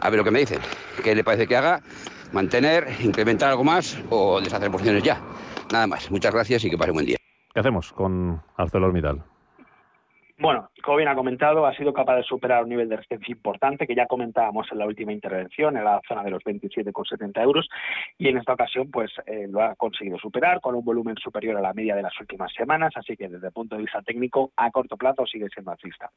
A 0.00 0.10
ver 0.10 0.18
lo 0.18 0.24
que 0.24 0.30
me 0.30 0.40
dicen. 0.40 0.60
¿Qué 1.02 1.14
le 1.14 1.24
parece 1.24 1.46
que 1.46 1.56
haga? 1.56 1.80
¿Mantener, 2.32 2.86
incrementar 3.00 3.50
algo 3.50 3.64
más 3.64 3.98
o 4.10 4.40
deshacer 4.40 4.70
porciones 4.70 5.02
ya? 5.02 5.20
Nada 5.72 5.86
más. 5.86 6.10
Muchas 6.10 6.32
gracias 6.32 6.64
y 6.64 6.70
que 6.70 6.78
pase 6.78 6.90
un 6.90 6.96
buen 6.96 7.06
día. 7.06 7.16
¿Qué 7.52 7.60
hacemos 7.60 7.92
con 7.92 8.40
ArcelorMittal? 8.56 9.24
Bueno, 10.40 10.70
como 10.82 10.96
bien 10.96 11.10
ha 11.10 11.14
comentado, 11.14 11.66
ha 11.66 11.74
sido 11.74 11.92
capaz 11.92 12.16
de 12.16 12.22
superar 12.22 12.62
un 12.62 12.70
nivel 12.70 12.88
de 12.88 12.96
resistencia 12.96 13.30
importante 13.30 13.86
que 13.86 13.94
ya 13.94 14.06
comentábamos 14.06 14.66
en 14.72 14.78
la 14.78 14.86
última 14.86 15.12
intervención, 15.12 15.76
en 15.76 15.84
la 15.84 16.00
zona 16.08 16.22
de 16.22 16.30
los 16.30 16.42
27,70 16.42 17.42
euros, 17.42 17.68
y 18.16 18.28
en 18.28 18.38
esta 18.38 18.54
ocasión 18.54 18.90
pues 18.90 19.10
eh, 19.26 19.46
lo 19.50 19.60
ha 19.62 19.74
conseguido 19.74 20.16
superar 20.16 20.62
con 20.62 20.74
un 20.74 20.82
volumen 20.82 21.16
superior 21.22 21.58
a 21.58 21.60
la 21.60 21.74
media 21.74 21.94
de 21.94 22.00
las 22.00 22.18
últimas 22.18 22.50
semanas, 22.54 22.90
así 22.96 23.18
que 23.18 23.28
desde 23.28 23.48
el 23.48 23.52
punto 23.52 23.76
de 23.76 23.82
vista 23.82 24.00
técnico, 24.00 24.50
a 24.56 24.70
corto 24.70 24.96
plazo 24.96 25.26
sigue 25.26 25.46
siendo 25.50 25.72
alcista. 25.72 26.10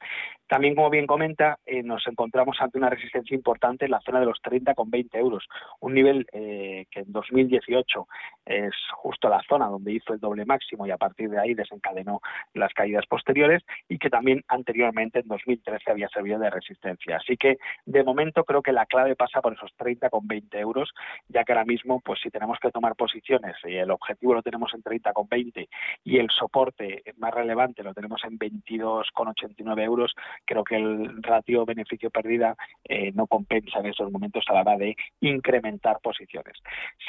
También, 0.47 0.73
como 0.73 0.89
bien 0.89 1.05
comenta, 1.05 1.59
eh, 1.65 1.83
nos 1.83 2.07
encontramos 2.07 2.55
ante 2.61 2.77
una 2.77 2.89
resistencia 2.89 3.35
importante 3.35 3.83
en 3.83 3.91
la 3.91 3.99
zona 3.99 4.21
de 4.21 4.27
los 4.27 4.39
30,20 4.41 5.17
euros, 5.19 5.45
un 5.81 5.93
nivel 5.93 6.25
eh, 6.31 6.85
que 6.89 7.01
en 7.01 7.11
2018 7.11 8.07
es 8.45 8.73
justo 8.93 9.27
la 9.27 9.41
zona 9.49 9.67
donde 9.67 9.91
hizo 9.91 10.13
el 10.13 10.21
doble 10.21 10.45
máximo 10.45 10.87
y 10.87 10.91
a 10.91 10.97
partir 10.97 11.29
de 11.29 11.41
ahí 11.41 11.53
desencadenó 11.55 12.21
las 12.53 12.73
caídas 12.73 13.05
posteriores 13.05 13.61
y 13.89 13.97
que 13.97 14.12
también 14.13 14.43
anteriormente 14.47 15.21
en 15.21 15.27
2013 15.27 15.89
había 15.89 16.07
servido 16.09 16.37
de 16.37 16.51
resistencia. 16.51 17.17
Así 17.17 17.35
que 17.35 17.57
de 17.87 18.03
momento 18.03 18.43
creo 18.43 18.61
que 18.61 18.71
la 18.71 18.85
clave 18.85 19.15
pasa 19.15 19.41
por 19.41 19.53
esos 19.53 19.73
30 19.75 20.11
con 20.11 20.27
20 20.27 20.59
euros, 20.59 20.91
ya 21.29 21.43
que 21.43 21.51
ahora 21.51 21.65
mismo, 21.65 21.99
pues 21.99 22.19
si 22.21 22.29
tenemos 22.29 22.59
que 22.61 22.69
tomar 22.69 22.95
posiciones 22.95 23.55
y 23.63 23.73
el 23.75 23.89
objetivo 23.89 24.35
lo 24.35 24.43
tenemos 24.43 24.71
en 24.75 24.83
30 24.83 25.13
con 25.13 25.27
20 25.27 25.67
y 26.03 26.17
el 26.19 26.29
soporte 26.29 27.01
más 27.17 27.33
relevante 27.33 27.81
lo 27.81 27.95
tenemos 27.95 28.21
en 28.23 28.37
22 28.37 29.09
con 29.15 29.29
89 29.29 29.83
euros, 29.83 30.13
creo 30.45 30.63
que 30.63 30.75
el 30.75 31.23
ratio 31.23 31.65
beneficio 31.65 32.11
pérdida 32.11 32.55
eh, 32.83 33.11
no 33.15 33.25
compensa 33.25 33.79
en 33.79 33.87
esos 33.87 34.11
momentos 34.11 34.45
a 34.47 34.53
la 34.53 34.61
hora 34.61 34.77
de 34.77 34.95
incrementar 35.21 36.01
posiciones. 36.03 36.55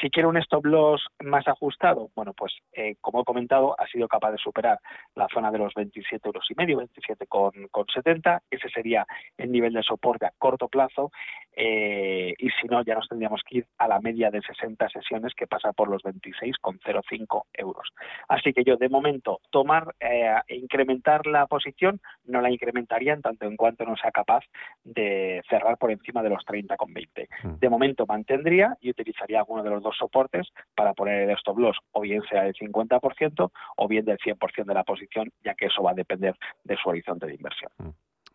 Si 0.01 0.09
quiero 0.09 0.29
un 0.29 0.37
stop 0.37 0.65
loss 0.65 1.05
más 1.23 1.47
ajustado, 1.47 2.09
bueno, 2.15 2.33
pues 2.33 2.51
eh, 2.73 2.95
como 2.99 3.21
he 3.21 3.25
comentado, 3.25 3.79
ha 3.79 3.85
sido 3.89 4.07
capaz 4.07 4.31
de 4.31 4.39
superar 4.39 4.79
la 5.13 5.27
zona 5.31 5.51
de 5.51 5.59
los 5.59 5.75
27 5.75 6.27
euros 6.27 6.47
y 6.49 6.55
medio, 6.55 6.81
27,70. 6.95 8.41
Ese 8.49 8.69
sería 8.69 9.05
el 9.37 9.51
nivel 9.51 9.73
de 9.73 9.83
soporte 9.83 10.25
a 10.25 10.33
corto 10.37 10.67
plazo. 10.67 11.11
Eh, 11.57 12.33
y 12.37 12.49
si 12.49 12.67
no, 12.67 12.83
ya 12.83 12.95
nos 12.95 13.07
tendríamos 13.07 13.41
que 13.47 13.59
ir 13.59 13.67
a 13.77 13.87
la 13.87 13.99
media 14.01 14.29
de 14.29 14.41
60 14.41 14.89
sesiones 14.89 15.33
que 15.33 15.47
pasa 15.47 15.71
por 15.71 15.89
los 15.89 16.03
26,05 16.03 17.43
euros. 17.53 17.89
Así 18.27 18.51
que 18.53 18.63
yo, 18.63 18.75
de 18.75 18.89
momento, 18.89 19.39
tomar 19.51 19.95
e 19.99 20.55
incrementar 20.55 21.25
la 21.27 21.47
posición, 21.47 22.01
no 22.25 22.41
la 22.41 22.51
incrementaría 22.51 23.13
en 23.13 23.21
tanto 23.21 23.45
en 23.45 23.55
cuanto 23.55 23.85
no 23.85 23.95
sea 23.95 24.11
capaz 24.11 24.43
de 24.83 25.41
cerrar 25.49 25.77
por 25.77 25.91
encima 25.91 26.21
de 26.23 26.29
los 26.29 26.43
30,20. 26.45 27.27
Mm. 27.43 27.59
De 27.59 27.69
momento 27.69 28.05
mantendría 28.05 28.77
y 28.81 28.89
utilizaría 28.89 29.39
alguno 29.39 29.63
de 29.63 29.69
los 29.69 29.83
dos 29.83 29.95
soportes 29.97 30.47
para 30.75 30.93
poner 30.93 31.29
el 31.29 31.35
stop 31.37 31.57
loss, 31.57 31.77
o 31.91 32.01
bien 32.01 32.21
sea 32.29 32.43
del 32.43 32.53
50% 32.53 33.51
o 33.77 33.87
bien 33.87 34.05
del 34.05 34.17
100% 34.17 34.65
de 34.65 34.73
la 34.73 34.83
posición, 34.83 35.31
ya 35.43 35.55
que 35.55 35.67
eso 35.67 35.83
va 35.83 35.91
a 35.91 35.95
depender 35.95 36.35
de 36.63 36.77
su 36.77 36.84
horizonte 36.89 37.25
de 37.25 37.35
inversión. 37.35 37.71
Mm. 37.77 37.89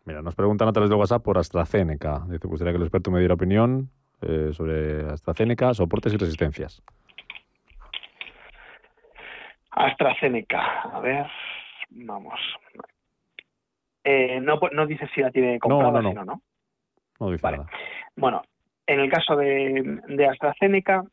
Mira, 0.05 0.21
nos 0.21 0.35
preguntan 0.35 0.67
a 0.67 0.71
través 0.71 0.89
de 0.89 0.95
WhatsApp 0.95 1.23
por 1.23 1.37
AstraZeneca. 1.37 2.23
Dice, 2.27 2.47
gustaría 2.47 2.73
que 2.73 2.77
el 2.77 2.83
experto 2.83 3.11
me 3.11 3.19
diera 3.19 3.35
opinión 3.35 3.89
eh, 4.21 4.49
sobre 4.51 5.05
AstraZeneca, 5.11 5.73
soportes 5.73 6.13
y 6.13 6.17
resistencias. 6.17 6.81
AstraZeneca, 9.71 10.81
a 10.81 10.99
ver, 10.99 11.27
vamos. 11.91 12.39
Eh, 14.03 14.39
no, 14.41 14.59
no 14.71 14.85
dice 14.87 15.07
si 15.13 15.21
la 15.21 15.31
tiene 15.31 15.59
comprada, 15.59 16.01
no, 16.01 16.13
no, 16.13 16.25
no. 16.25 16.41
no. 17.19 17.31
dice 17.31 17.51
nada. 17.51 17.67
Bueno, 18.15 18.41
en 18.87 18.99
el 18.99 19.09
caso 19.09 19.35
de, 19.35 20.01
de 20.07 20.27
AstraZeneca, 20.27 21.03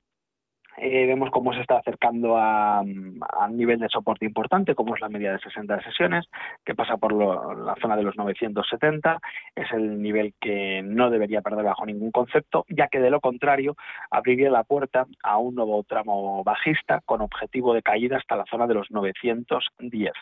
eh, 0.81 1.07
vemos 1.07 1.31
cómo 1.31 1.53
se 1.53 1.61
está 1.61 1.79
acercando 1.79 2.37
a, 2.37 2.81
un 2.81 3.57
nivel 3.57 3.79
de 3.79 3.89
soporte 3.89 4.25
importante, 4.25 4.75
como 4.75 4.95
es 4.95 5.01
la 5.01 5.09
media 5.09 5.33
de 5.33 5.39
60 5.39 5.83
sesiones, 5.83 6.27
que 6.65 6.75
pasa 6.75 6.97
por 6.97 7.13
la 7.13 7.75
zona 7.81 7.97
de 7.97 8.03
los 8.03 8.17
970. 8.17 9.19
Es 9.55 9.71
el 9.73 10.01
nivel 10.01 10.35
que 10.41 10.83
no 10.83 11.11
debería 11.11 11.43
perder 11.43 11.65
bajo 11.65 11.87
ningún 11.87 12.11
concepto, 12.11 12.65
ya 12.69 12.89
que 12.89 13.01
de 13.01 13.11
lo 13.11 13.21
contrario 13.21 13.77
abriría 14.11 14.51
la 14.51 14.65
puerta 14.65 15.07
a 15.23 15.39
un 15.39 15.55
nuevo 15.55 15.83
tramo 15.85 16.43
bajista 16.45 17.01
con 17.05 17.21
objetivo 17.21 17.75
de 17.75 17.83
caída 17.83 18.17
hasta 18.17 18.37
la 18.37 18.45
zona 18.51 18.67
de 18.67 18.75
los 18.75 18.91
910. 18.91 20.13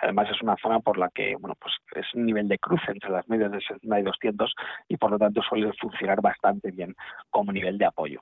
además 0.00 0.28
es 0.30 0.40
una 0.42 0.56
zona 0.56 0.80
por 0.80 0.98
la 0.98 1.08
que 1.10 1.36
bueno, 1.36 1.56
pues 1.60 1.74
es 1.94 2.14
un 2.14 2.26
nivel 2.26 2.48
de 2.48 2.58
cruce 2.58 2.90
entre 2.90 3.10
las 3.10 3.28
medias 3.28 3.50
de 3.50 3.60
60 3.60 4.00
y 4.00 4.02
200 4.02 4.54
y 4.88 4.96
por 4.96 5.10
lo 5.10 5.18
tanto 5.18 5.42
suele 5.42 5.72
funcionar 5.80 6.20
bastante 6.20 6.70
bien 6.70 6.94
como 7.30 7.52
nivel 7.52 7.78
de 7.78 7.86
apoyo. 7.86 8.20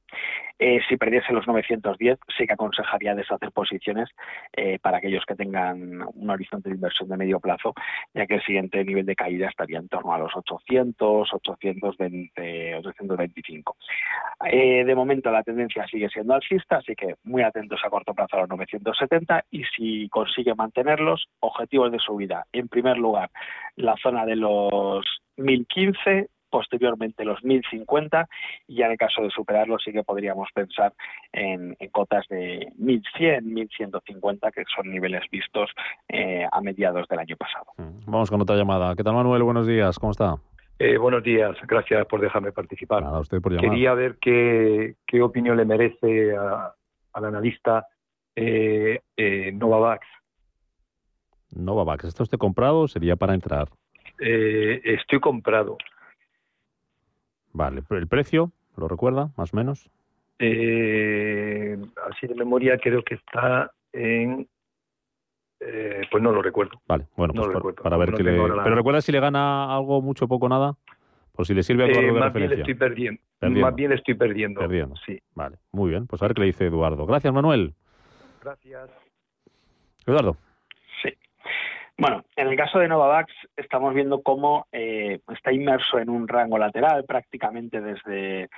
Eh, 0.59 0.81
si 0.89 0.97
perdiese 0.97 1.33
los 1.33 1.47
900 1.47 1.82
910, 1.83 2.19
sí 2.37 2.47
que 2.47 2.53
aconsejaría 2.53 3.15
deshacer 3.15 3.53
posiciones 3.53 4.09
eh, 4.53 4.79
para 4.81 4.99
aquellos 4.99 5.25
que 5.27 5.35
tengan 5.35 6.03
un 6.15 6.31
horizonte 6.31 6.69
de 6.69 6.77
inversión 6.77 7.09
de 7.09 7.17
medio 7.17 7.41
plazo, 7.41 7.75
ya 8.15 8.27
que 8.27 8.37
el 8.37 8.43
siguiente 8.43 8.85
nivel 8.85 9.07
de 9.07 9.17
caída 9.17 9.49
estaría 9.49 9.79
en 9.79 9.89
torno 9.89 10.15
a 10.15 10.19
los 10.19 10.33
800, 10.35 11.33
820, 11.33 12.77
825. 12.77 13.77
Eh, 14.47 14.85
de 14.85 14.95
momento 14.95 15.31
la 15.31 15.43
tendencia 15.43 15.87
sigue 15.87 16.09
siendo 16.09 16.35
alcista, 16.35 16.77
así 16.79 16.95
que 16.95 17.17
muy 17.25 17.43
atentos 17.43 17.81
a 17.85 17.91
corto 17.91 18.15
plazo 18.15 18.37
a 18.37 18.41
los 18.41 18.49
970 18.49 19.45
y 19.51 19.65
si 19.65 20.09
consigue 20.09 20.55
mantenerlos, 20.55 21.27
objetivos 21.41 21.93
de 21.93 21.99
subida. 21.99 22.47
En 22.53 22.69
primer 22.69 22.99
lugar, 22.99 23.31
la 23.77 23.97
zona 24.03 24.25
de 24.25 24.37
los 24.37 25.05
1015 25.37 26.29
posteriormente 26.53 27.25
los 27.25 27.43
1050 27.43 28.29
y 28.69 28.77
ya 28.77 28.87
en 28.87 28.93
el 28.93 28.99
caso 28.99 29.23
de 29.23 29.31
superarlo 29.31 29.79
sí 29.79 29.91
que 29.91 30.05
podríamos 30.05 30.49
pensar 30.55 30.93
en, 31.33 31.75
cotas 31.91 32.27
de 32.29 32.69
1100, 32.77 33.53
1150 33.53 34.53
que 34.53 34.65
son 34.75 34.91
niveles 34.91 35.23
vistos 35.33 35.71
eh, 36.09 36.47
a 36.51 36.61
mediados 36.61 37.09
del 37.09 37.19
año 37.19 37.37
pasado. 37.37 37.67
Mm. 37.79 38.11
Vamos 38.11 38.31
con 38.31 38.41
otra 38.43 38.57
llamada. 38.57 38.95
¿Qué 38.95 39.03
tal 39.03 39.15
Manuel? 39.15 39.43
Buenos 39.43 39.67
días, 39.67 39.99
¿cómo 39.99 40.13
está? 40.13 40.37
Eh, 40.79 40.99
buenos 40.99 41.23
días, 41.23 41.57
gracias 41.67 42.07
por 42.07 42.21
dejarme 42.21 42.53
participar. 42.53 43.03
Nada, 43.03 43.21
usted 43.21 43.41
por 43.41 43.53
llamar. 43.53 43.71
Quería 43.71 43.95
ver 43.95 44.19
qué, 44.21 44.97
qué 45.07 45.23
opinión 45.23 45.57
le 45.57 45.65
merece 45.65 46.37
al 46.37 47.25
analista 47.25 47.87
eh, 48.37 49.01
eh, 49.17 49.53
Novavax. 49.53 50.07
Novavax, 51.55 52.05
¿está 52.05 52.23
usted 52.23 52.39
comprado 52.39 52.81
o 52.81 52.89
sería 52.89 53.17
para 53.17 53.35
entrar? 53.35 53.69
Eh, 54.21 54.81
estoy 54.85 55.21
comprado. 55.21 55.77
Vale, 57.53 57.83
¿el 57.91 58.09
precio 58.09 58.53
lo 58.77 58.89
recuerda, 58.89 59.31
más 59.37 59.53
o 59.53 59.57
menos? 59.57 59.91
Eh, 60.39 61.79
así 62.11 62.27
de 62.27 62.35
memoria 62.35 62.79
creo 62.79 63.03
que 63.03 63.15
está 63.15 63.71
en... 63.93 64.49
Eh, 65.61 66.03
pues 66.11 66.23
no 66.23 66.33
lo 66.33 66.43
recuerdo. 66.43 66.81
Vale, 66.89 67.07
bueno, 67.17 67.35
pues 67.35 67.77
para 67.77 67.97
ver 67.97 68.13
qué 68.15 68.25
le... 68.25 68.33
Pero 68.33 68.75
recuerda 68.75 69.01
si 69.01 69.13
le 69.13 69.21
gana 69.21 69.73
algo, 69.73 70.03
mucho, 70.03 70.27
poco, 70.27 70.49
nada, 70.49 70.75
por 71.33 71.47
si 71.47 71.55
le 71.55 71.63
sirve 71.63 71.85
algo 71.85 72.01
de 72.01 72.13
más 72.13 72.33
referencia. 72.33 72.57
Bien 72.57 72.61
estoy 72.61 72.75
perdiendo. 72.75 73.21
Más 73.61 73.75
bien 73.75 73.93
estoy 73.93 74.15
perdiendo. 74.15 74.61
Perdiendo. 74.61 74.97
Sí. 75.07 75.21
Vale, 75.35 75.59
muy 75.71 75.91
bien. 75.91 76.07
Pues 76.07 76.21
a 76.23 76.27
ver 76.27 76.35
qué 76.35 76.41
le 76.41 76.47
dice 76.47 76.67
Eduardo. 76.67 77.07
Gracias, 77.07 77.33
Manuel. 77.33 77.75
Gracias. 78.43 78.91
Eduardo. 80.07 80.37
Bueno, 81.99 82.25
en 82.37 82.49
el 82.49 82.57
caso 82.57 82.79
de 82.79 82.89
Novavax 82.89 83.33
estamos 83.57 83.95
viendo 83.95 84.23
cómo 84.23 84.67
eh, 84.73 85.21
está 85.33 85.53
inmerso 85.53 85.99
en 85.99 86.11
un 86.11 86.27
rango 86.27 86.59
lateral 86.59 87.05
prácticamente 87.05 87.81
desde 87.81 88.49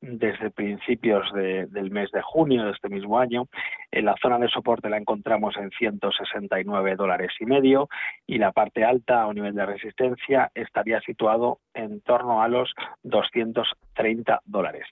desde 0.00 0.50
principios 0.50 1.32
de, 1.32 1.66
del 1.66 1.90
mes 1.90 2.10
de 2.12 2.22
junio 2.22 2.64
de 2.64 2.72
este 2.72 2.88
mismo 2.88 3.18
año. 3.18 3.48
En 3.90 4.04
la 4.04 4.14
zona 4.20 4.38
de 4.38 4.48
soporte 4.48 4.88
la 4.88 4.96
encontramos 4.96 5.56
en 5.56 5.70
169 5.70 6.96
dólares 6.96 7.32
y 7.40 7.46
medio 7.46 7.88
y 8.26 8.38
la 8.38 8.52
parte 8.52 8.84
alta 8.84 9.26
o 9.26 9.32
nivel 9.32 9.54
de 9.54 9.66
resistencia 9.66 10.50
estaría 10.54 11.00
situado 11.00 11.58
en 11.74 12.00
torno 12.02 12.42
a 12.42 12.48
los 12.48 12.72
230 13.02 14.40
dólares. 14.44 14.86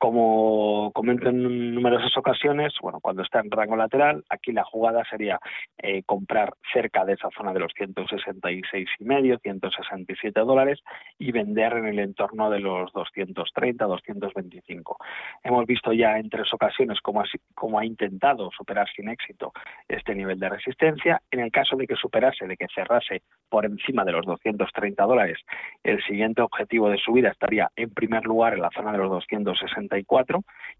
Como 0.00 0.92
comento 0.94 1.28
en 1.28 1.74
numerosas 1.74 2.16
ocasiones, 2.16 2.72
bueno, 2.80 3.00
cuando 3.00 3.22
está 3.22 3.40
en 3.40 3.50
rango 3.50 3.76
lateral, 3.76 4.24
aquí 4.30 4.50
la 4.50 4.64
jugada 4.64 5.04
sería 5.04 5.38
eh, 5.76 6.02
comprar 6.04 6.54
cerca 6.72 7.04
de 7.04 7.12
esa 7.12 7.28
zona 7.36 7.52
de 7.52 7.60
los 7.60 7.70
166 7.76 8.88
y 8.98 9.04
medio, 9.04 9.38
167 9.40 10.40
dólares 10.40 10.78
y 11.18 11.32
vender 11.32 11.74
en 11.74 11.84
el 11.84 11.98
entorno 11.98 12.48
de 12.48 12.60
los 12.60 12.90
230, 12.94 13.84
225. 13.84 14.96
Hemos 15.44 15.66
visto 15.66 15.92
ya 15.92 16.16
en 16.16 16.30
tres 16.30 16.50
ocasiones 16.54 16.98
cómo, 17.02 17.22
cómo 17.54 17.78
ha 17.78 17.84
intentado 17.84 18.50
superar 18.56 18.88
sin 18.96 19.10
éxito 19.10 19.52
este 19.86 20.14
nivel 20.14 20.40
de 20.40 20.48
resistencia. 20.48 21.20
En 21.30 21.40
el 21.40 21.52
caso 21.52 21.76
de 21.76 21.86
que 21.86 21.96
superase, 21.96 22.46
de 22.46 22.56
que 22.56 22.68
cerrase 22.74 23.20
por 23.50 23.66
encima 23.66 24.06
de 24.06 24.12
los 24.12 24.24
230 24.24 25.04
dólares, 25.04 25.38
el 25.84 26.02
siguiente 26.04 26.40
objetivo 26.40 26.88
de 26.88 26.96
subida 26.96 27.28
estaría 27.28 27.70
en 27.76 27.90
primer 27.90 28.24
lugar 28.24 28.54
en 28.54 28.62
la 28.62 28.70
zona 28.70 28.92
de 28.92 28.98
los 28.98 29.10
260 29.10 29.89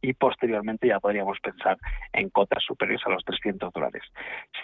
y 0.02 0.14
posteriormente 0.14 0.88
ya 0.88 1.00
podríamos 1.00 1.38
pensar 1.40 1.76
en 2.12 2.30
cotas 2.30 2.62
superiores 2.64 3.04
a 3.06 3.10
los 3.10 3.24
300 3.24 3.72
dólares. 3.72 4.02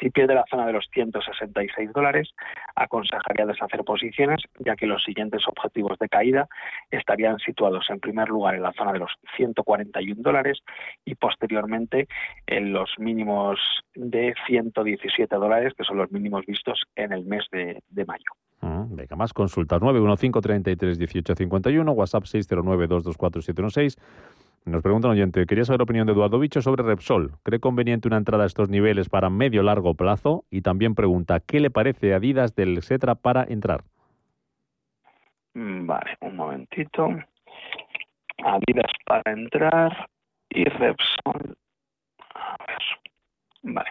Si 0.01 0.11
pierde 0.11 0.35
la 0.35 0.45
zona 0.49 0.67
de 0.67 0.73
los 0.73 0.87
166 0.93 1.93
dólares, 1.93 2.31
aconsejaría 2.75 3.47
deshacer 3.47 3.85
posiciones, 3.85 4.43
ya 4.59 4.77
que 4.77 4.87
los 4.87 5.03
siguientes 5.05 5.43
objetivos 5.47 5.99
de 5.99 6.09
caída 6.09 6.49
estarían 6.91 7.39
situados 7.39 7.87
en 7.91 8.01
primer 8.01 8.29
lugar 8.29 8.55
en 8.55 8.63
la 8.63 8.73
zona 8.73 8.93
de 8.93 9.01
los 9.01 9.13
141 9.37 10.23
dólares 10.23 10.59
y 11.05 11.15
posteriormente 11.15 12.09
en 12.47 12.73
los 12.73 12.91
mínimos 12.99 13.59
de 13.95 14.35
117 14.47 15.35
dólares, 15.37 15.73
que 15.77 15.85
son 15.85 15.99
los 15.99 16.11
mínimos 16.11 16.45
vistos 16.47 16.83
en 16.95 17.13
el 17.13 17.25
mes 17.25 17.45
de, 17.51 17.83
mayo. 18.07 18.25
Mm, 18.61 18.95
venga, 18.95 19.17
más 19.17 19.33
consultas 19.33 19.81
915 19.81 20.41
33 20.41 20.99
18 20.99 21.35
51, 21.35 21.93
WhatsApp 21.93 22.25
609 22.25 22.87
224 22.87 23.43
716 23.43 23.97
nos 24.67 24.83
pregunta 24.83 25.09
un 25.09 25.13
oyente, 25.13 25.47
quería 25.47 25.65
saber 25.65 25.81
la 25.81 25.85
opinión 25.85 26.07
de 26.07 26.13
Eduardo 26.13 26.41
Bicho 26.41 26.61
sobre 26.61 26.83
Repsol. 26.83 27.33
¿Cree 27.45 27.61
conveniente 27.61 28.09
una 28.09 28.17
entrada 28.17 28.43
a 28.43 28.47
estos 28.47 28.69
niveles 28.69 29.09
para 29.09 29.31
medio-largo 29.31 29.95
plazo? 29.95 30.45
Y 30.51 30.63
también 30.63 30.95
pregunta, 30.97 31.41
¿qué 31.41 31.61
le 31.61 31.71
parece 31.71 32.15
Adidas 32.15 32.55
del 32.57 32.83
Setra 32.83 33.15
para 33.15 33.45
entrar? 33.45 33.85
Mm, 35.55 35.87
vale, 35.87 36.17
un 36.21 36.37
momentito. 36.37 37.09
Adidas 38.45 38.93
para 39.07 39.33
entrar 39.33 40.09
y 40.51 40.65
Repsol. 40.65 41.57
A. 42.35 42.57
Vale. 43.63 43.91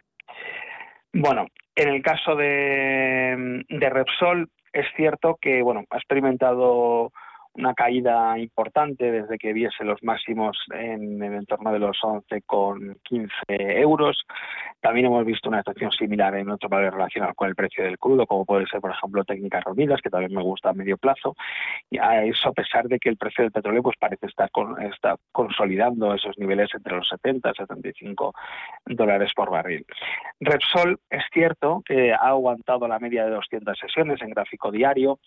Bueno, 1.13 1.47
en 1.75 1.89
el 1.89 2.01
caso 2.01 2.35
de, 2.35 3.63
de 3.69 3.89
Repsol, 3.89 4.49
es 4.73 4.85
cierto 4.97 5.37
que 5.39 5.61
bueno, 5.61 5.85
ha 5.89 5.97
experimentado 5.97 7.11
una 7.55 7.73
caída 7.73 8.37
importante 8.37 9.11
desde 9.11 9.37
que 9.37 9.53
viese 9.53 9.83
los 9.83 10.03
máximos 10.03 10.57
en 10.73 11.21
el 11.21 11.33
entorno 11.33 11.71
de 11.71 11.79
los 11.79 11.97
11,15 12.01 13.29
euros. 13.47 14.25
También 14.81 15.07
hemos 15.07 15.25
visto 15.25 15.49
una 15.49 15.59
situación 15.59 15.91
similar 15.91 16.35
en 16.35 16.49
otros 16.49 16.69
valores 16.69 16.93
relacionados 16.93 17.35
con 17.35 17.49
el 17.49 17.55
precio 17.55 17.83
del 17.83 17.97
crudo, 17.97 18.27
como 18.27 18.45
puede 18.45 18.67
ser, 18.67 18.81
por 18.81 18.91
ejemplo, 18.91 19.23
técnicas 19.23 19.63
reunidas, 19.63 20.01
que 20.01 20.09
también 20.09 20.33
me 20.33 20.43
gusta 20.43 20.69
a 20.69 20.73
medio 20.73 20.97
plazo. 20.97 21.35
Y 21.89 21.97
a 21.97 22.23
eso, 22.23 22.49
a 22.49 22.53
pesar 22.53 22.87
de 22.87 22.99
que 22.99 23.09
el 23.09 23.17
precio 23.17 23.43
del 23.43 23.51
petróleo 23.51 23.81
pues 23.81 23.97
parece 23.97 24.27
estar, 24.27 24.51
con, 24.51 24.81
está 24.81 25.15
consolidando 25.31 26.13
esos 26.13 26.37
niveles 26.37 26.69
entre 26.73 26.95
los 26.95 27.07
70 27.07 27.51
y 27.51 27.55
75 27.55 28.33
dólares 28.85 29.31
por 29.35 29.49
barril. 29.49 29.85
Repsol 30.39 30.99
es 31.09 31.23
cierto 31.33 31.81
que 31.85 32.13
ha 32.13 32.17
aguantado 32.17 32.87
la 32.87 32.99
media 32.99 33.25
de 33.25 33.31
200 33.31 33.77
sesiones 33.77 34.21
en 34.21 34.29
gráfico 34.31 34.71
diario 34.71 35.19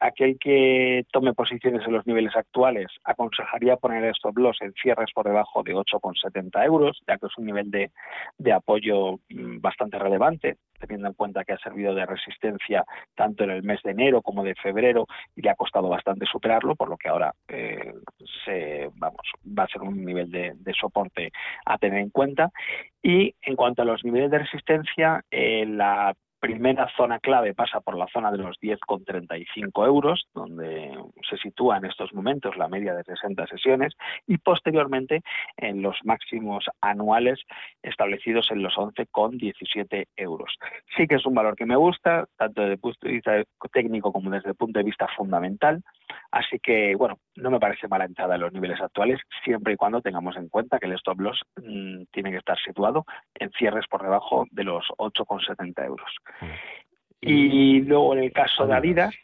aquel 0.00 0.38
que 0.38 1.04
tome 1.12 1.32
posiciones 1.32 1.86
en 1.86 1.92
los 1.92 2.06
niveles 2.06 2.36
actuales 2.36 2.86
aconsejaría 3.04 3.76
poner 3.76 4.04
stop 4.16 4.36
loss 4.38 4.58
en 4.60 4.72
cierres 4.74 5.10
por 5.14 5.26
debajo 5.26 5.62
de 5.62 5.74
8,70 5.74 6.64
euros, 6.64 7.00
ya 7.06 7.16
que 7.18 7.26
es 7.26 7.38
un 7.38 7.46
nivel 7.46 7.70
de, 7.70 7.90
de 8.38 8.52
apoyo 8.52 9.18
mm, 9.28 9.60
bastante 9.60 9.98
relevante, 9.98 10.56
teniendo 10.78 11.08
en 11.08 11.14
cuenta 11.14 11.44
que 11.44 11.54
ha 11.54 11.58
servido 11.58 11.94
de 11.94 12.06
resistencia 12.06 12.84
tanto 13.14 13.44
en 13.44 13.50
el 13.50 13.62
mes 13.62 13.80
de 13.82 13.92
enero 13.92 14.22
como 14.22 14.44
de 14.44 14.54
febrero 14.54 15.06
y 15.34 15.42
le 15.42 15.50
ha 15.50 15.54
costado 15.54 15.88
bastante 15.88 16.26
superarlo, 16.26 16.74
por 16.74 16.88
lo 16.88 16.96
que 16.96 17.08
ahora 17.08 17.32
eh, 17.48 17.94
se, 18.44 18.90
vamos, 18.94 19.22
va 19.46 19.64
a 19.64 19.68
ser 19.68 19.82
un 19.82 20.04
nivel 20.04 20.30
de, 20.30 20.52
de, 20.56 20.74
soporte 20.74 21.32
a 21.64 21.78
tener 21.78 22.00
en 22.00 22.10
cuenta. 22.10 22.50
Y 23.02 23.34
en 23.42 23.56
cuanto 23.56 23.82
a 23.82 23.84
los 23.84 24.04
niveles 24.04 24.30
de 24.30 24.40
resistencia, 24.40 25.24
eh, 25.30 25.64
la 25.66 26.14
primera 26.38 26.88
zona 26.96 27.18
clave 27.18 27.54
pasa 27.54 27.80
por 27.80 27.96
la 27.96 28.06
zona 28.08 28.30
de 28.30 28.38
los 28.38 28.58
10,35 28.60 29.86
euros, 29.86 30.26
donde 30.34 30.96
se 31.28 31.36
sitúa 31.38 31.78
en 31.78 31.86
estos 31.86 32.12
momentos 32.12 32.56
la 32.56 32.68
media 32.68 32.94
de 32.94 33.04
60 33.04 33.46
sesiones, 33.46 33.94
y 34.26 34.38
posteriormente 34.38 35.22
en 35.56 35.82
los 35.82 35.96
máximos 36.04 36.64
anuales 36.80 37.40
establecidos 37.82 38.50
en 38.50 38.62
los 38.62 38.74
11,17 38.74 40.06
euros. 40.16 40.56
Sí 40.96 41.06
que 41.06 41.16
es 41.16 41.26
un 41.26 41.34
valor 41.34 41.56
que 41.56 41.66
me 41.66 41.76
gusta, 41.76 42.26
tanto 42.36 42.62
desde 42.62 42.74
el 42.74 42.80
punto 42.80 42.98
de 43.06 43.12
vista 43.12 43.42
técnico 43.72 44.12
como 44.12 44.30
desde 44.30 44.50
el 44.50 44.56
punto 44.56 44.78
de 44.78 44.84
vista 44.84 45.08
fundamental, 45.16 45.82
así 46.30 46.58
que, 46.58 46.94
bueno, 46.96 47.18
no 47.36 47.50
me 47.50 47.60
parece 47.60 47.88
mala 47.88 48.04
entrada 48.04 48.34
en 48.34 48.40
los 48.42 48.52
niveles 48.52 48.80
actuales, 48.80 49.20
siempre 49.44 49.74
y 49.74 49.76
cuando 49.76 50.00
tengamos 50.00 50.36
en 50.36 50.48
cuenta 50.48 50.78
que 50.78 50.86
el 50.86 50.92
stop 50.92 51.20
loss 51.20 51.40
mmm, 51.56 52.04
tiene 52.12 52.30
que 52.30 52.38
estar 52.38 52.58
situado 52.58 53.04
en 53.34 53.50
cierres 53.52 53.86
por 53.88 54.02
debajo 54.02 54.46
de 54.50 54.64
los 54.64 54.86
8,70 54.98 55.84
euros. 55.86 56.10
Y 57.20 57.80
luego 57.80 58.14
en 58.14 58.24
el 58.24 58.32
caso 58.32 58.66
de 58.66 58.74
Adidas, 58.74 59.14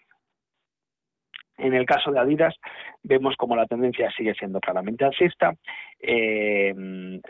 en 1.59 1.75
el 1.75 1.87
caso 1.87 2.11
de 2.11 2.19
Adidas, 2.19 2.55
vemos 3.03 3.37
como 3.37 3.57
la 3.57 3.67
tendencia 3.67 4.11
sigue 4.11 4.35
siendo 4.35 4.61
claramente 4.61 5.05
alcista. 5.05 5.55
Eh, 6.01 6.75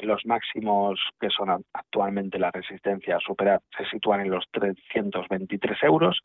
los 0.00 0.24
máximos 0.24 0.98
que 1.20 1.28
son 1.28 1.50
actualmente 1.74 2.38
la 2.38 2.50
resistencia 2.50 3.16
a 3.16 3.20
superar 3.20 3.60
se 3.76 3.84
sitúan 3.84 4.22
en 4.22 4.30
los 4.30 4.46
323 4.50 5.82
euros 5.82 6.20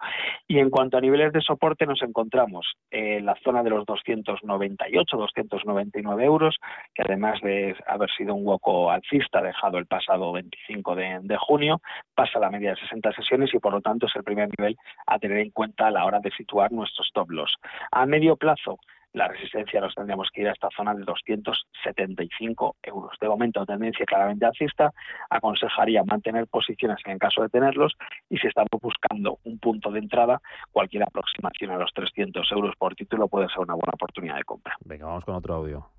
y 0.47 0.59
en 0.59 0.69
cuanto 0.69 0.97
a 0.97 1.01
niveles 1.01 1.33
de 1.33 1.41
soporte 1.41 1.85
nos 1.85 2.01
encontramos 2.01 2.65
en 2.89 3.25
la 3.25 3.35
zona 3.43 3.63
de 3.63 3.71
los 3.71 3.85
298, 3.85 5.17
299 5.17 6.23
euros, 6.23 6.55
que 6.93 7.03
además 7.03 7.41
de 7.41 7.75
haber 7.85 8.09
sido 8.11 8.33
un 8.33 8.47
hueco 8.47 8.91
alcista 8.91 9.41
dejado 9.41 9.77
el 9.77 9.85
pasado 9.85 10.31
25 10.31 10.95
de, 10.95 11.19
de 11.23 11.37
junio, 11.37 11.81
pasa 12.15 12.39
la 12.39 12.49
media 12.49 12.71
de 12.71 12.77
60 12.77 13.11
sesiones 13.11 13.53
y 13.53 13.59
por 13.59 13.73
lo 13.73 13.81
tanto 13.81 14.05
es 14.05 14.15
el 14.15 14.23
primer 14.23 14.49
nivel 14.57 14.77
a 15.05 15.19
tener 15.19 15.39
en 15.39 15.51
cuenta 15.51 15.87
a 15.87 15.91
la 15.91 16.05
hora 16.05 16.19
de 16.19 16.31
situar 16.31 16.71
nuestros 16.71 17.07
stop 17.07 17.31
loss. 17.31 17.57
A 17.91 18.05
medio 18.05 18.35
plazo, 18.35 18.79
la 19.13 19.27
resistencia 19.27 19.81
nos 19.81 19.95
tendríamos 19.95 20.29
que 20.31 20.41
ir 20.41 20.47
a 20.47 20.51
esta 20.51 20.69
zona 20.75 20.93
de 20.93 21.03
275 21.03 22.75
euros. 22.83 23.17
De 23.19 23.27
momento, 23.27 23.65
tendencia 23.65 24.05
claramente 24.05 24.45
alcista, 24.45 24.93
aconsejaría 25.29 26.03
mantener 26.03 26.47
posiciones 26.47 26.99
en 27.05 27.17
caso 27.17 27.41
de 27.41 27.49
tenerlos 27.49 27.93
y 28.29 28.37
si 28.37 28.47
estamos 28.47 28.69
buscando 28.81 29.39
un 29.43 29.57
punto 29.59 29.91
de 29.91 29.99
entrada, 29.99 30.39
cualquier 30.71 31.03
aproximación 31.03 31.71
a 31.71 31.77
los 31.77 31.91
300 31.93 32.51
euros 32.51 32.75
por 32.77 32.95
título 32.95 33.27
puede 33.27 33.47
ser 33.49 33.59
una 33.59 33.73
buena 33.73 33.93
oportunidad 33.93 34.35
de 34.35 34.43
compra. 34.43 34.75
Venga, 34.85 35.07
vamos 35.07 35.25
con 35.25 35.35
otro 35.35 35.55
audio. 35.55 35.89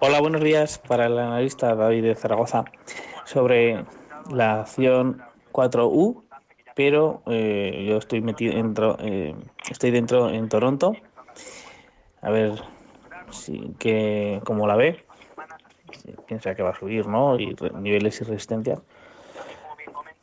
Hola, 0.00 0.20
buenos 0.20 0.42
días 0.42 0.78
para 0.78 1.06
el 1.06 1.18
analista 1.18 1.74
David 1.74 2.04
de 2.04 2.14
Zaragoza 2.14 2.64
sobre 3.24 3.84
la 4.30 4.60
acción 4.60 5.22
4U, 5.52 6.24
pero 6.74 7.22
eh, 7.26 7.84
yo 7.88 7.98
estoy 7.98 8.20
metido 8.20 8.54
dentro, 8.54 8.96
eh, 9.00 9.34
estoy 9.70 9.90
dentro 9.90 10.30
en 10.30 10.48
Toronto 10.48 10.96
a 12.22 12.30
ver 12.30 12.62
si, 13.30 13.74
que, 13.78 14.40
cómo 14.44 14.66
la 14.66 14.76
ve, 14.76 15.04
si 16.02 16.12
piensa 16.26 16.54
que 16.54 16.62
va 16.62 16.70
a 16.70 16.78
subir, 16.78 17.06
¿no? 17.06 17.38
Y 17.38 17.56
niveles 17.74 18.20
y 18.20 18.24
resistencia. 18.24 18.80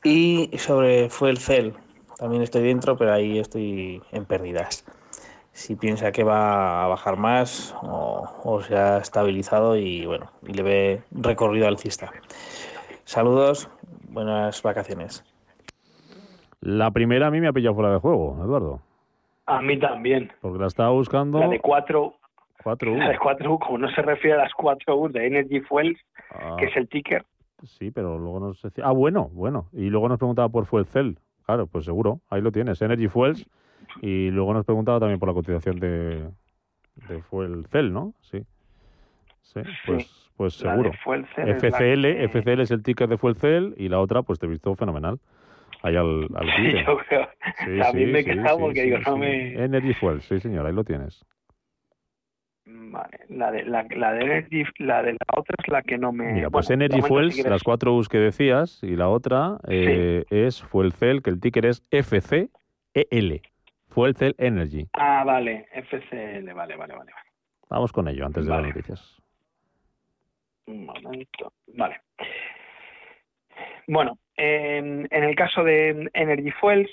Y 0.04 0.50
sobre 0.58 1.10
fue 1.10 1.30
el 1.30 1.38
CEL, 1.38 1.74
también 2.18 2.42
estoy 2.42 2.64
dentro, 2.64 2.98
pero 2.98 3.14
ahí 3.14 3.38
estoy 3.40 4.02
en 4.12 4.26
pérdidas. 4.26 4.86
Si 5.52 5.76
piensa 5.76 6.12
que 6.12 6.24
va 6.24 6.86
a 6.86 6.88
bajar 6.88 7.18
más 7.18 7.76
o, 7.82 8.62
se 8.66 8.78
ha 8.78 8.98
estabilizado 8.98 9.76
y 9.76 10.06
bueno, 10.06 10.32
y 10.48 10.54
le 10.54 10.64
ve 10.64 11.04
recorrido 11.12 11.68
alcista. 11.68 12.12
Saludos, 13.04 13.70
buenas 14.10 14.62
vacaciones. 14.62 15.24
La 16.62 16.92
primera 16.92 17.28
a 17.28 17.32
mí 17.32 17.40
me 17.40 17.48
ha 17.48 17.54
pillado 17.54 17.76
fuera 17.76 17.92
de 17.94 18.00
juego, 18.00 18.38
Eduardo. 18.44 18.82
A 19.46 19.62
mí 19.62 19.80
también. 19.80 20.32
Porque 20.42 20.60
la 20.60 20.68
estaba 20.68 20.90
buscando. 20.92 21.40
La 21.40 21.48
de 21.48 21.60
4 21.60 22.14
4U. 22.64 22.98
La 22.98 23.10
de 23.10 23.18
4U, 23.18 23.58
como 23.60 23.78
no 23.78 23.90
se 23.92 24.02
refiere 24.02 24.36
a 24.38 24.44
las 24.44 24.52
4U 24.54 25.10
de 25.12 25.26
Energy 25.28 25.62
Fuels, 25.62 25.98
Ah. 26.32 26.56
que 26.60 26.66
es 26.66 26.76
el 26.76 26.88
ticker. 26.90 27.26
Sí, 27.64 27.90
pero 27.92 28.18
luego 28.20 28.40
nos 28.40 28.62
decía. 28.62 28.84
Ah, 28.86 28.92
bueno, 28.92 29.30
bueno. 29.34 29.68
Y 29.74 29.90
luego 29.90 30.08
nos 30.10 30.18
preguntaba 30.20 30.50
por 30.50 30.66
Fuel 30.66 30.86
Cell. 30.86 31.14
Claro, 31.46 31.68
pues 31.68 31.86
seguro. 31.86 32.20
Ahí 32.30 32.42
lo 32.42 32.52
tienes. 32.52 32.82
Energy 32.82 33.08
Fuels. 33.08 33.48
Y 34.02 34.30
luego 34.30 34.54
nos 34.54 34.66
preguntaba 34.66 35.00
también 35.00 35.20
por 35.20 35.30
la 35.30 35.34
cotización 35.34 35.80
de, 35.80 36.30
de 37.08 37.22
Fuel 37.24 37.66
Cell, 37.72 37.92
¿no? 37.92 38.14
Sí. 38.22 38.46
Sí, 39.42 39.62
pues, 39.88 40.30
pues 40.38 40.54
seguro. 40.54 40.92
Es 40.92 41.64
FCL, 41.64 42.02
que- 42.04 42.24
FCL 42.30 42.62
es 42.62 42.72
el 42.72 42.84
ticker 42.84 43.08
de 43.10 43.18
Fuel 43.18 43.36
Cell 43.36 43.74
y 43.78 43.90
la 43.90 44.00
otra, 44.00 44.22
pues 44.22 44.38
te 44.38 44.46
he 44.46 44.50
visto 44.50 44.76
fenomenal. 44.76 45.20
Ahí 45.82 45.96
al, 45.96 46.28
al 46.36 46.56
quite. 46.56 46.84
Yo 46.86 46.98
creo. 47.08 47.30
Sí, 47.66 47.80
También 47.80 48.08
sí, 48.08 48.14
me 48.14 48.20
he 48.20 48.24
sí, 48.24 48.30
quejado 48.30 48.58
sí, 48.58 48.62
porque 48.64 48.80
sí, 48.80 48.86
digo, 48.86 48.98
no 49.00 49.14
sí. 49.14 49.20
me. 49.20 49.64
Energy 49.64 49.94
Fuel, 49.94 50.22
sí, 50.22 50.40
señor, 50.40 50.66
ahí 50.66 50.74
lo 50.74 50.84
tienes. 50.84 51.26
Vale, 52.66 53.20
la 53.30 53.52
de, 53.52 53.64
la, 53.66 53.86
la 53.96 54.14
de 54.14 54.22
Energy, 54.22 54.64
la 54.78 55.02
de 55.02 55.14
la 55.14 55.40
otra 55.40 55.56
es 55.58 55.68
la 55.72 55.82
que 55.82 55.98
no 55.98 56.12
me. 56.12 56.34
Mira, 56.34 56.50
pues 56.50 56.68
bueno, 56.68 56.86
Energy 56.86 57.02
Fuels, 57.02 57.36
si 57.36 57.44
las 57.44 57.64
cuatro 57.64 57.96
U's 57.96 58.08
que 58.08 58.20
decías, 58.20 58.84
y 58.84 58.96
la 58.96 59.10
otra 59.10 59.58
eh, 59.68 60.24
es 60.30 60.62
Fuel 60.64 60.94
Cell, 60.94 61.22
que 61.22 61.32
el 61.32 61.40
ticker 61.40 61.66
es 61.66 61.84
FCEL. 61.90 63.42
Fuel 63.88 64.16
Cell 64.16 64.36
Energy. 64.38 64.88
Ah, 64.94 65.24
vale, 65.26 65.68
FCL, 65.74 66.54
vale, 66.54 66.76
vale, 66.76 66.96
vale. 66.96 67.12
Vamos 67.70 67.92
con 67.92 68.08
ello 68.08 68.26
antes 68.26 68.46
de 68.46 68.52
Vale. 68.52 68.68
las 68.68 68.76
noticias. 68.76 69.22
Un 70.68 70.86
momento. 70.86 71.54
Vale. 71.76 72.02
Bueno, 73.88 74.20
en, 74.40 75.08
el 75.12 75.36
caso 75.36 75.64
de 75.64 76.10
Energy 76.14 76.52
Fuels, 76.52 76.90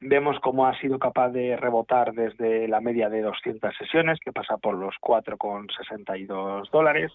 vemos 0.00 0.40
cómo 0.40 0.66
ha 0.66 0.78
sido 0.80 0.98
capaz 0.98 1.28
de 1.30 1.56
rebotar 1.56 2.14
desde 2.14 2.66
la 2.66 2.80
media 2.80 3.10
de 3.10 3.20
200 3.20 3.76
sesiones, 3.76 4.18
que 4.20 4.32
pasa 4.32 4.56
por 4.56 4.74
los 4.74 4.94
4,62 5.02 6.70
dólares. 6.70 7.12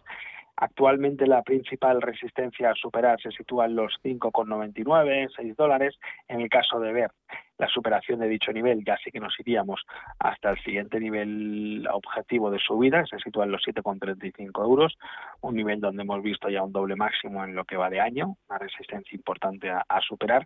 Actualmente 0.57 1.27
la 1.27 1.41
principal 1.43 2.01
resistencia 2.01 2.71
a 2.71 2.75
superar 2.75 3.19
se 3.21 3.31
sitúa 3.31 3.65
en 3.65 3.75
los 3.75 3.93
5,99, 4.03 5.29
6 5.35 5.55
dólares. 5.55 5.95
En 6.27 6.41
el 6.41 6.49
caso 6.49 6.79
de 6.79 6.93
ver 6.93 7.11
la 7.57 7.67
superación 7.67 8.19
de 8.19 8.27
dicho 8.27 8.51
nivel, 8.51 8.83
ya 8.85 8.97
sí 9.03 9.11
que 9.11 9.19
nos 9.19 9.37
iríamos 9.39 9.81
hasta 10.19 10.51
el 10.51 10.59
siguiente 10.59 10.99
nivel 10.99 11.87
objetivo 11.91 12.51
de 12.51 12.59
subida, 12.59 13.03
que 13.03 13.17
se 13.17 13.23
sitúa 13.23 13.45
en 13.45 13.51
los 13.51 13.63
7,35 13.65 14.63
euros, 14.63 14.97
un 15.41 15.55
nivel 15.55 15.79
donde 15.79 16.03
hemos 16.03 16.21
visto 16.21 16.49
ya 16.49 16.63
un 16.63 16.71
doble 16.71 16.95
máximo 16.95 17.43
en 17.43 17.55
lo 17.55 17.65
que 17.65 17.77
va 17.77 17.89
de 17.89 18.01
año, 18.01 18.37
una 18.49 18.59
resistencia 18.59 19.15
importante 19.15 19.69
a, 19.69 19.83
superar. 20.01 20.45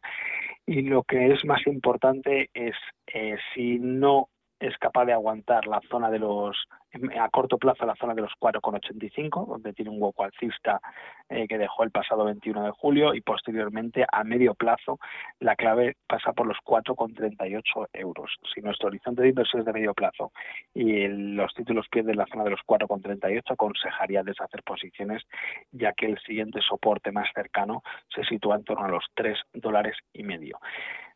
Y 0.66 0.84
lo 0.84 1.03
que 1.03 1.34
es 1.34 1.43
más 1.45 1.66
importante 1.68 2.49
es 2.53 2.76
eh, 3.07 3.38
si 3.53 3.80
no 3.80 4.30
es 4.60 4.78
capaz 4.78 5.05
de 5.05 5.14
aguantar 5.14 5.68
la 5.68 5.82
zona 5.89 6.10
de 6.10 6.20
los, 6.20 6.68
a 7.20 7.30
corto 7.30 7.57
plazo, 7.57 7.86
la 7.86 7.95
zona 7.95 8.14
de 8.14 8.22
los 8.22 8.34
4,85, 8.39 9.47
donde 9.47 9.74
tiene 9.74 9.91
un 9.91 10.01
hueco 10.01 10.24
alcista 10.24 10.82
eh, 11.30 11.47
que 11.47 11.57
dejó 11.57 11.84
el 11.84 11.91
pasado 11.91 12.26
21 12.26 12.64
de 12.64 12.72
julio, 12.72 13.14
y 13.14 13.22
posteriormente 13.22 14.05
a 14.12 14.24
medio 14.24 14.53
plazo 14.55 14.99
la 15.39 15.55
clave 15.55 15.95
pasa 16.07 16.34
por 16.34 16.47
los 16.47 16.57
4,38 16.66 17.88
euros. 17.93 18.32
Si 18.53 18.62
nuestro 18.62 18.88
horizonte 18.88 19.22
de 19.22 19.30
inversión 19.30 19.62
es 19.62 19.66
de 19.66 19.74
medio 19.74 19.93
plazo 19.93 20.32
y 20.74 21.07
los 21.07 21.53
títulos 21.53 21.88
pierden 21.89 22.18
la 22.18 22.28
zona 22.28 22.43
de 22.43 22.51
los 22.51 22.62
4,38, 22.68 23.43
aconsejaría 23.51 24.24
deshacer 24.24 24.64
posiciones, 24.64 25.24
ya 25.72 25.93
que 25.93 26.07
el 26.07 26.20
siguiente 26.20 26.60
soporte 26.62 27.12
más 27.12 27.30
cercano 27.34 27.82
se 28.14 28.24
sitúa 28.26 28.57
en 28.57 28.64
torno 28.64 28.86
a 28.86 28.89
los 28.89 29.05
3 29.16 29.38
dólares 29.53 29.95
y 30.14 30.24
medio. 30.24 30.60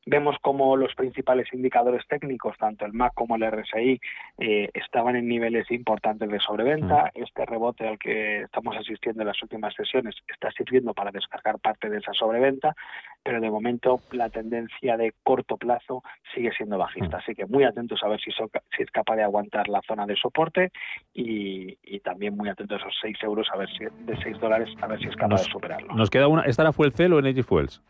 Vemos 0.05 0.35
como 0.41 0.75
los 0.75 0.93
principales 0.95 1.47
indicadores 1.53 2.05
técnicos, 2.09 2.57
tanto 2.57 2.85
el 2.85 2.91
MAC 2.91 3.13
como 3.13 3.37
el 3.37 3.43
RSI, 3.43 4.01
eh, 4.39 4.69
estaban 4.73 5.15
en 5.15 5.29
niveles 5.29 5.71
importantes 5.71 6.29
de 6.29 6.39
sobreventa. 6.39 7.09
Este 7.13 7.45
rebote 7.45 7.87
al 7.87 7.97
que 7.97 8.41
estamos 8.41 8.75
asistiendo 8.75 9.21
en 9.21 9.27
las 9.29 9.41
últimas 9.41 9.73
sesiones 9.73 10.13
está 10.27 10.51
sirviendo 10.51 10.93
para 10.93 11.11
descargar 11.11 11.57
parte 11.59 11.89
de 11.89 11.99
esa 11.99 12.11
sobreventa, 12.13 12.75
pero 13.23 13.39
de 13.39 13.49
momento 13.49 14.01
la 14.11 14.29
tendencia 14.29 14.97
de 14.97 15.13
corto 15.23 15.55
plazo 15.55 16.03
sigue 16.35 16.51
siendo 16.51 16.77
bajista. 16.77 17.17
Así 17.17 17.33
que 17.33 17.45
muy 17.45 17.63
atentos 17.63 18.01
a 18.03 18.09
ver 18.09 18.19
si, 18.19 18.31
so- 18.31 18.49
si 18.75 18.83
es 18.83 18.91
capaz 18.91 19.15
de 19.15 19.23
aguantar 19.23 19.69
la 19.69 19.81
zona 19.87 20.05
de 20.05 20.17
soporte 20.17 20.71
y, 21.13 21.77
y 21.81 21.99
también 22.01 22.35
muy 22.35 22.49
atentos 22.49 22.81
a 22.81 22.87
esos 22.87 22.97
6 23.01 23.17
euros, 23.23 23.47
a 23.53 23.57
ver 23.57 23.69
si, 23.69 23.85
de 23.85 24.17
6 24.21 24.37
dólares, 24.39 24.69
a 24.81 24.87
ver 24.87 24.99
si 24.99 25.07
es 25.07 25.15
capaz 25.15 25.29
Nos, 25.35 25.45
de 25.45 25.51
superarlo. 25.51 25.93
nos 25.95 26.09
queda 26.09 26.27
una. 26.27 26.41
¿Esta 26.43 26.73
Fuel 26.73 26.91
Cell 26.91 27.13
o 27.13 27.19
Energy 27.19 27.41
Fuels? 27.43 27.81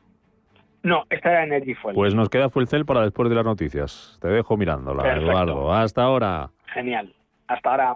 No, 0.84 1.04
esta 1.10 1.32
era 1.32 1.44
Energy 1.46 1.74
Fuel. 1.76 1.96
Pues 1.96 2.14
nos 2.14 2.30
queda 2.30 2.50
Fuel 2.50 2.68
Cell 2.68 2.84
para 2.84 3.02
después 3.02 3.30
de 3.30 3.36
las 3.36 3.46
noticias. 3.46 4.18
Te 4.22 4.28
dejo 4.28 4.58
mirándola, 4.58 5.02
Perfecto. 5.04 5.32
Eduardo. 5.32 5.74
Hasta 5.74 6.04
ahora. 6.04 6.50
Genial. 6.74 7.14
Hasta 7.48 7.70
ahora. 7.72 7.96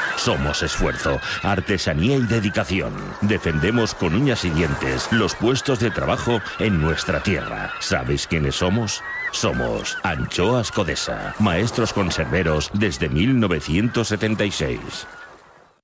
Somos 0.17 0.63
esfuerzo, 0.63 1.19
artesanía 1.43 2.17
y 2.17 2.21
dedicación. 2.23 2.93
Defendemos 3.21 3.93
con 3.95 4.13
uñas 4.15 4.45
y 4.45 4.49
dientes 4.49 5.07
los 5.11 5.35
puestos 5.35 5.79
de 5.79 5.91
trabajo 5.91 6.41
en 6.59 6.81
nuestra 6.81 7.21
tierra. 7.21 7.71
¿Sabéis 7.79 8.27
quiénes 8.27 8.55
somos? 8.55 9.03
Somos 9.31 9.97
Anchoas 10.03 10.71
Codesa, 10.71 11.33
maestros 11.39 11.93
conserveros 11.93 12.69
desde 12.73 13.09
1976. 13.09 15.07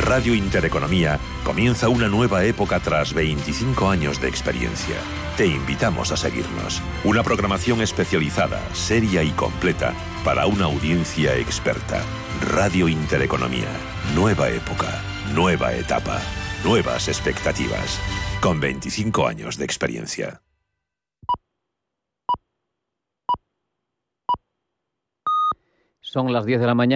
Radio 0.00 0.34
Intereconomía 0.34 1.18
comienza 1.44 1.88
una 1.88 2.08
nueva 2.08 2.44
época 2.44 2.78
tras 2.80 3.14
25 3.14 3.88
años 3.88 4.20
de 4.20 4.28
experiencia. 4.28 4.96
Te 5.36 5.46
invitamos 5.46 6.12
a 6.12 6.16
seguirnos. 6.16 6.82
Una 7.04 7.22
programación 7.22 7.80
especializada, 7.80 8.60
seria 8.74 9.22
y 9.22 9.30
completa 9.30 9.94
para 10.24 10.46
una 10.46 10.66
audiencia 10.66 11.36
experta. 11.36 12.02
Radio 12.52 12.88
Intereconomía. 12.88 13.68
Nueva 14.14 14.50
época, 14.50 15.00
nueva 15.34 15.72
etapa, 15.72 16.20
nuevas 16.64 17.08
expectativas. 17.08 17.98
Con 18.40 18.60
25 18.60 19.26
años 19.26 19.56
de 19.56 19.64
experiencia. 19.64 20.42
Son 26.14 26.32
las 26.32 26.44
10 26.44 26.60
de 26.60 26.66
la 26.66 26.74
mañana. 26.74 26.92